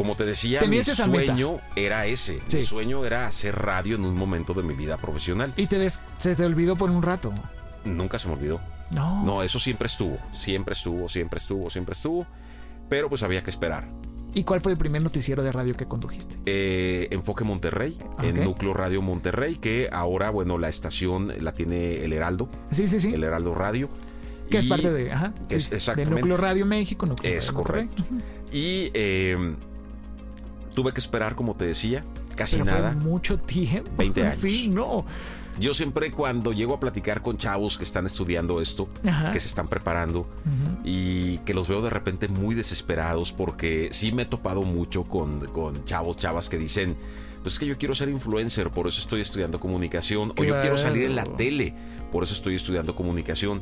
Como 0.01 0.15
te 0.15 0.25
decía, 0.25 0.61
mi 0.63 0.81
sueño 0.81 1.59
era 1.75 2.07
ese. 2.07 2.41
Mi 2.51 2.63
sueño 2.63 3.05
era 3.05 3.27
hacer 3.27 3.55
radio 3.55 3.95
en 3.97 4.05
un 4.05 4.15
momento 4.15 4.55
de 4.55 4.63
mi 4.63 4.73
vida 4.73 4.97
profesional. 4.97 5.53
¿Y 5.57 5.67
te 5.67 5.87
se 6.17 6.35
te 6.35 6.43
olvidó 6.43 6.75
por 6.75 6.89
un 6.89 7.03
rato? 7.03 7.31
Nunca 7.85 8.17
se 8.17 8.27
me 8.27 8.33
olvidó. 8.33 8.59
No. 8.89 9.23
No, 9.23 9.43
eso 9.43 9.59
siempre 9.59 9.85
estuvo. 9.85 10.17
Siempre 10.31 10.73
estuvo, 10.73 11.07
siempre 11.07 11.37
estuvo, 11.37 11.69
siempre 11.69 11.93
estuvo. 11.93 12.25
Pero 12.89 13.09
pues 13.09 13.21
había 13.21 13.43
que 13.43 13.51
esperar. 13.51 13.87
¿Y 14.33 14.43
cuál 14.43 14.61
fue 14.61 14.71
el 14.71 14.77
primer 14.79 15.03
noticiero 15.03 15.43
de 15.43 15.51
radio 15.51 15.77
que 15.77 15.85
condujiste? 15.85 16.37
Eh, 16.47 17.07
Enfoque 17.11 17.43
Monterrey, 17.43 17.99
en 18.23 18.43
Núcleo 18.43 18.73
Radio 18.73 19.03
Monterrey, 19.03 19.57
que 19.57 19.87
ahora, 19.91 20.31
bueno, 20.31 20.57
la 20.57 20.69
estación 20.69 21.31
la 21.43 21.53
tiene 21.53 22.03
el 22.03 22.11
Heraldo. 22.11 22.49
Sí, 22.71 22.87
sí, 22.87 22.99
sí. 22.99 23.13
El 23.13 23.23
Heraldo 23.23 23.53
Radio. 23.53 23.87
Que 24.49 24.57
es 24.57 24.65
parte 24.65 24.91
de, 24.91 25.11
ajá, 25.11 25.33
exactamente. 25.49 26.15
Núcleo 26.15 26.37
Radio 26.37 26.65
México. 26.65 27.05
Núcleo 27.05 27.37
es 27.37 27.51
correcto. 27.51 28.03
Y 28.51 28.89
eh, 28.93 29.55
Tuve 30.73 30.93
que 30.93 30.99
esperar, 30.99 31.36
como 31.36 31.55
te 31.55 31.65
decía, 31.65 32.03
casi 32.36 32.62
nada. 32.62 32.91
mucho 32.91 33.38
tiempo. 33.38 33.89
20 33.97 34.21
años. 34.23 34.36
Sí, 34.36 34.69
no. 34.69 35.05
Yo 35.60 35.73
siempre 35.73 36.12
cuando 36.12 36.53
llego 36.53 36.73
a 36.73 36.79
platicar 36.79 37.21
con 37.21 37.38
chavos 37.38 37.77
que 37.77 37.84
están 37.84 38.05
estudiando 38.05 38.62
esto, 38.62 38.88
que 39.34 39.39
se 39.39 39.47
están 39.47 39.67
preparando 39.67 40.27
y 40.84 41.39
que 41.39 41.53
los 41.53 41.67
veo 41.67 41.81
de 41.81 41.89
repente 41.89 42.27
muy 42.27 42.55
desesperados 42.55 43.31
porque 43.34 43.89
sí 43.91 44.12
me 44.12 44.23
he 44.23 44.25
topado 44.25 44.63
mucho 44.63 45.03
con, 45.03 45.45
con 45.47 45.84
chavos, 45.84 46.17
chavas 46.17 46.49
que 46.49 46.57
dicen, 46.57 46.95
pues 47.43 47.55
es 47.55 47.60
que 47.60 47.65
yo 47.65 47.77
quiero 47.77 47.93
ser 47.95 48.10
influencer, 48.10 48.69
por 48.71 48.88
eso 48.88 49.01
estoy 49.01 49.21
estudiando 49.21 49.60
comunicación, 49.60 50.34
o 50.38 50.43
yo 50.43 50.60
quiero 50.62 50.77
salir 50.77 51.03
en 51.03 51.15
la 51.15 51.25
tele, 51.25 51.75
por 52.12 52.23
eso 52.23 52.34
estoy 52.34 52.55
estudiando 52.55 52.95
comunicación. 52.95 53.62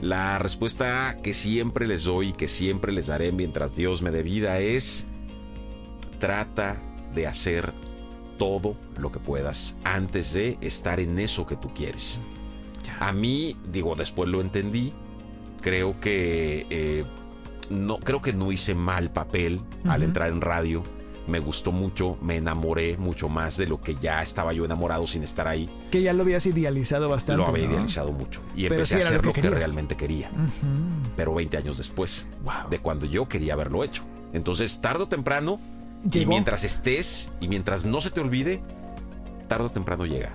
La 0.00 0.38
respuesta 0.38 1.16
que 1.22 1.32
siempre 1.32 1.86
les 1.86 2.04
doy 2.04 2.28
y 2.28 2.32
que 2.32 2.48
siempre 2.48 2.92
les 2.92 3.06
daré 3.06 3.32
mientras 3.32 3.74
Dios 3.74 4.02
me 4.02 4.10
dé 4.10 4.22
vida 4.22 4.58
es 4.58 5.06
trata 6.18 6.76
de 7.14 7.26
hacer 7.26 7.72
todo 8.38 8.76
lo 8.98 9.10
que 9.10 9.18
puedas 9.18 9.76
antes 9.84 10.32
de 10.32 10.58
estar 10.60 11.00
en 11.00 11.18
eso 11.18 11.46
que 11.46 11.56
tú 11.56 11.72
quieres. 11.74 12.20
A 13.00 13.12
mí, 13.12 13.56
digo, 13.70 13.94
después 13.96 14.28
lo 14.28 14.40
entendí. 14.40 14.92
Creo 15.60 15.98
que 16.00 16.66
eh, 16.70 17.04
no, 17.70 17.98
creo 17.98 18.22
que 18.22 18.32
no 18.32 18.52
hice 18.52 18.74
mal 18.74 19.10
papel 19.10 19.60
al 19.84 20.02
entrar 20.02 20.30
en 20.30 20.40
radio. 20.40 20.82
Me 21.26 21.40
gustó 21.40 21.72
mucho, 21.72 22.16
me 22.22 22.36
enamoré 22.36 22.96
mucho 22.96 23.28
más 23.28 23.56
de 23.56 23.66
lo 23.66 23.80
que 23.80 23.96
ya 23.96 24.22
estaba 24.22 24.52
yo 24.52 24.64
enamorado 24.64 25.08
sin 25.08 25.24
estar 25.24 25.48
ahí. 25.48 25.68
Que 25.90 26.00
ya 26.00 26.12
lo 26.12 26.22
habías 26.22 26.46
idealizado 26.46 27.08
bastante. 27.08 27.42
Lo 27.42 27.48
había 27.48 27.64
idealizado 27.64 28.12
mucho. 28.12 28.42
Y 28.54 28.66
empecé 28.66 28.96
a 28.96 28.98
hacer 28.98 29.24
lo 29.24 29.32
que, 29.32 29.42
realmente 29.42 29.96
quería. 29.96 30.30
Pero 31.16 31.34
20 31.34 31.56
años 31.56 31.78
después 31.78 32.28
de 32.70 32.78
cuando 32.78 33.06
yo 33.06 33.28
quería 33.28 33.54
haberlo 33.54 33.82
hecho. 33.82 34.04
Entonces, 34.32 34.80
tarde 34.80 35.04
o 35.04 35.08
temprano, 35.08 35.58
y 36.12 36.26
mientras 36.26 36.64
estés 36.64 37.30
y 37.40 37.48
mientras 37.48 37.84
no 37.84 38.00
se 38.00 38.10
te 38.10 38.20
olvide, 38.20 38.60
tarde 39.48 39.66
o 39.66 39.70
temprano 39.70 40.06
llega. 40.06 40.34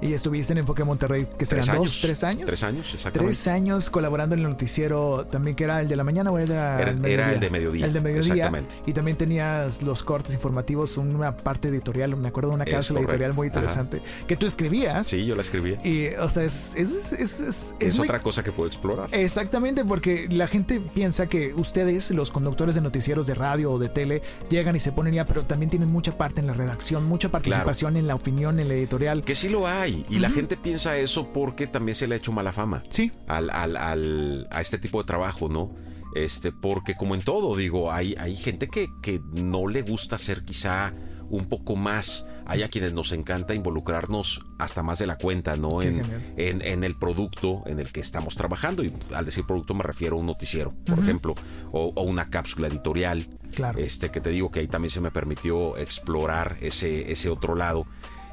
Y 0.00 0.12
estuviste 0.12 0.52
en 0.52 0.58
Enfoque 0.58 0.84
Monterrey, 0.84 1.26
que 1.36 1.44
serán 1.44 1.66
tres 1.66 1.76
dos, 1.76 2.00
tres 2.00 2.24
años. 2.24 2.46
Tres 2.46 2.62
años, 2.62 2.94
exactamente. 2.94 3.34
Tres 3.34 3.48
años 3.48 3.90
colaborando 3.90 4.34
en 4.34 4.42
el 4.42 4.48
noticiero 4.48 5.26
también, 5.30 5.56
que 5.56 5.64
era 5.64 5.80
el 5.80 5.88
de 5.88 5.96
la 5.96 6.04
mañana 6.04 6.30
o 6.30 6.38
era, 6.38 6.80
era, 6.80 6.90
el, 6.90 7.04
era 7.04 7.32
el 7.32 7.40
de 7.40 7.50
mediodía. 7.50 7.86
El 7.86 7.92
de 7.92 8.00
mediodía. 8.00 8.34
Exactamente. 8.34 8.76
Y 8.86 8.92
también 8.92 9.16
tenías 9.16 9.82
los 9.82 10.02
cortes 10.02 10.34
informativos, 10.34 10.96
una 10.98 11.36
parte 11.36 11.68
editorial, 11.68 12.16
me 12.16 12.28
acuerdo 12.28 12.50
de 12.50 12.56
una 12.56 12.64
cápsula 12.64 13.00
editorial 13.00 13.34
muy 13.34 13.48
interesante, 13.48 14.00
que 14.26 14.36
tú 14.36 14.46
escribías. 14.46 15.06
Sí, 15.06 15.24
yo 15.24 15.34
la 15.34 15.42
escribía. 15.42 15.80
Y, 15.84 16.08
o 16.14 16.30
sea, 16.30 16.44
es... 16.44 16.74
Es, 16.76 17.12
es, 17.12 17.74
es, 17.80 17.98
otra 17.98 18.20
cosa 18.20 18.44
que 18.44 18.52
puedo 18.52 18.68
explorar. 18.68 19.08
Exactamente, 19.12 19.84
porque 19.84 20.28
la 20.30 20.46
gente 20.46 20.80
piensa 20.80 21.26
que 21.26 21.54
ustedes, 21.54 22.10
los 22.12 22.30
conductores 22.30 22.74
de 22.74 22.80
noticieros 22.80 23.26
de 23.26 23.34
radio 23.34 23.72
o 23.72 23.78
de 23.78 23.88
tele, 23.88 24.22
llegan 24.48 24.76
y 24.76 24.80
se 24.80 24.92
ponen 24.92 25.14
ya, 25.14 25.26
pero 25.26 25.44
también 25.44 25.70
tienen 25.70 25.90
mucha 25.90 26.16
parte 26.16 26.40
en 26.40 26.46
la 26.46 26.54
redacción, 26.54 27.04
mucha 27.06 27.30
participación 27.30 27.96
en 27.96 28.06
la 28.06 28.14
opinión, 28.14 28.60
en 28.60 28.68
la 28.68 28.74
editorial. 28.74 29.24
Que 29.24 29.34
sí 29.34 29.48
lo 29.48 29.66
hay. 29.66 29.87
Y 30.08 30.18
la 30.18 30.30
gente 30.30 30.56
piensa 30.56 30.96
eso 30.98 31.32
porque 31.32 31.66
también 31.66 31.94
se 31.94 32.06
le 32.06 32.14
ha 32.14 32.18
hecho 32.18 32.32
mala 32.32 32.52
fama. 32.52 32.82
Sí. 32.90 33.12
Al, 33.26 33.50
al, 33.50 34.46
a 34.50 34.60
este 34.60 34.78
tipo 34.78 35.00
de 35.02 35.06
trabajo, 35.06 35.48
¿no? 35.48 35.68
Este, 36.14 36.52
porque 36.52 36.94
como 36.94 37.14
en 37.14 37.22
todo, 37.22 37.56
digo, 37.56 37.92
hay, 37.92 38.14
hay 38.18 38.34
gente 38.34 38.68
que, 38.68 38.88
que 39.02 39.20
no 39.34 39.66
le 39.66 39.82
gusta 39.82 40.18
ser 40.18 40.44
quizá 40.44 40.94
un 41.30 41.46
poco 41.46 41.76
más. 41.76 42.26
Hay 42.46 42.62
a 42.62 42.68
quienes 42.68 42.94
nos 42.94 43.12
encanta 43.12 43.54
involucrarnos 43.54 44.40
hasta 44.58 44.82
más 44.82 44.98
de 44.98 45.06
la 45.06 45.18
cuenta, 45.18 45.56
¿no? 45.56 45.82
En, 45.82 46.02
en, 46.38 46.82
el 46.82 46.96
producto 46.96 47.62
en 47.66 47.78
el 47.78 47.92
que 47.92 48.00
estamos 48.00 48.36
trabajando. 48.36 48.82
Y 48.82 48.92
al 49.14 49.26
decir 49.26 49.44
producto 49.44 49.74
me 49.74 49.82
refiero 49.82 50.16
a 50.16 50.20
un 50.20 50.26
noticiero, 50.26 50.72
por 50.86 50.98
ejemplo, 50.98 51.34
o, 51.72 51.92
o, 51.94 52.02
una 52.04 52.30
cápsula 52.30 52.68
editorial. 52.68 53.28
Claro. 53.54 53.78
Este, 53.78 54.10
que 54.10 54.22
te 54.22 54.30
digo 54.30 54.50
que 54.50 54.60
ahí 54.60 54.66
también 54.66 54.90
se 54.90 55.02
me 55.02 55.10
permitió 55.10 55.76
explorar 55.76 56.56
ese, 56.62 57.12
ese 57.12 57.28
otro 57.28 57.54
lado. 57.54 57.86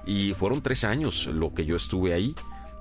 Y 0.05 0.33
fueron 0.33 0.61
tres 0.61 0.83
años 0.83 1.27
lo 1.27 1.53
que 1.53 1.65
yo 1.65 1.75
estuve 1.75 2.13
ahí. 2.13 2.35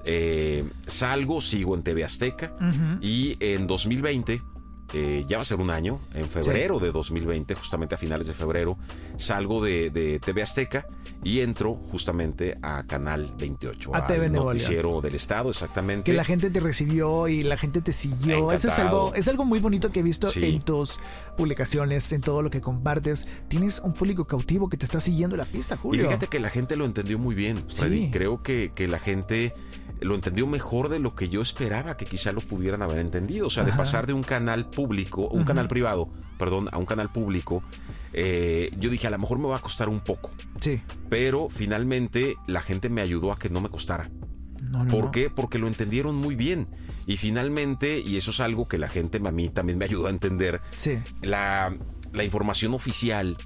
Eh, 0.04 0.64
salgo, 0.86 1.40
sigo 1.40 1.74
en 1.74 1.82
TV 1.82 2.04
Azteca 2.04 2.52
y 3.00 3.36
en 3.40 3.66
2020 3.66 4.42
eh, 4.94 5.24
ya 5.26 5.38
va 5.38 5.42
a 5.42 5.44
ser 5.44 5.60
un 5.60 5.70
año, 5.70 6.00
en 6.14 6.28
febrero 6.28 6.78
de 6.78 6.92
2020, 6.92 7.54
justamente 7.56 7.96
a 7.96 7.98
finales 7.98 8.28
de 8.28 8.32
febrero, 8.32 8.78
salgo 9.16 9.60
de, 9.62 10.20
TV 10.24 10.42
Azteca 10.42 10.86
y 11.24 11.40
entro 11.40 11.74
justamente 11.74 12.54
a 12.62 12.84
Canal 12.86 13.34
28, 13.36 13.90
a 13.94 14.06
TV 14.06 14.30
noticiero 14.30 15.00
del 15.00 15.16
Estado, 15.16 15.50
exactamente. 15.50 16.10
Que 16.10 16.16
la 16.16 16.24
gente 16.24 16.48
te 16.50 16.60
recibió 16.60 17.26
y 17.26 17.42
la 17.42 17.56
gente 17.56 17.80
te 17.80 17.92
siguió. 17.92 18.52
Eso 18.52 18.68
es 18.68 18.78
algo, 18.78 19.12
es 19.14 19.26
algo 19.26 19.44
muy 19.44 19.58
bonito 19.58 19.90
que 19.90 20.00
he 20.00 20.02
visto 20.04 20.28
en 20.34 20.62
tus 20.62 20.98
publicaciones, 21.36 22.12
en 22.12 22.20
todo 22.20 22.42
lo 22.42 22.50
que 22.50 22.60
compartes. 22.60 23.26
Tienes 23.48 23.80
un 23.80 23.94
público 23.94 24.24
cautivo 24.24 24.68
que 24.68 24.76
te 24.76 24.84
está 24.84 25.00
siguiendo 25.00 25.36
la 25.36 25.44
pista, 25.44 25.76
Julio. 25.76 26.04
Y 26.04 26.06
fíjate 26.06 26.28
que 26.28 26.38
la 26.38 26.50
gente 26.50 26.76
lo 26.76 26.84
entendió 26.84 27.18
muy 27.18 27.34
bien, 27.34 27.58
Freddy. 27.68 28.10
Creo 28.10 28.42
que, 28.42 28.70
que 28.74 28.86
la 28.86 28.98
gente 29.00 29.52
lo 30.00 30.14
entendió 30.14 30.46
mejor 30.46 30.88
de 30.88 30.98
lo 30.98 31.14
que 31.14 31.28
yo 31.28 31.40
esperaba 31.40 31.96
que 31.96 32.04
quizá 32.04 32.32
lo 32.32 32.40
pudieran 32.40 32.82
haber 32.82 32.98
entendido. 32.98 33.46
O 33.46 33.50
sea, 33.50 33.64
de 33.64 33.72
pasar 33.72 34.06
de 34.06 34.12
un 34.12 34.22
canal 34.22 34.68
público, 34.68 35.28
un 35.28 35.44
canal 35.44 35.68
privado, 35.68 36.10
perdón, 36.38 36.68
a 36.72 36.78
un 36.78 36.86
canal 36.86 37.10
público, 37.10 37.62
eh, 38.12 38.70
yo 38.78 38.90
dije, 38.90 39.06
a 39.06 39.10
lo 39.10 39.18
mejor 39.18 39.38
me 39.38 39.48
va 39.48 39.56
a 39.56 39.60
costar 39.60 39.88
un 39.88 40.00
poco. 40.00 40.32
Sí. 40.60 40.80
Pero 41.08 41.48
finalmente 41.48 42.36
la 42.46 42.60
gente 42.60 42.88
me 42.88 43.00
ayudó 43.00 43.32
a 43.32 43.38
que 43.38 43.48
no 43.48 43.60
me 43.60 43.68
costara. 43.68 44.10
¿Por 44.90 45.10
qué? 45.10 45.30
Porque 45.30 45.58
lo 45.58 45.66
entendieron 45.66 46.16
muy 46.16 46.34
bien. 46.34 46.66
Y 47.06 47.16
finalmente, 47.16 48.00
y 48.00 48.16
eso 48.16 48.30
es 48.30 48.40
algo 48.40 48.66
que 48.66 48.78
la 48.78 48.88
gente 48.88 49.20
a 49.24 49.30
mí 49.30 49.48
también 49.50 49.78
me 49.78 49.84
ayudó 49.84 50.06
a 50.06 50.10
entender, 50.10 50.60
sí. 50.76 50.98
la, 51.20 51.76
la 52.12 52.24
información 52.24 52.72
oficial 52.72 53.36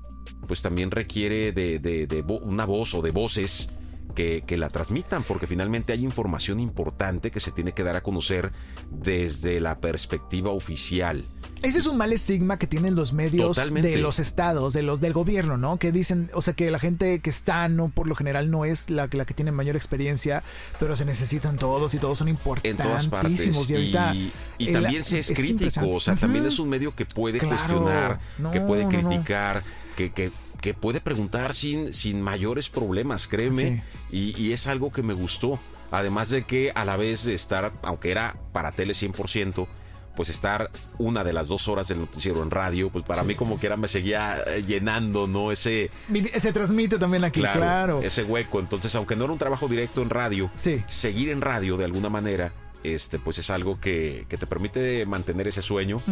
pues 0.46 0.62
también 0.62 0.90
requiere 0.90 1.52
de, 1.52 1.78
de, 1.78 2.24
una 2.42 2.64
voz 2.64 2.94
o 2.94 3.02
de 3.02 3.10
voces 3.10 3.68
que, 4.18 4.42
que, 4.44 4.56
la 4.56 4.68
transmitan, 4.68 5.22
porque 5.22 5.46
finalmente 5.46 5.92
hay 5.92 6.02
información 6.02 6.58
importante 6.58 7.30
que 7.30 7.38
se 7.38 7.52
tiene 7.52 7.70
que 7.70 7.84
dar 7.84 7.94
a 7.94 8.00
conocer 8.00 8.50
desde 8.90 9.60
la 9.60 9.76
perspectiva 9.76 10.50
oficial. 10.50 11.24
Ese 11.62 11.78
es 11.78 11.86
un 11.86 11.96
mal 11.96 12.12
estigma 12.12 12.56
que 12.58 12.66
tienen 12.66 12.96
los 12.96 13.12
medios 13.12 13.56
de 13.56 13.98
los 13.98 14.18
estados, 14.18 14.72
de 14.72 14.82
los 14.82 15.00
del 15.00 15.12
gobierno, 15.12 15.56
¿no? 15.56 15.78
Que 15.78 15.92
dicen, 15.92 16.30
o 16.34 16.42
sea, 16.42 16.54
que 16.54 16.68
la 16.72 16.80
gente 16.80 17.20
que 17.20 17.30
está, 17.30 17.68
no 17.68 17.90
por 17.90 18.08
lo 18.08 18.16
general 18.16 18.50
no 18.50 18.64
es 18.64 18.90
la, 18.90 19.08
la 19.12 19.24
que 19.24 19.34
tiene 19.34 19.52
mayor 19.52 19.76
experiencia, 19.76 20.42
pero 20.80 20.96
se 20.96 21.04
necesitan 21.04 21.56
todos 21.56 21.94
y 21.94 21.98
todos 21.98 22.18
son 22.18 22.26
importantísimos. 22.26 23.70
En 23.70 23.92
todas 23.92 24.16
Y, 24.16 24.32
y, 24.58 24.72
también 24.72 25.04
se 25.04 25.20
es, 25.20 25.30
crítico, 25.30 25.88
o 25.90 26.00
sea, 26.00 26.16
también 26.16 26.44
es 26.44 26.58
un 26.58 26.68
medio 26.68 26.92
que 26.92 27.06
puede 27.06 27.38
cuestionar, 27.38 28.18
que 28.52 28.60
puede 28.60 28.88
criticar. 28.88 29.62
Que, 29.98 30.12
que, 30.12 30.30
que, 30.60 30.74
puede 30.74 31.00
preguntar 31.00 31.54
sin, 31.54 31.92
sin 31.92 32.22
mayores 32.22 32.68
problemas, 32.68 33.26
créeme, 33.26 33.82
y, 34.12 34.40
y 34.40 34.52
es 34.52 34.68
algo 34.68 34.92
que 34.92 35.02
me 35.02 35.12
gustó. 35.12 35.58
Además 35.90 36.30
de 36.30 36.44
que 36.44 36.70
a 36.76 36.84
la 36.84 36.96
vez 36.96 37.24
de 37.24 37.34
estar, 37.34 37.72
aunque 37.82 38.12
era 38.12 38.36
para 38.52 38.70
tele 38.70 38.92
100%, 38.92 39.66
pues 40.14 40.28
estar 40.28 40.70
una 40.98 41.24
de 41.24 41.32
las 41.32 41.48
dos 41.48 41.66
horas 41.66 41.88
del 41.88 41.98
noticiero 41.98 42.44
en 42.44 42.52
radio, 42.52 42.90
pues 42.90 43.04
para 43.04 43.24
mí 43.24 43.34
como 43.34 43.58
que 43.58 43.66
era 43.66 43.76
me 43.76 43.88
seguía 43.88 44.38
eh, 44.46 44.64
llenando, 44.64 45.26
¿no? 45.26 45.50
Ese... 45.50 45.90
Se 46.36 46.52
transmite 46.52 46.98
también 46.98 47.24
aquí, 47.24 47.40
claro, 47.40 48.00
Ese 48.00 48.22
hueco. 48.22 48.60
Entonces, 48.60 48.94
aunque 48.94 49.16
no 49.16 49.24
era 49.24 49.32
un 49.32 49.38
trabajo 49.38 49.66
directo 49.66 50.00
en 50.02 50.10
radio, 50.10 50.50
seguir 50.86 51.30
en 51.30 51.40
radio 51.40 51.76
de 51.76 51.86
alguna 51.86 52.08
manera 52.08 52.52
este, 52.84 53.18
pues 53.18 53.38
es 53.38 53.50
algo 53.50 53.80
que, 53.80 54.26
te 54.28 54.46
permite 54.46 55.04
mantener 55.06 55.48
ese 55.48 55.62
sueño 55.62 56.02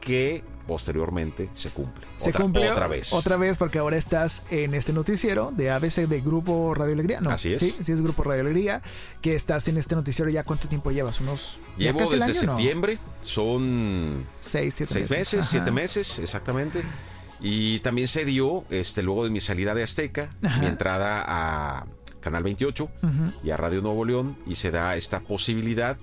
que 0.00 0.42
posteriormente 0.66 1.50
se 1.54 1.70
cumple. 1.70 2.06
Se 2.16 2.32
cumple 2.32 2.70
otra 2.70 2.86
vez. 2.86 3.12
Otra 3.12 3.36
vez 3.36 3.56
porque 3.56 3.78
ahora 3.78 3.96
estás 3.96 4.44
en 4.50 4.74
este 4.74 4.92
noticiero 4.92 5.50
de 5.50 5.70
ABC 5.70 6.06
de 6.08 6.20
Grupo 6.20 6.74
Radio 6.74 6.94
Alegría. 6.94 7.20
No, 7.20 7.30
Así 7.30 7.52
es. 7.52 7.60
Sí, 7.60 7.76
sí 7.80 7.92
es 7.92 8.00
Grupo 8.00 8.22
Radio 8.22 8.42
Alegría. 8.42 8.82
Que 9.20 9.34
estás 9.34 9.68
en 9.68 9.76
este 9.76 9.94
noticiero 9.94 10.30
ya 10.30 10.44
cuánto 10.44 10.68
tiempo 10.68 10.90
llevas? 10.90 11.20
Unos... 11.20 11.58
Llevo 11.76 12.08
desde 12.08 12.34
septiembre. 12.34 12.98
Son... 13.22 14.24
Seis, 14.38 14.74
siete 14.74 14.92
seis 14.94 15.10
meses. 15.10 15.46
siete 15.46 15.70
meses, 15.70 16.18
exactamente. 16.18 16.82
Y 17.40 17.80
también 17.80 18.06
se 18.06 18.24
dio, 18.24 18.64
este, 18.70 19.02
luego 19.02 19.24
de 19.24 19.30
mi 19.30 19.40
salida 19.40 19.74
de 19.74 19.82
Azteca, 19.82 20.30
mi 20.60 20.66
entrada 20.66 21.24
a 21.26 21.86
Canal 22.20 22.42
28 22.42 22.88
y 23.42 23.50
a 23.50 23.56
Radio 23.56 23.82
Nuevo 23.82 24.04
León 24.04 24.36
y 24.46 24.54
se 24.56 24.70
da 24.70 24.94
esta 24.96 25.20
posibilidad 25.20 25.96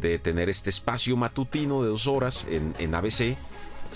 de 0.00 0.18
tener 0.18 0.48
este 0.48 0.70
espacio 0.70 1.16
matutino 1.16 1.82
de 1.82 1.88
dos 1.88 2.06
horas 2.06 2.46
en, 2.50 2.74
en 2.78 2.94
ABC 2.94 3.36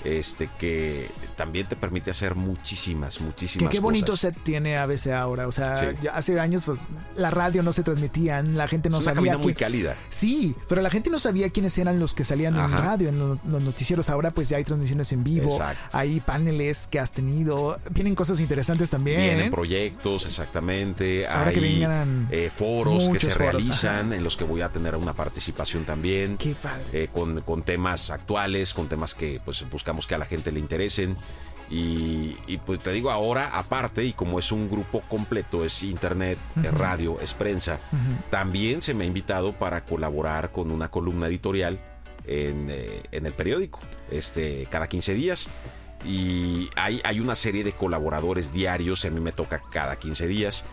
este 0.04 0.48
que 0.58 1.08
también 1.36 1.66
te 1.66 1.76
permite 1.76 2.10
hacer 2.10 2.34
muchísimas, 2.34 3.20
muchísimas 3.20 3.68
que 3.68 3.76
qué 3.76 3.80
bonito 3.80 4.16
set 4.16 4.36
tiene 4.42 4.76
ABC 4.76 5.08
ahora. 5.08 5.46
O 5.46 5.52
sea, 5.52 5.74
hace 6.12 6.38
años, 6.38 6.64
pues, 6.64 6.80
la 7.16 7.30
radio 7.30 7.62
no 7.62 7.72
se 7.72 7.82
transmitían, 7.82 8.56
la 8.56 8.68
gente 8.68 8.90
no 8.90 8.98
es 8.98 9.04
sabía. 9.04 9.38
muy 9.38 9.54
cálida. 9.54 9.96
Sí, 10.08 10.54
pero 10.68 10.82
la 10.82 10.90
gente 10.90 11.10
no 11.10 11.18
sabía 11.18 11.50
quiénes 11.50 11.76
eran 11.78 11.98
los 11.98 12.12
que 12.12 12.24
salían 12.24 12.58
en 12.58 12.70
radio, 12.72 13.08
en 13.08 13.18
los, 13.18 13.44
noticieros. 13.44 14.10
Ahora, 14.10 14.30
pues 14.30 14.48
ya 14.48 14.56
hay 14.56 14.64
transmisiones 14.64 15.12
en 15.12 15.24
vivo, 15.24 15.58
hay 15.92 16.20
paneles 16.20 16.86
que 16.86 16.98
has 16.98 17.12
tenido, 17.12 17.78
vienen 17.90 18.14
cosas 18.14 18.40
interesantes 18.40 18.90
también. 18.90 19.20
Vienen 19.20 19.50
proyectos, 19.50 20.26
exactamente. 20.26 21.26
hay 21.26 21.86
eh, 22.30 22.50
foros 22.54 23.08
que 23.08 23.18
se 23.18 23.34
realizan 23.34 24.12
en 24.12 24.24
los 24.24 24.36
que 24.36 24.44
voy 24.44 24.62
a 24.62 24.68
tener 24.68 24.94
una 24.96 25.12
participación 25.12 25.84
también. 25.84 26.36
Qué 26.36 26.54
padre. 26.54 26.84
Eh, 26.92 27.08
con, 27.12 27.40
con 27.42 27.62
temas 27.62 28.10
actuales, 28.10 28.74
con 28.74 28.88
temas 28.88 29.14
que 29.14 29.40
pues 29.44 29.64
buscan 29.70 29.89
que 30.06 30.14
a 30.14 30.18
la 30.18 30.26
gente 30.26 30.52
le 30.52 30.60
interesen. 30.60 31.16
Y, 31.70 32.34
pues 32.66 32.80
te 32.80 32.90
digo 32.90 33.12
ahora, 33.12 33.56
aparte, 33.56 34.04
y 34.04 34.12
como 34.12 34.40
es 34.40 34.50
un 34.50 34.68
grupo 34.68 35.02
completo, 35.02 35.64
es 35.64 35.84
internet, 35.84 36.36
es 36.64 36.74
radio, 36.74 37.20
es 37.20 37.32
prensa, 37.32 37.78
también 38.28 38.82
se 38.82 38.92
me 38.92 39.04
ha 39.04 39.06
invitado 39.06 39.52
para 39.52 39.84
colaborar 39.84 40.50
con 40.50 40.72
una 40.72 40.90
columna 40.90 41.28
editorial 41.28 41.78
en, 42.26 42.66
eh, 42.70 43.02
en, 43.12 43.24
el 43.24 43.32
periódico, 43.34 43.78
este, 44.10 44.66
cada 44.68 44.88
15 44.88 45.14
días. 45.14 45.48
Y 46.04 46.70
hay, 46.74 47.00
hay 47.04 47.20
una 47.20 47.36
serie 47.36 47.62
de 47.62 47.72
colaboradores 47.72 48.52
diarios, 48.52 49.04
a 49.04 49.10
mí 49.10 49.20
me 49.20 49.30
toca 49.30 49.62
cada 49.70 49.96
15 49.96 50.26
días, 50.26 50.64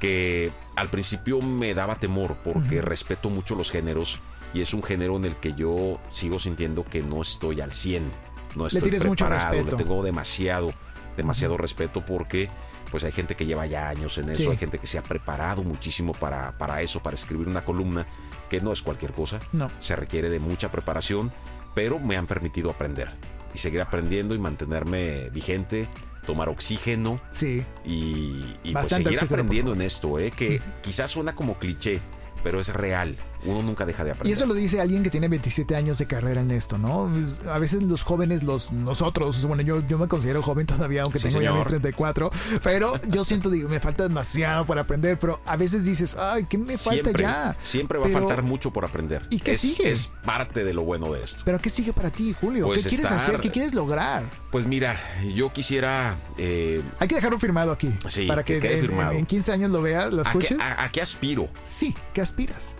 que 0.00 0.52
al 0.74 0.88
principio 0.88 1.42
me 1.42 1.74
daba 1.74 1.96
temor 1.96 2.36
porque 2.42 2.80
respeto 2.80 3.28
mucho 3.28 3.56
los 3.56 3.70
géneros 3.70 4.20
y 4.54 4.62
es 4.62 4.72
un 4.72 4.82
género 4.82 5.16
en 5.16 5.26
el 5.26 5.36
que 5.36 5.54
yo 5.54 6.00
sigo 6.10 6.38
sintiendo 6.38 6.84
que 6.84 7.02
no 7.02 7.20
estoy 7.20 7.60
al 7.60 7.72
100 7.72 8.35
no 8.56 8.66
estoy 8.66 8.80
le 8.80 8.88
tienes 8.88 9.06
mucho 9.06 9.28
respeto. 9.28 9.76
le 9.76 9.84
tengo 9.84 10.02
demasiado, 10.02 10.72
demasiado 11.16 11.56
respeto 11.56 12.04
porque 12.04 12.50
pues 12.90 13.04
hay 13.04 13.12
gente 13.12 13.34
que 13.34 13.46
lleva 13.46 13.66
ya 13.66 13.88
años 13.88 14.16
en 14.18 14.30
eso, 14.30 14.50
hay 14.50 14.56
gente 14.56 14.78
que 14.78 14.86
se 14.86 14.98
ha 14.98 15.02
preparado 15.02 15.62
muchísimo 15.62 16.12
para, 16.12 16.56
para 16.56 16.80
eso, 16.82 17.02
para 17.02 17.14
escribir 17.14 17.48
una 17.48 17.64
columna, 17.64 18.06
que 18.48 18.60
no 18.60 18.72
es 18.72 18.80
cualquier 18.80 19.12
cosa, 19.12 19.40
no. 19.52 19.70
se 19.80 19.96
requiere 19.96 20.30
de 20.30 20.38
mucha 20.38 20.70
preparación, 20.70 21.32
pero 21.74 21.98
me 21.98 22.16
han 22.16 22.26
permitido 22.26 22.70
aprender 22.70 23.10
y 23.52 23.58
seguir 23.58 23.80
aprendiendo 23.80 24.34
y 24.34 24.38
mantenerme 24.38 25.30
vigente, 25.30 25.88
tomar 26.24 26.48
oxígeno 26.48 27.20
sí. 27.30 27.64
y, 27.84 28.72
pues, 28.72 28.88
seguir 28.88 29.18
aprendiendo 29.20 29.72
en 29.72 29.82
esto, 29.82 30.18
¿eh? 30.18 30.30
que 30.30 30.60
quizás 30.82 31.10
suena 31.10 31.34
como 31.34 31.58
cliché, 31.58 32.00
pero 32.42 32.60
es 32.60 32.72
real 32.72 33.16
uno 33.44 33.62
nunca 33.62 33.86
deja 33.86 34.04
de 34.04 34.12
aprender. 34.12 34.30
Y 34.30 34.32
eso 34.32 34.46
lo 34.46 34.54
dice 34.54 34.80
alguien 34.80 35.02
que 35.02 35.10
tiene 35.10 35.28
27 35.28 35.76
años 35.76 35.98
de 35.98 36.06
carrera 36.06 36.40
en 36.40 36.50
esto, 36.50 36.78
¿no? 36.78 37.10
Pues, 37.12 37.40
a 37.48 37.58
veces 37.58 37.82
los 37.82 38.02
jóvenes, 38.02 38.42
los 38.42 38.72
nosotros, 38.72 39.44
bueno, 39.44 39.62
yo, 39.62 39.84
yo 39.86 39.98
me 39.98 40.08
considero 40.08 40.42
joven 40.42 40.66
todavía, 40.66 41.02
aunque 41.02 41.18
tengo 41.18 41.40
ya 41.40 41.52
mis 41.52 41.66
34, 41.66 42.30
pero 42.62 42.94
yo 43.08 43.24
siento, 43.24 43.50
digo, 43.50 43.68
me 43.68 43.80
falta 43.80 44.04
demasiado 44.04 44.66
por 44.66 44.78
aprender, 44.78 45.18
pero 45.18 45.40
a 45.44 45.56
veces 45.56 45.84
dices, 45.84 46.16
ay, 46.16 46.46
¿qué 46.48 46.58
me 46.58 46.76
falta 46.78 47.10
ya? 47.12 47.56
Siempre 47.62 47.98
va 47.98 48.06
a 48.06 48.10
faltar 48.10 48.42
mucho 48.42 48.72
por 48.72 48.84
aprender. 48.84 49.22
¿Y 49.30 49.40
qué 49.40 49.56
sigue? 49.56 49.90
Es 49.90 50.12
parte 50.24 50.64
de 50.64 50.74
lo 50.74 50.84
bueno 50.84 51.12
de 51.12 51.22
esto. 51.22 51.42
¿Pero 51.44 51.58
qué 51.60 51.70
sigue 51.70 51.92
para 51.92 52.10
ti, 52.10 52.34
Julio? 52.40 52.70
¿Qué 52.70 52.82
quieres 52.82 53.10
hacer? 53.10 53.40
¿Qué 53.40 53.50
quieres 53.50 53.74
lograr? 53.74 54.24
Pues 54.50 54.66
mira, 54.66 54.98
yo 55.34 55.52
quisiera... 55.52 56.16
Eh, 56.38 56.82
Hay 56.98 57.08
que 57.08 57.14
dejarlo 57.14 57.38
firmado 57.38 57.72
aquí. 57.72 57.94
para 58.26 58.42
que, 58.42 58.60
quede 58.60 58.74
en, 58.74 58.80
firmado. 58.80 59.12
En, 59.12 59.26
15 59.26 59.52
años 59.52 59.70
lo 59.70 59.82
veas, 59.82 60.12
lo 60.12 60.22
escuches. 60.22 60.58
¿A 60.60 60.88
qué 60.90 61.02
aspiro? 61.02 61.48
Sí, 61.62 61.94
¿qué 62.14 62.20
aspiras? 62.20 62.76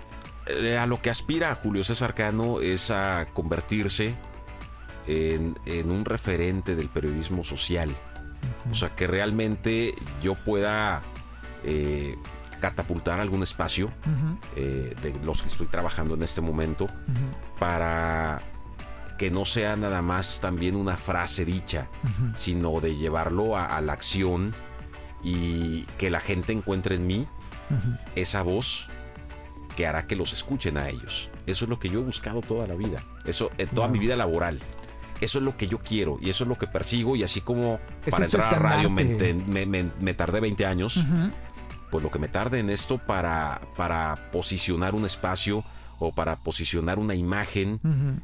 Eh, 0.47 0.78
a 0.78 0.86
lo 0.86 1.03
que 1.03 1.11
aspira 1.11 1.55
Julio 1.55 1.82
César 1.82 2.14
Cano 2.14 2.61
es 2.61 2.90
a 2.90 3.26
convertirse 3.32 4.14
en, 5.07 5.57
un 5.90 6.05
referente 6.05 6.76
del 6.76 6.88
periodismo 6.88 7.44
social. 7.44 7.94
O 8.70 8.74
sea, 8.74 8.94
que 8.94 9.07
realmente 9.07 9.94
yo 10.22 10.34
pueda 10.34 11.03
eh, 11.64 12.16
catapultar 12.61 13.20
algún 13.20 13.42
espacio 13.42 13.90
eh, 14.55 14.94
de 15.03 15.14
los 15.24 15.42
que 15.42 15.49
estoy 15.49 15.66
trabajando 15.66 16.14
en 16.14 16.22
este 16.22 16.40
momento 16.40 16.86
para 17.59 18.42
que 19.18 19.30
no 19.30 19.44
sea 19.44 19.76
nada 19.76 20.03
más 20.03 20.40
también 20.40 20.76
una 20.76 20.97
frase 20.97 21.44
dicha, 21.44 21.88
sino 22.36 22.80
de 22.80 22.97
llevarlo 22.97 23.57
a, 23.57 23.80
la 23.80 23.92
acción 23.92 24.55
y 25.22 25.82
que 25.99 26.11
la 26.11 26.20
gente 26.20 26.53
encuentre 26.53 26.97
en 26.97 27.07
mí 27.07 27.26
esa 28.14 28.42
voz 28.42 28.88
que 29.77 29.87
hará 29.87 30.07
que 30.07 30.16
los 30.16 30.33
escuchen 30.33 30.77
a 30.79 30.89
ellos. 30.89 31.31
Eso 31.47 31.64
es 31.64 31.68
lo 31.68 31.79
que 31.79 31.89
yo 31.89 32.01
he 32.01 32.03
buscado 32.03 32.41
toda 32.41 32.66
la 32.66 32.74
vida. 32.74 33.05
Eso 33.24 33.51
en 33.59 33.68
toda 33.68 33.89
mi 33.89 33.99
vida 33.99 34.16
laboral. 34.16 34.59
Eso 35.20 35.39
es 35.39 35.45
lo 35.45 35.57
que 35.57 35.66
yo 35.66 35.79
quiero 35.79 36.18
y 36.20 36.31
eso 36.31 36.45
es 36.45 36.49
lo 36.49 36.57
que 36.57 36.66
persigo 36.66 37.16
y 37.16 37.22
así 37.22 37.41
como 37.41 37.79
para 38.11 38.24
entrar 38.24 38.55
a 38.55 38.59
radio 38.59 38.91
me, 38.91 40.14
tardé 40.14 40.41
20 40.41 40.66
años, 40.66 41.05
pues 41.91 42.03
lo 42.03 42.11
que 42.11 42.18
me 42.18 42.29
tarde 42.29 42.59
en 42.59 42.68
esto 42.68 42.99
para, 42.99 43.61
para 43.77 44.31
posicionar 44.31 44.95
un 44.95 45.07
espacio 45.07 45.64
o 45.99 46.14
para 46.14 46.37
posicionar 46.37 46.99
una 46.99 47.14
imagen 47.14 47.81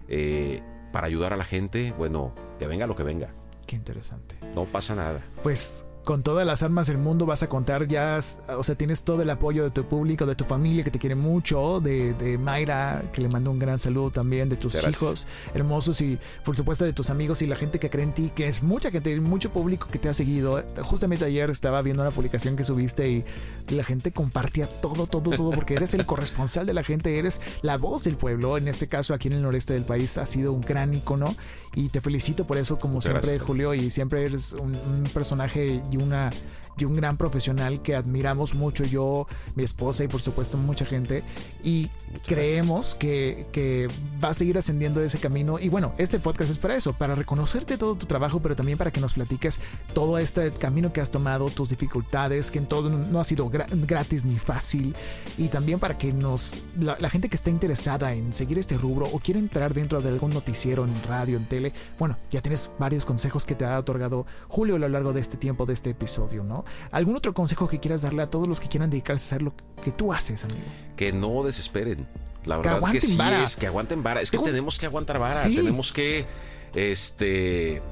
eh, 0.08 0.60
para 0.92 1.06
ayudar 1.06 1.32
a 1.32 1.36
la 1.36 1.44
gente, 1.44 1.94
bueno, 1.96 2.34
que 2.58 2.66
venga 2.66 2.86
lo 2.86 2.94
que 2.94 3.04
venga. 3.04 3.32
Qué 3.66 3.76
interesante. 3.76 4.36
No 4.54 4.64
pasa 4.66 4.94
nada. 4.94 5.22
Pues 5.42 5.86
con 6.04 6.22
todas 6.22 6.44
las 6.44 6.62
armas 6.62 6.88
del 6.88 6.98
mundo 6.98 7.26
vas 7.26 7.42
a 7.42 7.48
contar 7.48 7.86
ya, 7.86 8.18
o 8.56 8.64
sea, 8.64 8.74
tienes 8.74 9.04
todo 9.04 9.22
el 9.22 9.30
apoyo 9.30 9.62
de 9.64 9.70
tu 9.70 9.84
público, 9.84 10.26
de 10.26 10.34
tu 10.34 10.44
familia 10.44 10.82
que 10.82 10.90
te 10.90 10.98
quiere 10.98 11.14
mucho, 11.14 11.80
de, 11.80 12.14
de 12.14 12.38
Mayra, 12.38 13.02
que 13.12 13.20
le 13.20 13.28
mando 13.28 13.50
un 13.50 13.58
gran 13.58 13.78
saludo 13.78 14.10
también, 14.10 14.48
de 14.48 14.56
tus 14.56 14.86
hijos 14.86 15.26
hermosos 15.54 16.00
y 16.00 16.18
por 16.44 16.56
supuesto 16.56 16.84
de 16.84 16.92
tus 16.92 17.10
amigos 17.10 17.42
y 17.42 17.46
la 17.46 17.56
gente 17.56 17.78
que 17.78 17.90
cree 17.90 18.04
en 18.04 18.12
ti, 18.12 18.32
que 18.34 18.46
es 18.46 18.62
mucha 18.62 18.90
gente, 18.90 19.18
mucho 19.20 19.52
público 19.52 19.86
que 19.90 19.98
te 19.98 20.08
ha 20.08 20.14
seguido. 20.14 20.64
Justamente 20.82 21.24
ayer 21.24 21.50
estaba 21.50 21.82
viendo 21.82 22.02
una 22.02 22.10
publicación 22.10 22.56
que 22.56 22.64
subiste 22.64 23.08
y 23.08 23.24
la 23.70 23.84
gente 23.84 24.12
compartía 24.12 24.66
todo, 24.66 25.06
todo, 25.06 25.30
todo, 25.30 25.50
porque 25.50 25.74
eres 25.74 25.94
el 25.94 26.04
corresponsal 26.04 26.66
de 26.66 26.74
la 26.74 26.82
gente, 26.82 27.18
eres 27.18 27.40
la 27.62 27.78
voz 27.78 28.04
del 28.04 28.16
pueblo, 28.16 28.58
en 28.58 28.68
este 28.68 28.88
caso 28.88 29.14
aquí 29.14 29.28
en 29.28 29.34
el 29.34 29.42
noreste 29.42 29.72
del 29.74 29.84
país, 29.84 30.18
ha 30.18 30.26
sido 30.26 30.52
un 30.52 30.60
gran 30.60 30.94
icono 30.94 31.36
y 31.74 31.88
te 31.88 32.00
felicito 32.00 32.44
por 32.44 32.58
eso, 32.58 32.78
como 32.78 33.00
siempre, 33.00 33.38
Julio, 33.38 33.74
y 33.74 33.90
siempre 33.90 34.24
eres 34.24 34.52
un 34.52 35.04
personaje 35.12 35.82
y 35.90 35.96
una 35.96 36.30
de 36.76 36.86
un 36.86 36.94
gran 36.94 37.16
profesional 37.16 37.82
que 37.82 37.94
admiramos 37.94 38.54
mucho 38.54 38.84
yo, 38.84 39.26
mi 39.54 39.62
esposa 39.62 40.04
y 40.04 40.08
por 40.08 40.22
supuesto 40.22 40.56
mucha 40.56 40.86
gente. 40.86 41.22
Y 41.62 41.90
creemos 42.26 42.94
que, 42.94 43.46
que 43.52 43.88
va 44.22 44.30
a 44.30 44.34
seguir 44.34 44.58
ascendiendo 44.58 45.02
ese 45.02 45.18
camino. 45.18 45.58
Y 45.58 45.68
bueno, 45.68 45.92
este 45.98 46.18
podcast 46.18 46.50
es 46.50 46.58
para 46.58 46.76
eso, 46.76 46.92
para 46.92 47.14
reconocerte 47.14 47.78
todo 47.78 47.94
tu 47.94 48.06
trabajo, 48.06 48.40
pero 48.40 48.56
también 48.56 48.78
para 48.78 48.90
que 48.90 49.00
nos 49.00 49.14
platiques 49.14 49.60
todo 49.94 50.18
este 50.18 50.50
camino 50.50 50.92
que 50.92 51.00
has 51.00 51.10
tomado, 51.10 51.48
tus 51.50 51.68
dificultades, 51.68 52.50
que 52.50 52.58
en 52.58 52.66
todo 52.66 52.90
no 52.90 53.20
ha 53.20 53.24
sido 53.24 53.50
gratis 53.50 54.24
ni 54.24 54.38
fácil. 54.38 54.94
Y 55.38 55.48
también 55.48 55.78
para 55.78 55.98
que 55.98 56.12
nos, 56.12 56.58
la, 56.78 56.96
la 56.98 57.10
gente 57.10 57.28
que 57.28 57.36
está 57.36 57.50
interesada 57.50 58.12
en 58.12 58.32
seguir 58.32 58.58
este 58.58 58.76
rubro 58.76 59.06
o 59.06 59.18
quiere 59.18 59.40
entrar 59.40 59.74
dentro 59.74 60.00
de 60.00 60.08
algún 60.08 60.30
noticiero 60.30 60.84
en 60.84 61.02
radio, 61.04 61.36
en 61.36 61.48
tele, 61.48 61.72
bueno, 61.98 62.18
ya 62.30 62.40
tienes 62.40 62.70
varios 62.78 63.04
consejos 63.04 63.44
que 63.44 63.54
te 63.54 63.64
ha 63.64 63.78
otorgado 63.78 64.26
Julio 64.48 64.76
a 64.76 64.78
lo 64.78 64.88
largo 64.88 65.12
de 65.12 65.20
este 65.20 65.36
tiempo, 65.36 65.66
de 65.66 65.74
este 65.74 65.90
episodio, 65.90 66.44
¿no? 66.44 66.61
¿Algún 66.90 67.16
otro 67.16 67.34
consejo 67.34 67.68
que 67.68 67.80
quieras 67.80 68.02
darle 68.02 68.22
a 68.22 68.30
todos 68.30 68.48
los 68.48 68.60
que 68.60 68.68
quieran 68.68 68.90
dedicarse 68.90 69.24
a 69.24 69.26
hacer 69.28 69.42
lo 69.42 69.54
que 69.84 69.92
tú 69.92 70.12
haces, 70.12 70.44
amigo? 70.44 70.60
Que 70.96 71.12
no 71.12 71.42
desesperen. 71.42 72.06
La 72.44 72.56
verdad 72.56 72.80
que, 72.90 73.00
sí 73.00 73.16
es 73.42 73.56
que 73.56 73.66
aguanten 73.66 74.02
vara. 74.02 74.20
Es 74.20 74.30
que 74.30 74.38
tenemos 74.38 74.78
que 74.78 74.86
aguantar 74.86 75.18
vara. 75.18 75.42
Tenemos 75.42 75.92
que 75.92 76.26
este 76.74 77.82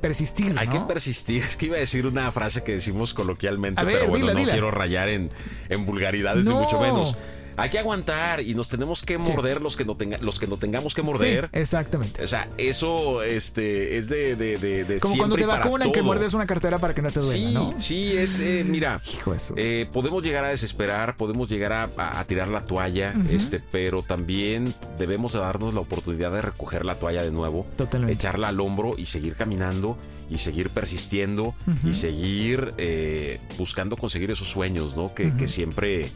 persistir. 0.00 0.54
Hay 0.58 0.68
que 0.68 0.80
persistir. 0.80 1.42
Es 1.46 1.56
que 1.56 1.66
iba 1.66 1.76
a 1.76 1.80
decir 1.80 2.06
una 2.06 2.30
frase 2.32 2.62
que 2.62 2.72
decimos 2.72 3.14
coloquialmente, 3.14 3.82
pero 3.84 4.08
bueno, 4.08 4.32
no 4.32 4.44
quiero 4.44 4.70
rayar 4.70 5.08
en, 5.08 5.30
en 5.68 5.86
vulgaridades, 5.86 6.44
ni 6.44 6.52
mucho 6.52 6.80
menos 6.80 7.16
hay 7.56 7.70
que 7.70 7.78
aguantar 7.78 8.40
y 8.40 8.54
nos 8.54 8.68
tenemos 8.68 9.02
que 9.02 9.18
morder 9.18 9.60
los 9.60 9.76
que 9.76 9.84
no 9.84 9.96
tenga, 9.96 10.18
los 10.18 10.38
que 10.38 10.46
no 10.46 10.56
tengamos 10.56 10.94
que 10.94 11.02
morder. 11.02 11.48
exactamente. 11.52 12.22
O 12.22 12.28
sea, 12.28 12.48
eso 12.58 13.22
este 13.22 13.98
es 13.98 14.08
de, 14.08 14.36
de, 14.36 14.56
de, 14.58 15.00
Como 15.00 15.16
cuando 15.16 15.36
te 15.36 15.46
vacunan 15.46 15.92
que 15.92 16.02
muerdes 16.02 16.34
una 16.34 16.46
cartera 16.46 16.78
para 16.78 16.94
que 16.94 17.02
no 17.02 17.10
te 17.10 17.20
duela, 17.20 17.48
sí, 17.48 17.54
¿no? 17.54 17.80
Sí, 17.80 18.16
es 18.16 18.40
eh, 18.40 18.64
mira, 18.66 19.00
Hijo 19.12 19.34
eso. 19.34 19.54
Eh, 19.56 19.88
podemos 19.92 20.22
llegar 20.22 20.44
a 20.44 20.48
desesperar, 20.48 21.16
podemos 21.16 21.48
llegar 21.48 21.72
a, 21.72 22.24
tirar 22.24 22.48
la 22.48 22.62
toalla, 22.62 23.14
este, 23.30 23.60
pero 23.60 24.02
también 24.02 24.74
debemos 24.98 25.32
darnos 25.32 25.74
la 25.74 25.80
oportunidad 25.80 26.32
de 26.32 26.42
recoger 26.42 26.84
la 26.84 26.94
toalla 26.94 27.22
de 27.22 27.30
nuevo, 27.30 27.64
Totalmente. 27.76 28.14
echarla 28.14 28.48
al 28.48 28.60
hombro 28.60 28.94
y 28.96 29.06
seguir 29.06 29.34
caminando 29.34 29.98
y 30.30 30.38
seguir 30.38 30.70
persistiendo 30.70 31.54
y 31.84 31.94
seguir 31.94 32.72
eh, 32.78 33.40
buscando 33.58 33.96
conseguir 33.96 34.30
esos 34.30 34.48
sueños, 34.48 34.96
¿no? 34.96 35.14
Que, 35.14 35.34
que 35.34 35.48
siempre 35.48 36.10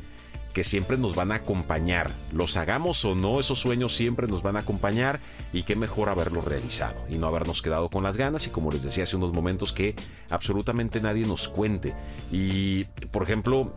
que 0.57 0.65
siempre 0.65 0.97
nos 0.97 1.15
van 1.15 1.33
a 1.33 1.35
acompañar. 1.35 2.11
Los 2.33 2.57
hagamos 2.57 3.05
o 3.05 3.15
no, 3.15 3.41
esos 3.41 3.59
sueños 3.59 3.95
siempre 3.95 4.27
nos 4.27 4.43
van 4.43 4.57
a 4.57 4.61
acompañar 4.61 5.21
y 5.53 5.65
qué 5.65 5.77
mejor 5.77 6.09
haberlos 6.09 6.47
realizado 6.47 6.97
y 7.11 7.19
no 7.19 7.27
habernos 7.27 7.61
quedado 7.61 7.91
con 7.91 8.03
las 8.03 8.17
ganas 8.17 8.47
y 8.47 8.51
como 8.51 8.73
les 8.73 8.83
decía 8.83 9.05
hace 9.05 9.17
unos 9.17 9.35
momentos 9.35 9.75
que 9.75 9.95
absolutamente 10.31 11.03
nadie 11.03 11.27
nos 11.27 11.49
cuente. 11.49 11.95
Y 12.33 12.85
por 13.11 13.23
ejemplo, 13.23 13.71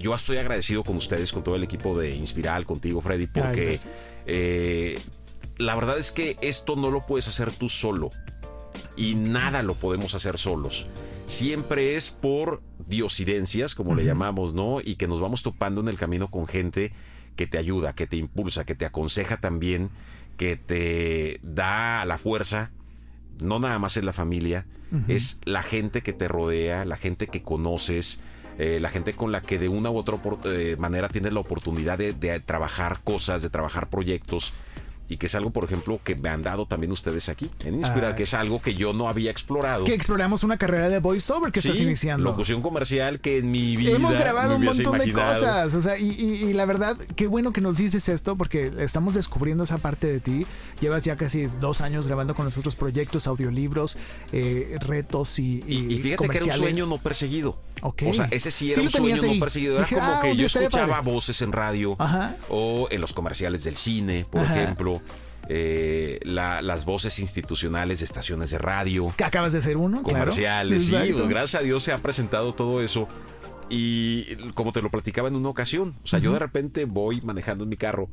yo 0.00 0.14
estoy 0.14 0.38
agradecido 0.38 0.82
con 0.82 0.96
ustedes, 0.96 1.30
con 1.30 1.44
todo 1.44 1.56
el 1.56 1.62
equipo 1.62 1.98
de 1.98 2.16
Inspiral, 2.16 2.64
contigo 2.64 3.02
Freddy, 3.02 3.26
porque 3.26 3.78
eh, 4.24 4.98
la 5.58 5.74
verdad 5.74 5.98
es 5.98 6.10
que 6.10 6.38
esto 6.40 6.74
no 6.74 6.90
lo 6.90 7.04
puedes 7.04 7.28
hacer 7.28 7.52
tú 7.52 7.68
solo 7.68 8.08
y 8.96 9.14
nada 9.14 9.62
lo 9.62 9.74
podemos 9.74 10.14
hacer 10.14 10.38
solos 10.38 10.86
siempre 11.26 11.96
es 11.96 12.10
por 12.10 12.62
diosidencias, 12.86 13.74
como 13.74 13.94
le 13.94 14.04
llamamos, 14.04 14.54
¿no? 14.54 14.80
Y 14.82 14.96
que 14.96 15.08
nos 15.08 15.20
vamos 15.20 15.42
topando 15.42 15.80
en 15.80 15.88
el 15.88 15.96
camino 15.96 16.28
con 16.28 16.46
gente 16.46 16.92
que 17.36 17.46
te 17.46 17.58
ayuda, 17.58 17.94
que 17.94 18.06
te 18.06 18.16
impulsa, 18.16 18.64
que 18.64 18.74
te 18.74 18.86
aconseja 18.86 19.38
también, 19.38 19.90
que 20.36 20.56
te 20.56 21.40
da 21.42 22.04
la 22.04 22.18
fuerza, 22.18 22.70
no 23.40 23.58
nada 23.58 23.78
más 23.78 23.96
en 23.96 24.06
la 24.06 24.12
familia, 24.12 24.66
es 25.08 25.40
la 25.44 25.64
gente 25.64 26.02
que 26.02 26.12
te 26.12 26.28
rodea, 26.28 26.84
la 26.84 26.94
gente 26.94 27.26
que 27.26 27.42
conoces, 27.42 28.20
eh, 28.58 28.78
la 28.80 28.90
gente 28.90 29.14
con 29.14 29.32
la 29.32 29.40
que 29.42 29.58
de 29.58 29.68
una 29.68 29.90
u 29.90 29.96
otra 29.96 30.20
eh, 30.44 30.76
manera 30.78 31.08
tienes 31.08 31.32
la 31.32 31.40
oportunidad 31.40 31.98
de, 31.98 32.12
de 32.12 32.38
trabajar 32.38 33.00
cosas, 33.02 33.42
de 33.42 33.50
trabajar 33.50 33.90
proyectos 33.90 34.52
y 35.08 35.18
que 35.18 35.26
es 35.26 35.34
algo, 35.34 35.50
por 35.50 35.64
ejemplo, 35.64 36.00
que 36.02 36.16
me 36.16 36.30
han 36.30 36.42
dado 36.42 36.66
también 36.66 36.90
ustedes 36.92 37.28
aquí 37.28 37.50
en 37.60 37.74
Inspirar, 37.74 38.12
ah. 38.12 38.16
que 38.16 38.22
es 38.22 38.32
algo 38.34 38.62
que 38.62 38.74
yo 38.74 38.92
no 38.92 39.08
había 39.08 39.30
explorado. 39.30 39.84
Que 39.84 39.94
exploramos 39.94 40.44
una 40.44 40.56
carrera 40.56 40.88
de 40.88 40.98
voiceover 41.00 41.52
que 41.52 41.60
estás 41.60 41.80
iniciando. 41.80 42.24
Locución 42.24 42.62
comercial 42.62 43.20
que 43.20 43.38
en 43.38 43.50
mi 43.50 43.76
vida. 43.76 43.92
Hemos 43.92 44.16
grabado 44.16 44.56
un 44.56 44.64
montón 44.64 44.98
de 44.98 45.12
cosas. 45.12 45.74
O 45.74 45.82
sea, 45.82 45.98
y, 45.98 46.52
la 46.54 46.64
verdad, 46.64 46.96
qué 47.16 47.26
bueno 47.26 47.52
que 47.52 47.60
nos 47.60 47.76
dices 47.76 48.08
esto 48.08 48.36
porque 48.36 48.72
estamos 48.78 49.14
descubriendo 49.14 49.64
esa 49.64 49.78
parte 49.78 50.06
de 50.06 50.20
ti. 50.20 50.46
Llevas 50.80 51.02
ya 51.02 51.16
casi 51.16 51.48
dos 51.60 51.80
años 51.80 52.06
grabando 52.06 52.34
con 52.34 52.46
nosotros 52.46 52.76
proyectos, 52.76 53.26
audiolibros, 53.26 53.98
eh, 54.32 54.78
retos 54.80 55.38
y. 55.38 55.62
Y, 55.66 55.98
fíjate 56.00 56.28
que 56.28 56.38
era 56.38 56.46
un 56.46 56.52
sueño 56.52 56.86
no 56.86 56.98
perseguido. 56.98 57.58
Okay. 57.82 58.08
O 58.08 58.14
sea, 58.14 58.28
ese 58.30 58.50
sí 58.50 58.72
era 58.72 58.80
un 58.80 58.90
sueño 58.90 59.16
no 59.16 59.40
perseguido. 59.40 59.76
Era 59.76 59.86
como 59.86 60.00
ah, 60.00 60.20
que 60.22 60.36
yo 60.36 60.46
escuchaba 60.46 61.00
voces 61.00 61.42
en 61.42 61.52
radio 61.52 61.96
o 62.48 62.88
en 62.90 63.00
los 63.00 63.12
comerciales 63.12 63.64
del 63.64 63.76
cine, 63.76 64.24
por 64.30 64.42
ejemplo. 64.42 64.93
Eh, 65.48 66.20
las 66.24 66.84
voces 66.86 67.18
institucionales 67.18 67.98
de 67.98 68.06
estaciones 68.06 68.50
de 68.50 68.58
radio. 68.58 69.12
Que 69.16 69.24
acabas 69.24 69.52
de 69.52 69.60
ser 69.60 69.76
uno. 69.76 70.02
Comerciales, 70.02 70.86
sí. 70.86 70.96
Pues, 71.12 71.28
gracias 71.28 71.60
a 71.60 71.64
Dios 71.64 71.82
se 71.82 71.92
ha 71.92 71.98
presentado 71.98 72.54
todo 72.54 72.80
eso. 72.80 73.08
Y 73.68 74.36
como 74.54 74.72
te 74.72 74.80
lo 74.80 74.90
platicaba 74.90 75.28
en 75.28 75.36
una 75.36 75.48
ocasión, 75.48 75.96
o 76.02 76.06
sea, 76.06 76.18
yo 76.18 76.32
de 76.32 76.38
repente 76.38 76.84
voy 76.84 77.20
manejando 77.22 77.64
en 77.64 77.70
mi 77.70 77.76
carro 77.76 78.08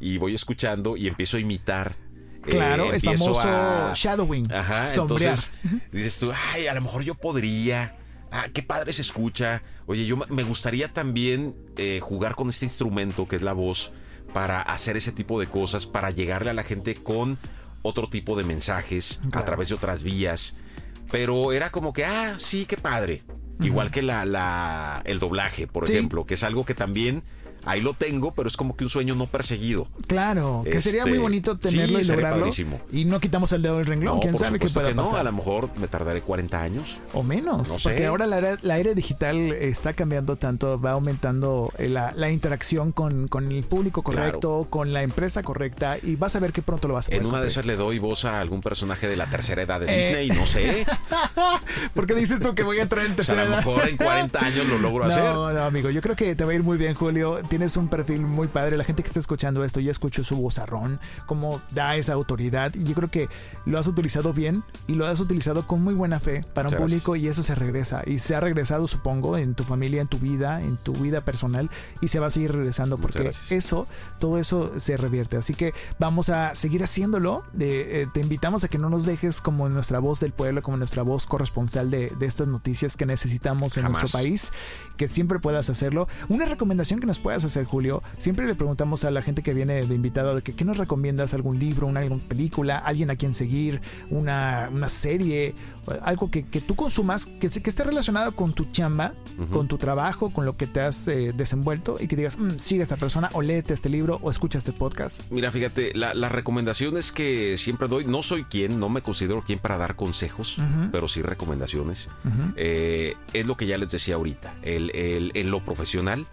y 0.00 0.18
voy 0.18 0.34
escuchando 0.34 0.96
y 0.96 1.08
empiezo 1.08 1.36
a 1.36 1.40
imitar 1.40 1.96
Claro, 2.42 2.92
eh, 2.92 2.96
el 2.96 3.02
famoso 3.02 3.94
shadowing. 3.94 4.52
Ajá, 4.52 4.86
entonces 4.92 5.52
dices 5.92 6.18
tú, 6.18 6.32
ay, 6.52 6.66
a 6.66 6.74
lo 6.74 6.80
mejor 6.80 7.02
yo 7.02 7.14
podría. 7.14 7.96
Ah, 8.30 8.46
qué 8.52 8.62
padre 8.62 8.92
se 8.92 9.02
escucha. 9.02 9.62
Oye, 9.86 10.04
yo 10.06 10.16
me 10.16 10.42
gustaría 10.42 10.92
también 10.92 11.54
eh, 11.76 12.00
jugar 12.02 12.34
con 12.34 12.50
este 12.50 12.66
instrumento 12.66 13.26
que 13.26 13.36
es 13.36 13.42
la 13.42 13.54
voz 13.54 13.90
para 14.38 14.62
hacer 14.62 14.96
ese 14.96 15.10
tipo 15.10 15.40
de 15.40 15.48
cosas, 15.48 15.86
para 15.86 16.12
llegarle 16.12 16.50
a 16.50 16.54
la 16.54 16.62
gente 16.62 16.94
con 16.94 17.38
otro 17.82 18.08
tipo 18.08 18.36
de 18.36 18.44
mensajes 18.44 19.18
a 19.32 19.44
través 19.44 19.68
de 19.68 19.74
otras 19.74 20.04
vías. 20.04 20.54
Pero 21.10 21.50
era 21.50 21.70
como 21.70 21.92
que, 21.92 22.04
ah, 22.04 22.36
sí, 22.38 22.64
qué 22.64 22.76
padre. 22.76 23.24
Igual 23.60 23.90
que 23.90 24.00
la, 24.00 24.24
la, 24.24 25.02
el 25.06 25.18
doblaje, 25.18 25.66
por 25.66 25.90
ejemplo, 25.90 26.24
que 26.24 26.34
es 26.34 26.44
algo 26.44 26.64
que 26.64 26.74
también 26.74 27.24
ahí 27.64 27.80
lo 27.80 27.94
tengo, 27.94 28.32
pero 28.32 28.48
es 28.48 28.56
como 28.56 28.76
que 28.76 28.84
un 28.84 28.90
sueño 28.90 29.14
no 29.14 29.26
perseguido. 29.26 29.88
Claro, 30.06 30.62
que 30.64 30.80
sería 30.80 31.02
muy 31.02 31.12
este, 31.12 31.22
bonito 31.22 31.58
tenerlo 31.58 32.00
y 32.00 32.04
lograrlo. 32.04 32.48
Y 32.92 33.04
no 33.04 33.20
quitamos 33.20 33.52
el 33.52 33.62
dedo 33.62 33.78
del 33.78 33.86
renglón, 33.86 34.20
quién 34.20 34.36
sabe 34.36 34.58
qué 34.58 34.68
pasar. 34.68 34.94
No, 34.94 35.16
a 35.16 35.22
lo 35.22 35.32
mejor 35.32 35.70
me 35.78 35.88
tardaré 35.88 36.22
40 36.22 36.60
años. 36.60 36.98
O 37.12 37.22
menos, 37.22 37.76
porque 37.82 38.06
ahora 38.06 38.26
la 38.26 38.78
era, 38.78 38.94
digital 38.94 39.52
está 39.52 39.92
cambiando 39.92 40.36
tanto, 40.36 40.80
va 40.80 40.92
aumentando 40.92 41.70
eh, 41.78 41.88
la, 41.88 42.30
interacción 42.30 42.92
con, 42.92 43.28
el 43.50 43.64
público 43.64 44.02
correcto, 44.02 44.66
con 44.70 44.92
la 44.92 45.02
empresa 45.02 45.42
correcta, 45.42 45.98
y 46.02 46.16
vas 46.16 46.36
a 46.36 46.40
ver 46.40 46.52
que 46.52 46.62
pronto 46.62 46.88
lo 46.88 46.94
vas 46.94 47.08
a 47.08 47.14
En 47.14 47.26
una 47.26 47.40
de 47.40 47.48
esas 47.48 47.66
le 47.66 47.76
doy 47.76 47.98
voz 47.98 48.24
a 48.24 48.40
algún 48.40 48.60
personaje 48.60 49.08
de 49.08 49.16
la 49.16 49.26
tercera 49.26 49.62
edad 49.62 49.80
de 49.80 49.86
eh. 49.86 49.96
Disney, 49.96 50.28
no 50.38 50.46
sé. 50.46 50.86
porque 51.94 52.14
dices 52.14 52.40
tú 52.40 52.54
que 52.54 52.62
voy 52.62 52.78
a 52.78 52.82
entrar 52.82 53.04
en 53.06 53.16
tercera 53.16 53.42
edad. 53.42 53.58
a 53.58 53.62
lo 53.62 53.70
mejor 53.70 53.88
en 53.88 53.96
40 53.96 54.44
años 54.44 54.66
lo 54.66 54.78
logro 54.78 55.04
hacer. 55.06 55.22
No, 55.22 55.52
no, 55.52 55.62
amigo, 55.64 55.90
yo 55.90 56.00
creo 56.00 56.16
que 56.16 56.34
te 56.34 56.44
va 56.44 56.52
a 56.52 56.54
ir 56.54 56.62
muy 56.62 56.78
bien, 56.78 56.94
Julio 56.94 57.40
tienes 57.48 57.76
un 57.76 57.88
perfil 57.88 58.20
muy 58.20 58.48
padre. 58.48 58.76
La 58.76 58.84
gente 58.84 59.02
que 59.02 59.08
está 59.08 59.18
escuchando 59.20 59.64
esto 59.64 59.80
ya 59.80 59.90
escuchó 59.90 60.22
su 60.24 60.36
vozarrón, 60.36 61.00
cómo 61.26 61.60
da 61.72 61.96
esa 61.96 62.12
autoridad. 62.12 62.74
Y 62.74 62.84
yo 62.84 62.94
creo 62.94 63.10
que 63.10 63.28
lo 63.64 63.78
has 63.78 63.86
utilizado 63.86 64.32
bien 64.32 64.62
y 64.86 64.94
lo 64.94 65.06
has 65.06 65.20
utilizado 65.20 65.66
con 65.66 65.82
muy 65.82 65.94
buena 65.94 66.20
fe 66.20 66.44
para 66.54 66.68
un 66.68 66.76
público 66.76 67.16
y 67.16 67.28
eso 67.28 67.42
se 67.42 67.54
regresa. 67.54 68.02
Y 68.06 68.18
se 68.18 68.34
ha 68.34 68.40
regresado, 68.40 68.86
supongo, 68.86 69.36
en 69.36 69.54
tu 69.54 69.64
familia, 69.64 70.00
en 70.00 70.08
tu 70.08 70.18
vida, 70.18 70.60
en 70.62 70.76
tu 70.76 70.92
vida 70.92 71.24
personal 71.24 71.70
y 72.00 72.08
se 72.08 72.20
va 72.20 72.26
a 72.26 72.30
seguir 72.30 72.52
regresando 72.52 72.98
porque 72.98 73.30
eso, 73.50 73.86
todo 74.18 74.38
eso 74.38 74.78
se 74.78 74.96
revierte. 74.96 75.36
Así 75.36 75.54
que 75.54 75.72
vamos 75.98 76.28
a 76.28 76.54
seguir 76.54 76.82
haciéndolo. 76.82 77.44
Eh, 77.58 78.06
te 78.12 78.20
invitamos 78.20 78.64
a 78.64 78.68
que 78.68 78.78
no 78.78 78.90
nos 78.90 79.06
dejes 79.06 79.40
como 79.40 79.68
nuestra 79.68 79.98
voz 79.98 80.20
del 80.20 80.32
pueblo, 80.32 80.62
como 80.62 80.76
nuestra 80.76 81.02
voz 81.02 81.26
corresponsal 81.26 81.90
de, 81.90 82.12
estas 82.20 82.48
noticias 82.48 82.96
que 82.96 83.06
necesitamos 83.06 83.76
en 83.76 83.84
nuestro 83.84 84.08
país, 84.08 84.52
que 84.96 85.08
siempre 85.08 85.38
puedas 85.38 85.70
hacerlo. 85.70 86.08
Una 86.28 86.44
recomendación 86.44 87.00
que 87.00 87.06
nos 87.06 87.18
puedas 87.18 87.37
hacer, 87.44 87.64
Julio, 87.64 88.02
siempre 88.18 88.46
le 88.46 88.54
preguntamos 88.54 89.04
a 89.04 89.10
la 89.10 89.22
gente 89.22 89.42
que 89.42 89.54
viene 89.54 89.86
de 89.86 89.94
invitado 89.94 90.34
de 90.34 90.42
que 90.42 90.54
qué 90.54 90.64
nos 90.64 90.76
recomiendas, 90.76 91.34
algún 91.34 91.58
libro, 91.58 91.86
una 91.86 92.00
alguna 92.00 92.22
película, 92.28 92.78
alguien 92.78 93.10
a 93.10 93.16
quien 93.16 93.34
seguir, 93.34 93.80
una, 94.10 94.68
una 94.72 94.88
serie, 94.88 95.54
algo 96.02 96.30
que, 96.30 96.44
que 96.44 96.60
tú 96.60 96.74
consumas 96.74 97.26
que, 97.26 97.48
que, 97.48 97.70
esté 97.70 97.84
relacionado 97.84 98.34
con 98.34 98.52
tu 98.52 98.64
chamba, 98.64 99.14
con 99.50 99.68
tu 99.68 99.78
trabajo, 99.78 100.30
con 100.30 100.44
lo 100.44 100.56
que 100.56 100.66
te 100.66 100.80
has 100.80 101.08
eh, 101.08 101.32
desenvuelto 101.34 101.96
y 102.00 102.08
que 102.08 102.16
digas, 102.16 102.38
mm, 102.38 102.58
sigue 102.58 102.80
a 102.80 102.82
esta 102.82 102.96
persona 102.96 103.30
o 103.32 103.42
léete 103.42 103.74
este 103.74 103.88
libro 103.88 104.18
o 104.22 104.30
escucha 104.30 104.58
este 104.58 104.72
podcast. 104.72 105.20
Mira, 105.30 105.50
fíjate, 105.50 105.92
la, 105.94 106.14
las 106.14 106.32
recomendaciones 106.32 107.12
que 107.12 107.56
siempre 107.56 107.88
doy, 107.88 108.04
no 108.04 108.22
soy 108.22 108.44
quien, 108.44 108.78
no 108.78 108.88
me 108.88 109.02
considero 109.02 109.42
quien 109.42 109.58
para 109.58 109.78
dar 109.78 109.96
consejos, 109.96 110.58
pero 110.92 111.08
sí 111.08 111.22
recomendaciones. 111.22 112.08
Eh, 112.56 113.14
es 113.32 113.46
lo 113.46 113.56
que 113.56 113.66
ya 113.66 113.78
les 113.78 113.90
decía 113.90 114.16
ahorita, 114.16 114.54
el, 114.62 114.90
el, 114.94 115.32
en 115.34 115.50
lo 115.50 115.64
profesional, 115.64 116.26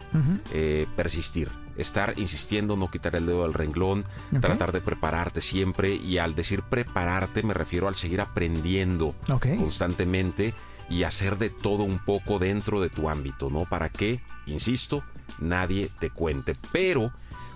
eh, 0.53 0.87
persistir 0.95 1.49
estar 1.77 2.17
insistiendo, 2.17 2.77
no 2.77 2.89
quitar 2.89 3.15
el 3.15 3.25
dedo 3.25 3.43
del 3.43 3.53
renglón, 3.53 4.05
tratar 4.39 4.71
de 4.71 4.81
prepararte 4.81 5.41
siempre 5.41 5.93
y 5.93 6.17
al 6.17 6.35
decir 6.35 6.63
prepararte 6.63 7.43
me 7.43 7.53
refiero 7.53 7.87
al 7.87 7.95
seguir 7.95 8.21
aprendiendo 8.21 9.13
constantemente 9.59 10.53
y 10.89 11.03
hacer 11.03 11.37
de 11.37 11.49
todo 11.49 11.83
un 11.83 11.99
poco 11.99 12.39
dentro 12.39 12.81
de 12.81 12.89
tu 12.89 13.09
ámbito, 13.09 13.49
¿no? 13.49 13.65
Para 13.65 13.89
que, 13.89 14.21
insisto, 14.45 15.03
nadie 15.39 15.89
te 15.99 16.11
cuente. 16.11 16.55
Pero 16.71 17.11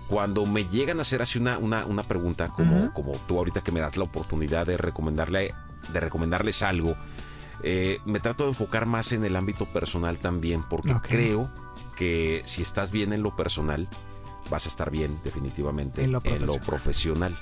cuando 0.08 0.44
me 0.46 0.64
llegan 0.64 0.98
a 0.98 1.02
hacer 1.02 1.22
así 1.22 1.38
una, 1.38 1.58
una, 1.58 2.02
pregunta, 2.08 2.48
como, 2.48 2.92
como 2.92 3.12
tú 3.28 3.38
ahorita 3.38 3.60
que 3.60 3.70
me 3.70 3.80
das 3.80 3.96
la 3.96 4.04
oportunidad 4.04 4.66
de 4.66 4.76
recomendarle, 4.76 5.54
de 5.92 6.00
recomendarles 6.00 6.62
algo, 6.62 6.96
eh, 7.62 8.00
me 8.04 8.20
trato 8.20 8.44
de 8.44 8.50
enfocar 8.50 8.86
más 8.86 9.12
en 9.12 9.24
el 9.24 9.36
ámbito 9.36 9.66
personal 9.66 10.18
también, 10.18 10.64
porque 10.68 10.94
creo 11.02 11.50
que 12.00 12.40
si 12.46 12.62
estás 12.62 12.90
bien 12.90 13.12
en 13.12 13.22
lo 13.22 13.36
personal, 13.36 13.86
vas 14.48 14.64
a 14.64 14.70
estar 14.70 14.90
bien 14.90 15.20
definitivamente 15.22 16.02
en 16.02 16.12
lo 16.12 16.22
profesional. 16.64 17.38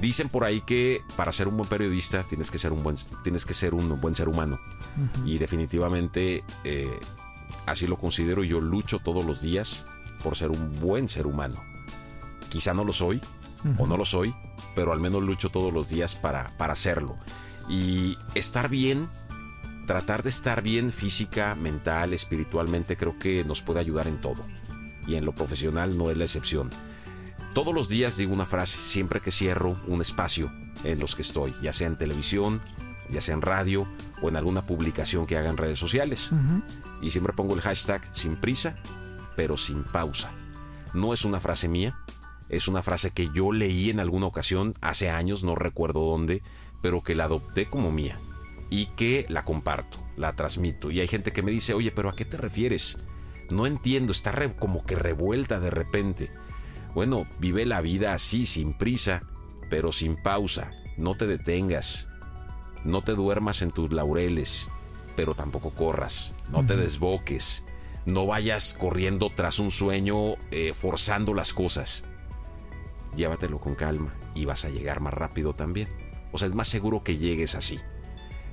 Dicen 0.00 0.28
por 0.28 0.42
ahí 0.42 0.62
que 0.62 1.00
para 1.16 1.30
ser 1.30 1.46
un 1.46 1.56
buen 1.56 1.68
periodista 1.68 2.24
tienes 2.24 2.50
que 2.50 2.58
ser 2.58 2.72
un 2.72 2.82
buen, 2.82 2.96
tienes 3.22 3.46
que 3.46 3.54
ser 3.54 3.74
un 3.74 4.00
buen 4.00 4.16
ser 4.16 4.28
humano. 4.28 4.58
Y 5.24 5.38
definitivamente 5.38 6.42
eh, 6.64 6.98
así 7.66 7.86
lo 7.86 7.98
considero. 7.98 8.42
Yo 8.42 8.60
lucho 8.60 8.98
todos 8.98 9.24
los 9.24 9.42
días 9.42 9.86
por 10.24 10.36
ser 10.36 10.50
un 10.50 10.80
buen 10.80 11.08
ser 11.08 11.28
humano. 11.28 11.62
Quizá 12.48 12.74
no 12.74 12.82
lo 12.82 12.92
soy 12.92 13.20
o 13.78 13.86
no 13.86 13.96
lo 13.96 14.04
soy, 14.04 14.34
pero 14.74 14.92
al 14.92 14.98
menos 14.98 15.22
lucho 15.22 15.50
todos 15.50 15.72
los 15.72 15.88
días 15.88 16.16
para, 16.16 16.50
para 16.58 16.72
hacerlo. 16.72 17.16
Y 17.68 18.18
estar 18.34 18.68
bien 18.68 19.08
tratar 19.88 20.22
de 20.22 20.28
estar 20.28 20.60
bien 20.60 20.92
física, 20.92 21.54
mental, 21.54 22.12
espiritualmente, 22.12 22.98
creo 22.98 23.18
que 23.18 23.42
nos 23.44 23.62
puede 23.62 23.80
ayudar 23.80 24.06
en 24.06 24.20
todo. 24.20 24.44
Y 25.06 25.14
en 25.14 25.24
lo 25.24 25.34
profesional 25.34 25.96
no 25.96 26.10
es 26.10 26.18
la 26.18 26.24
excepción. 26.24 26.68
Todos 27.54 27.74
los 27.74 27.88
días 27.88 28.18
digo 28.18 28.34
una 28.34 28.44
frase, 28.44 28.76
siempre 28.78 29.20
que 29.20 29.32
cierro 29.32 29.72
un 29.86 30.02
espacio 30.02 30.52
en 30.84 30.98
los 30.98 31.16
que 31.16 31.22
estoy, 31.22 31.54
ya 31.62 31.72
sea 31.72 31.86
en 31.86 31.96
televisión, 31.96 32.60
ya 33.08 33.22
sea 33.22 33.32
en 33.32 33.40
radio 33.40 33.88
o 34.20 34.28
en 34.28 34.36
alguna 34.36 34.60
publicación 34.60 35.26
que 35.26 35.38
haga 35.38 35.48
en 35.48 35.56
redes 35.56 35.78
sociales. 35.78 36.32
Y 37.00 37.10
siempre 37.10 37.32
pongo 37.32 37.54
el 37.54 37.62
hashtag 37.62 38.02
sin 38.12 38.36
prisa, 38.36 38.76
pero 39.36 39.56
sin 39.56 39.84
pausa. 39.84 40.30
No 40.92 41.14
es 41.14 41.24
una 41.24 41.40
frase 41.40 41.66
mía, 41.66 41.98
es 42.50 42.68
una 42.68 42.82
frase 42.82 43.10
que 43.12 43.30
yo 43.32 43.52
leí 43.52 43.88
en 43.88 44.00
alguna 44.00 44.26
ocasión 44.26 44.74
hace 44.82 45.08
años, 45.08 45.44
no 45.44 45.54
recuerdo 45.54 46.00
dónde, 46.00 46.42
pero 46.82 47.02
que 47.02 47.14
la 47.14 47.24
adopté 47.24 47.70
como 47.70 47.90
mía 47.90 48.20
y 48.70 48.86
que 48.86 49.26
la 49.28 49.44
comparto, 49.44 49.98
la 50.16 50.34
transmito. 50.34 50.90
Y 50.90 51.00
hay 51.00 51.08
gente 51.08 51.32
que 51.32 51.42
me 51.42 51.50
dice, 51.50 51.74
oye, 51.74 51.90
pero 51.90 52.08
¿a 52.08 52.16
qué 52.16 52.24
te 52.24 52.36
refieres? 52.36 52.98
No 53.50 53.66
entiendo, 53.66 54.12
está 54.12 54.34
como 54.58 54.84
que 54.84 54.94
revuelta 54.94 55.60
de 55.60 55.70
repente. 55.70 56.30
Bueno, 56.94 57.26
vive 57.38 57.64
la 57.64 57.80
vida 57.80 58.12
así, 58.12 58.44
sin 58.44 58.76
prisa, 58.76 59.22
pero 59.70 59.92
sin 59.92 60.16
pausa. 60.16 60.72
No 60.96 61.14
te 61.14 61.26
detengas. 61.26 62.08
No 62.84 63.02
te 63.02 63.12
duermas 63.12 63.62
en 63.62 63.70
tus 63.70 63.92
laureles, 63.92 64.68
pero 65.16 65.34
tampoco 65.34 65.70
corras. 65.70 66.34
No 66.50 66.64
te 66.66 66.76
desboques. 66.76 67.64
No 68.04 68.26
vayas 68.26 68.74
corriendo 68.78 69.30
tras 69.34 69.58
un 69.58 69.70
sueño, 69.70 70.34
eh, 70.50 70.72
forzando 70.74 71.34
las 71.34 71.52
cosas. 71.52 72.04
Llévatelo 73.16 73.58
con 73.60 73.74
calma 73.74 74.14
y 74.34 74.44
vas 74.44 74.64
a 74.64 74.70
llegar 74.70 75.00
más 75.00 75.12
rápido 75.12 75.54
también. 75.54 75.88
O 76.32 76.38
sea, 76.38 76.48
es 76.48 76.54
más 76.54 76.68
seguro 76.68 77.02
que 77.02 77.18
llegues 77.18 77.54
así. 77.54 77.78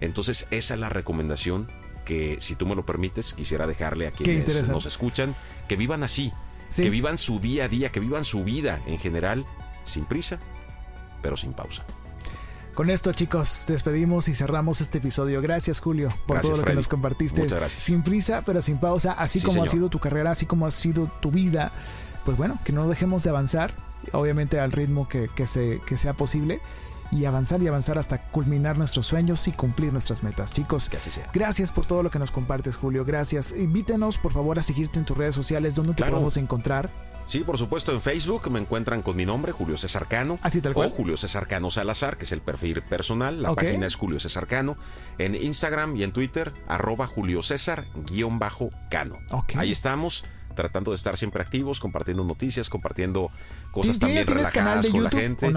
Entonces 0.02 0.48
esa 0.52 0.74
es 0.74 0.80
la 0.80 0.90
recomendación 0.90 1.68
que, 2.06 2.38
si 2.40 2.56
tú 2.56 2.66
me 2.66 2.76
lo 2.76 2.86
permites, 2.86 3.34
quisiera 3.34 3.68
dejarle 3.68 4.08
a 4.08 4.12
quienes 4.12 4.70
nos 4.70 4.86
escuchan, 4.86 5.36
que 5.68 5.76
vivan 5.76 6.04
así, 6.04 6.32
que 6.76 6.90
vivan 6.90 7.18
su 7.18 7.40
día 7.40 7.66
a 7.66 7.68
día, 7.68 7.92
que 7.92 8.00
vivan 8.00 8.24
su 8.24 8.44
vida 8.44 8.82
en 8.86 9.00
general, 9.00 9.46
sin 9.84 10.06
prisa, 10.06 10.40
pero 11.22 11.36
sin 11.36 11.54
pausa. 11.54 11.84
Con 12.76 12.90
esto, 12.90 13.14
chicos, 13.14 13.64
despedimos 13.68 14.28
y 14.28 14.36
cerramos 14.36 14.82
este 14.82 14.98
episodio. 14.98 15.42
Gracias, 15.42 15.80
Julio, 15.80 16.10
por 16.28 16.42
todo 16.42 16.58
lo 16.58 16.64
que 16.64 16.74
nos 16.74 16.90
compartiste. 16.90 17.40
Muchas 17.40 17.58
gracias. 17.58 17.82
Sin 17.82 18.04
prisa, 18.04 18.44
pero 18.46 18.62
sin 18.62 18.80
pausa, 18.80 19.14
así 19.14 19.42
como 19.42 19.64
ha 19.64 19.68
sido 19.68 19.90
tu 19.90 20.00
carrera, 20.00 20.32
así 20.32 20.46
como 20.46 20.68
ha 20.68 20.72
sido 20.72 21.10
tu 21.22 21.32
vida. 21.32 21.72
Pues 22.26 22.36
bueno, 22.36 22.60
que 22.66 22.74
no 22.74 22.90
dejemos 22.90 23.24
de 23.24 23.30
avanzar, 23.30 23.74
obviamente 24.12 24.60
al 24.60 24.74
ritmo 24.74 25.08
que, 25.08 25.30
se, 25.48 25.80
que 25.86 25.98
sea 25.98 26.16
posible 26.16 26.60
y 27.12 27.26
avanzar 27.26 27.62
y 27.62 27.68
avanzar 27.68 27.98
hasta 27.98 28.22
culminar 28.32 28.78
nuestros 28.78 29.06
sueños 29.06 29.48
y 29.48 29.52
cumplir 29.52 29.94
nuestras 29.94 30.24
metas. 30.24 30.54
Chicos, 30.54 30.90
gracias 31.34 31.72
por 31.72 31.86
todo 31.86 32.04
lo 32.04 32.12
que 32.12 32.20
nos 32.20 32.32
compartes, 32.32 32.76
Julio. 32.76 33.06
Gracias. 33.06 33.54
Invítenos, 33.58 34.18
por 34.18 34.32
favor, 34.32 34.60
a 34.60 34.64
seguirte 34.64 35.00
en 35.00 35.06
tus 35.06 35.18
redes 35.18 35.36
sociales. 35.36 35.76
¿Dónde 35.76 35.94
te 35.94 36.04
podemos 36.04 36.38
encontrar? 36.38 36.90
Sí, 37.28 37.40
por 37.40 37.58
supuesto, 37.58 37.92
en 37.92 38.02
Facebook 38.02 38.52
me 38.52 38.60
encuentran 38.60 39.02
con 39.02 39.16
mi 39.16 39.26
nombre, 39.26 39.52
Julio 39.52 39.78
César 39.78 40.08
Cano. 40.08 40.38
Así 40.44 40.62
tal 40.62 40.74
cual. 40.74 40.90
O 40.90 40.92
Julio 40.92 41.18
César 41.18 41.48
Cano 41.48 41.72
Salazar, 41.72 42.18
que 42.18 42.26
es 42.26 42.32
el 42.32 42.42
perfil 42.42 42.84
personal. 42.84 43.42
La 43.42 43.54
página 43.56 43.88
es 43.88 43.96
Julio 43.96 44.20
César 44.20 44.46
Cano. 44.46 44.78
En 45.18 45.34
Instagram 45.34 45.96
y 45.96 46.04
en 46.04 46.12
Twitter, 46.12 46.54
arroba 46.68 47.08
Julio 47.08 47.42
César 47.42 47.88
guion 48.06 48.38
bajo 48.38 48.70
Cano. 48.92 49.18
Ahí 49.56 49.72
estamos 49.72 50.24
tratando 50.56 50.92
de 50.92 50.96
estar 50.96 51.18
siempre 51.18 51.42
activos, 51.42 51.80
compartiendo 51.80 52.24
noticias, 52.24 52.70
compartiendo 52.70 53.30
cosas 53.72 54.00
también 54.00 54.26
relajadas 54.26 54.88
con 54.90 55.04
la 55.04 55.10
gente. 55.10 55.52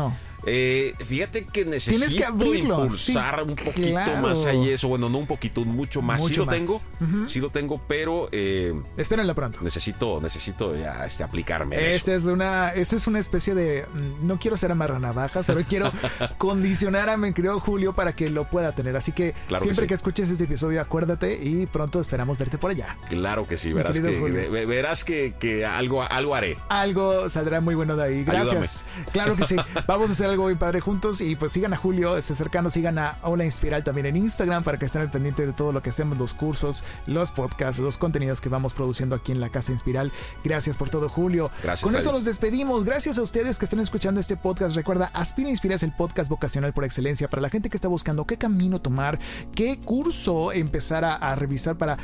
Eh, 0.47 0.95
fíjate 1.05 1.45
que 1.45 1.65
necesito 1.65 2.55
impulsar 2.55 3.43
un 3.43 3.57
poquito 3.57 4.17
más 4.23 4.45
ahí 4.47 4.71
eso. 4.71 4.89
Bueno, 4.89 5.09
no 5.09 5.19
un 5.19 5.27
poquito, 5.27 5.65
mucho 5.65 6.03
más. 6.03 6.25
sí 6.25 6.35
lo 6.35 6.47
tengo, 6.47 6.81
sí 7.27 7.41
lo 7.41 7.51
tengo, 7.51 7.81
pero 7.87 8.29
eh, 8.33 8.81
espérenlo 8.97 9.35
pronto. 9.35 9.61
Necesito, 9.63 10.21
necesito 10.21 10.77
ya 10.77 11.05
este, 11.07 11.25
aplicarme. 11.25 11.95
Esta 11.95 12.15
es 12.15 12.27
una, 12.27 12.69
esta 12.71 12.97
es 12.97 13.07
una 13.07 13.19
especie 13.19 13.55
de, 13.55 13.87
mm, 13.93 14.27
no 14.27 14.39
quiero 14.39 14.57
ser 14.57 14.71
amarranavajas, 14.71 15.47
pero 15.47 15.63
quiero 15.69 15.91
condicionar 16.39 17.09
a 17.09 17.17
mi 17.17 17.33
querido 17.33 17.59
Julio 17.61 17.93
para 17.93 18.15
que 18.15 18.31
lo 18.31 18.45
pueda 18.45 18.73
tener. 18.73 18.97
Así 18.97 19.13
que 19.13 19.35
siempre 19.59 19.87
que, 19.87 19.95
escuches 19.95 20.31
este 20.31 20.45
episodio, 20.45 20.81
acuérdate 20.81 21.39
y 21.43 21.67
pronto 21.67 22.01
esperamos 22.01 22.39
verte 22.39 22.59
por 22.59 22.71
allá. 22.71 22.97
Claro 23.09 23.47
que 23.47 23.57
sí, 23.57 23.73
verás 23.73 24.01
que, 24.01 24.67
verás 24.67 25.05
que, 25.05 25.67
algo, 25.67 26.03
algo 26.03 26.35
haré. 26.35 26.57
Algo 26.69 27.29
saldrá 27.29 27.61
muy 27.61 27.75
bueno 27.75 27.97
de 27.97 28.05
ahí. 28.05 28.25
Gracias. 28.25 28.85
Claro 29.13 29.37
que 29.37 29.45
sí. 29.45 29.57
Vamos 29.87 30.11
a 30.11 30.13
hacer 30.13 30.28
algo 30.29 30.45
muy 30.45 30.55
padre 30.55 30.81
juntos. 30.81 31.21
Y 31.21 31.37
pues 31.37 31.53
sigan 31.53 31.73
a 31.73 31.77
Julio, 31.77 32.17
este 32.17 32.35
cercano, 32.35 32.71
sigan 32.71 32.99
a 32.99 33.19
Hola 33.23 33.45
Inspiral 33.45 33.85
también 33.85 34.07
en 34.07 34.17
Instagram 34.17 34.63
para 34.63 34.79
que 34.79 34.87
estén 34.87 35.03
al 35.03 35.11
pendiente 35.11 35.47
de 35.47 35.53
todo 35.53 35.73
lo 35.73 35.83
que 35.83 35.91
hacemos, 35.91 36.19
los 36.19 36.35
cursos, 36.35 36.85
los 37.07 37.31
podcasts, 37.31 37.81
los 37.81 37.99
contenidos 37.99 38.41
que 38.41 38.49
vamos 38.49 38.75
produciendo 38.75 39.17
aquí 39.17 39.33
en 39.33 39.41
la 39.41 39.49
Casa 39.49 39.73
Inspiral. 39.73 40.13
Gracias 40.45 40.77
por 40.77 40.91
todo, 40.91 41.09
Julio. 41.09 41.51
Gracias. 41.63 41.85
Con 41.85 41.97
esto 41.97 42.13
nos 42.13 42.25
despedimos. 42.25 42.85
Gracias 42.85 43.19
a 43.19 43.23
ustedes 43.23 43.59
que 43.59 43.65
están 43.65 43.81
escuchando 43.81 44.21
este 44.21 44.37
podcast. 44.37 44.75
Recuerda, 44.77 45.11
Aspira 45.15 45.51
Inspira 45.51 45.75
es 45.75 45.83
el 45.83 45.93
podcast 45.93 46.31
vocacional 46.31 46.73
por 46.73 46.85
excelencia 46.85 47.29
para 47.29 47.43
la 47.43 47.51
gente 47.51 47.71
que 47.71 47.77
está 47.77 47.89
buscando 47.89 48.27
qué 48.27 48.37
camino 48.37 48.81
tomar, 48.81 49.19
qué 49.55 49.79
curso 49.81 50.53
empezar 50.53 51.05
a, 51.05 51.35
revisar 51.35 51.77
para 51.77 51.97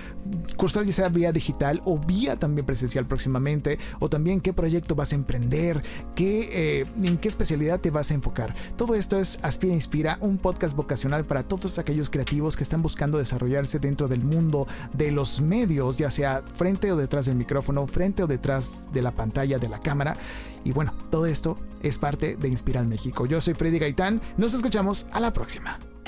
cursar 0.57 0.85
ya 0.85 0.93
sea 0.93 1.09
vía 1.09 1.33
digital 1.33 1.83
o 1.85 1.99
vía 1.99 2.37
también 2.37 2.67
presencial 2.67 3.07
próximamente, 3.07 3.79
o 4.01 4.09
también 4.09 4.41
qué 4.41 4.53
proyecto 4.53 4.95
vas 4.95 5.13
a 5.13 5.17
emprender, 5.17 5.83
qué, 6.15 6.81
eh, 6.81 6.87
en 7.03 7.19
qué 7.19 7.29
especialidad 7.29 7.81
te 7.81 7.91
vas 7.91 8.11
a 8.11 8.14
enfocar. 8.15 8.55
Todo 8.77 8.95
esto 8.95 9.19
es 9.19 9.39
Aspira 9.43 9.75
Inspira, 9.75 10.19
un 10.21 10.39
podcast 10.39 10.77
vocacional 10.77 11.25
para 11.25 11.43
todos 11.43 11.79
aquellos 11.79 12.11
creativos 12.11 12.57
que 12.57 12.63
están 12.63 12.83
buscando 12.83 13.19
desarrollarse 13.19 13.79
dentro 13.79 14.09
del 14.09 14.25
mundo 14.25 14.67
de 14.93 15.11
los 15.11 15.41
medios, 15.41 15.97
ya 15.97 16.11
sea 16.11 16.43
frente 16.55 16.93
o 16.93 16.97
detrás 16.97 17.27
del 17.27 17.37
micrófono, 17.37 17.87
frente 17.87 18.23
o 18.23 18.27
detrás 18.27 18.93
de 18.93 19.03
la 19.03 19.13
pantalla 19.13 19.59
de 19.59 19.69
la 19.69 19.81
cámara. 19.81 20.17
Y 20.65 20.73
bueno, 20.73 20.95
todo 21.11 21.27
esto 21.27 21.59
es 21.83 21.99
parte 21.99 22.37
de 22.37 22.49
Inspiral 22.49 22.87
México. 22.87 23.27
Yo 23.27 23.41
soy 23.41 23.55
Freddy 23.55 23.79
Gaitán, 23.79 24.21
nos 24.37 24.55
escuchamos 24.55 25.07
a 25.13 25.21
la 25.21 25.33
próxima. 25.33 25.79